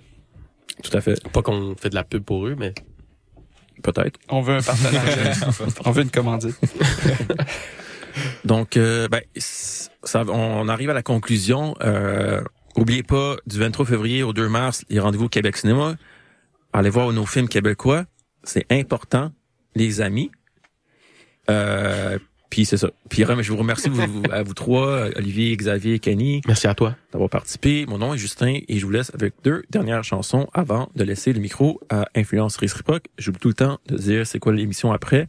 Tout 0.83 0.95
à 0.95 1.01
fait, 1.01 1.21
Pas 1.31 1.41
qu'on 1.41 1.75
fait 1.75 1.89
de 1.89 1.95
la 1.95 2.03
pub 2.03 2.23
pour 2.23 2.45
eux, 2.47 2.55
mais 2.57 2.73
peut-être. 3.83 4.19
On 4.29 4.41
veut 4.41 4.55
un 4.57 4.61
partenariat. 4.61 5.33
on 5.85 5.91
veut 5.91 6.03
une 6.03 6.11
commandite. 6.11 6.55
Donc, 8.45 8.77
euh, 8.77 9.07
ben, 9.07 9.21
ça, 9.37 10.23
on 10.27 10.67
arrive 10.67 10.89
à 10.89 10.93
la 10.93 11.03
conclusion. 11.03 11.75
Euh, 11.81 12.41
oubliez 12.75 13.03
pas, 13.03 13.37
du 13.45 13.59
23 13.59 13.85
février 13.85 14.23
au 14.23 14.33
2 14.33 14.47
mars, 14.49 14.83
les 14.89 14.99
rendez-vous 14.99 15.25
au 15.25 15.29
Québec 15.29 15.57
Cinéma. 15.57 15.95
Allez 16.73 16.89
voir 16.89 17.11
nos 17.13 17.25
films 17.25 17.47
québécois. 17.49 18.05
C'est 18.43 18.65
important, 18.71 19.31
les 19.75 20.01
amis. 20.01 20.31
Euh, 21.49 22.19
puis 22.49 22.65
c'est 22.65 22.77
ça. 22.77 22.89
Puis 23.09 23.23
je 23.23 23.51
vous 23.51 23.57
remercie 23.57 23.89
vous, 23.89 24.01
vous- 24.01 24.23
à 24.31 24.41
vous 24.43 24.53
trois, 24.53 25.07
Olivier, 25.15 25.55
Xavier 25.55 25.99
Kenny, 25.99 26.41
merci 26.47 26.67
à 26.67 26.73
toi. 26.73 26.95
d'avoir 27.11 27.29
participé. 27.29 27.85
Mon 27.87 27.99
nom 27.99 28.13
est 28.13 28.17
Justin 28.17 28.59
et 28.67 28.79
je 28.79 28.85
vous 28.85 28.91
laisse 28.91 29.11
avec 29.13 29.33
deux 29.43 29.63
dernières 29.69 30.03
chansons 30.03 30.47
avant 30.53 30.89
de 30.95 31.03
laisser 31.03 31.31
le 31.33 31.39
micro 31.39 31.79
à 31.89 32.07
Influence 32.15 32.57
Réciproque. 32.57 33.05
J'oublie 33.17 33.39
tout 33.39 33.47
le 33.49 33.53
temps 33.53 33.79
de 33.87 33.97
dire 33.97 34.25
c'est 34.25 34.39
quoi 34.39 34.53
l'émission 34.53 34.91
après 34.91 35.27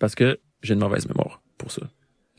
parce 0.00 0.14
que 0.14 0.38
j'ai 0.62 0.74
une 0.74 0.80
mauvaise 0.80 1.06
mémoire 1.08 1.40
pour 1.58 1.70
ça. 1.70 1.82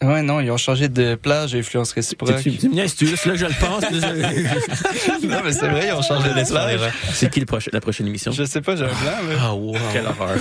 Ouais, 0.01 0.21
non, 0.21 0.41
ils 0.41 0.51
ont 0.51 0.57
changé 0.57 0.89
de 0.89 1.15
plage, 1.15 1.55
influence 1.55 1.93
réciproque. 1.93 2.41
Tu, 2.41 2.57
tu 2.57 2.69
me 2.69 2.87
tu 2.87 3.07
c'est 3.15 3.29
là 3.29 3.35
je 3.35 3.45
le 3.45 3.59
pense. 3.59 3.83
non, 5.23 5.41
mais 5.43 5.53
c'est 5.53 5.69
vrai, 5.69 5.87
ils 5.87 5.93
ont 5.93 6.01
changé 6.01 6.29
de 6.29 6.47
plage. 6.47 6.93
c'est 7.13 7.29
qui 7.31 7.39
le 7.39 7.45
prochain, 7.45 7.71
la 7.71 7.79
prochaine 7.79 8.07
émission? 8.07 8.31
Je 8.33 8.43
sais 8.43 8.61
pas, 8.61 8.75
j'ai 8.75 8.83
un 8.83 8.87
blanc, 8.87 9.17
mais... 9.27 9.35
Ah, 9.39 9.55
wow. 9.55 9.75
Quelle 9.93 10.05
horreur. 10.05 10.37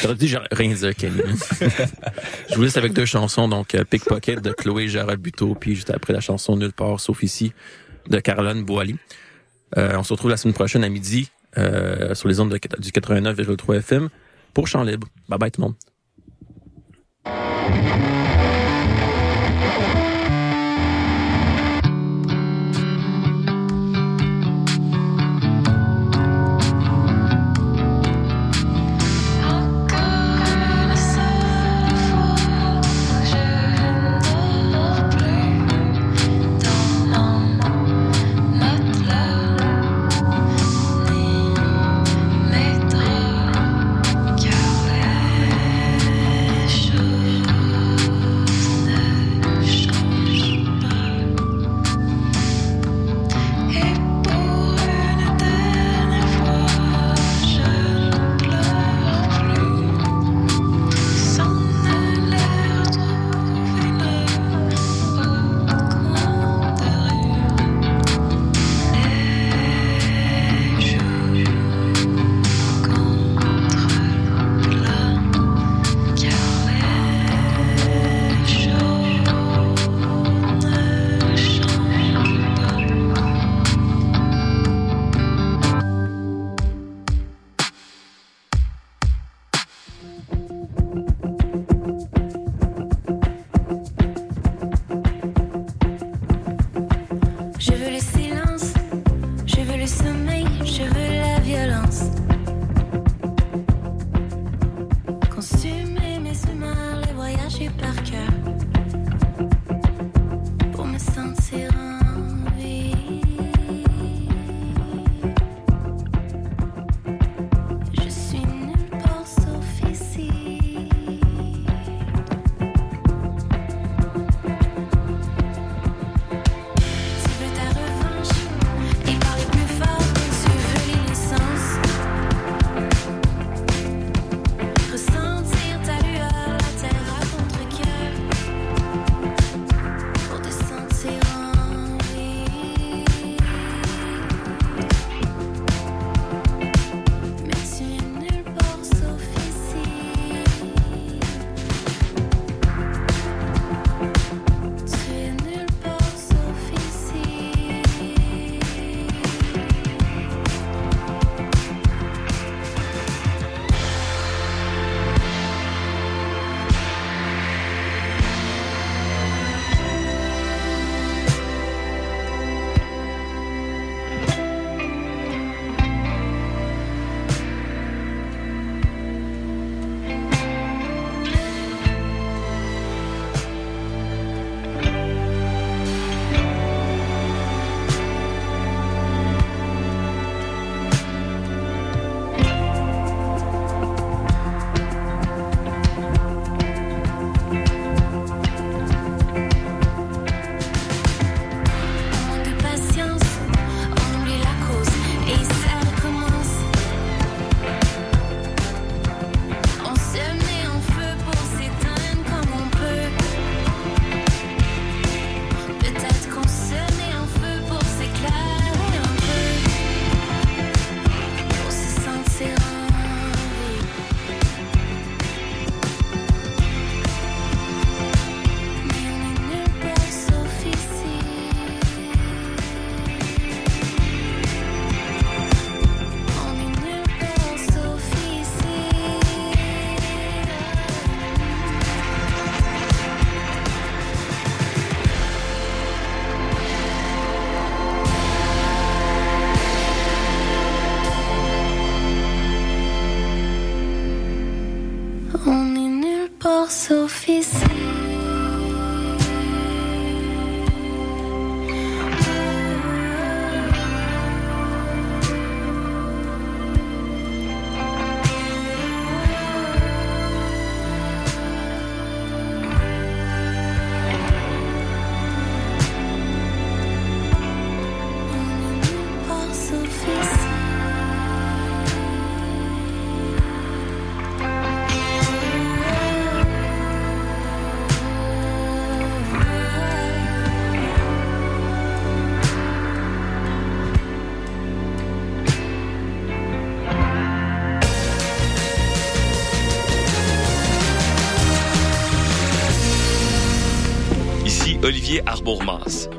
J'aurais 0.00 0.14
dit 0.14 0.28
j'aurais 0.28 0.48
rien 0.52 0.72
dit, 0.72 0.94
Kenny. 0.94 1.20
je 2.50 2.54
vous 2.54 2.62
laisse 2.62 2.76
avec 2.76 2.92
deux 2.92 3.04
chansons, 3.04 3.48
donc 3.48 3.74
euh, 3.74 3.84
Pickpocket 3.84 4.40
de 4.40 4.52
Chloé 4.52 4.88
Jarabuto, 4.88 5.54
puis 5.54 5.74
juste 5.74 5.90
après 5.90 6.12
la 6.12 6.20
chanson 6.20 6.56
Nulle 6.56 6.72
part, 6.72 7.00
sauf 7.00 7.22
ici, 7.22 7.52
de 8.08 8.18
Caroline 8.20 8.64
Boali. 8.64 8.96
Euh, 9.76 9.96
on 9.96 10.02
se 10.02 10.12
retrouve 10.12 10.30
la 10.30 10.36
semaine 10.36 10.54
prochaine 10.54 10.84
à 10.84 10.88
midi 10.88 11.30
euh, 11.58 12.14
sur 12.14 12.28
les 12.28 12.40
ondes 12.40 12.50
de, 12.50 12.58
du 12.78 12.90
89,3 12.90 13.78
FM 13.78 14.08
pour 14.54 14.68
Champ 14.68 14.82
Libre. 14.82 15.08
Bye 15.28 15.38
bye 15.38 15.50
tout 15.50 15.60
le 15.60 15.66
monde. 15.68 15.74
Thank 17.24 18.46
you. 18.46 18.51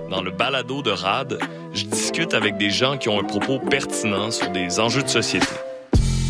Dans 0.10 0.22
le 0.22 0.32
balado 0.32 0.82
de 0.82 0.92
RAD, 0.92 1.40
je 1.74 1.86
discute 1.86 2.34
avec 2.34 2.58
des 2.58 2.70
gens 2.70 2.98
qui 2.98 3.08
ont 3.08 3.18
un 3.20 3.24
propos 3.24 3.58
pertinent 3.58 4.32
sur 4.32 4.50
des 4.50 4.82
enjeux 4.82 5.02
de 5.02 5.08
société. 5.08 5.48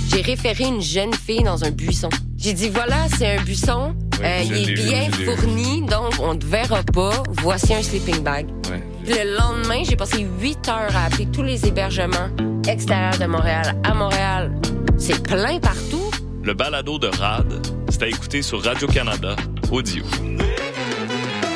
J'ai 0.10 0.22
référé 0.22 0.66
une 0.66 0.82
jeune 0.82 1.12
fille 1.14 1.42
dans 1.42 1.64
un 1.64 1.72
buisson. 1.72 2.10
J'ai 2.38 2.54
dit 2.54 2.70
voilà, 2.70 3.08
c'est 3.18 3.38
un 3.40 3.42
buisson. 3.42 3.96
Oui, 4.20 4.26
Euh, 4.26 4.42
il 4.46 4.70
est 4.70 4.74
bien 4.76 5.10
vu. 5.10 5.26
fourni, 5.26 5.82
donc 5.82 6.14
on 6.22 6.36
ne 6.36 6.40
te 6.40 6.46
verra 6.46 6.84
pas. 6.84 7.24
Voici 7.42 7.74
un 7.74 7.82
sleeping 7.82 8.22
bag. 8.22 8.46
Le 9.08 9.38
lendemain, 9.38 9.82
j'ai 9.84 9.96
passé 9.96 10.26
8 10.40 10.70
heures 10.70 10.96
à 10.96 11.06
appeler 11.06 11.26
tous 11.26 11.42
les 11.44 11.66
hébergements 11.66 12.30
extérieurs 12.68 13.18
de 13.18 13.26
Montréal 13.26 13.76
à 13.84 13.94
Montréal. 13.96 14.54
C'est 15.00 15.22
plein 15.24 15.60
partout. 15.60 16.12
Le 16.44 16.54
balado 16.54 17.00
de 17.00 17.08
RAD, 17.08 17.60
c'est 17.90 18.04
à 18.04 18.08
écouter 18.08 18.44
sur 18.44 18.64
Radio-Canada, 18.64 19.36
audio. 19.72 20.04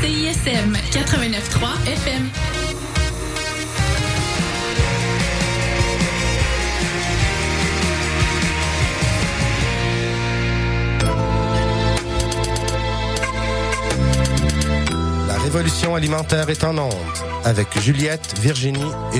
CISM 0.00 0.72
89.3 0.92 1.86
FM. 1.86 2.30
La 15.28 15.38
révolution 15.38 15.94
alimentaire 15.94 16.48
est 16.48 16.64
en 16.64 16.78
onde 16.78 16.90
avec 17.44 17.78
Juliette, 17.80 18.38
Virginie 18.40 18.80
et 18.80 19.00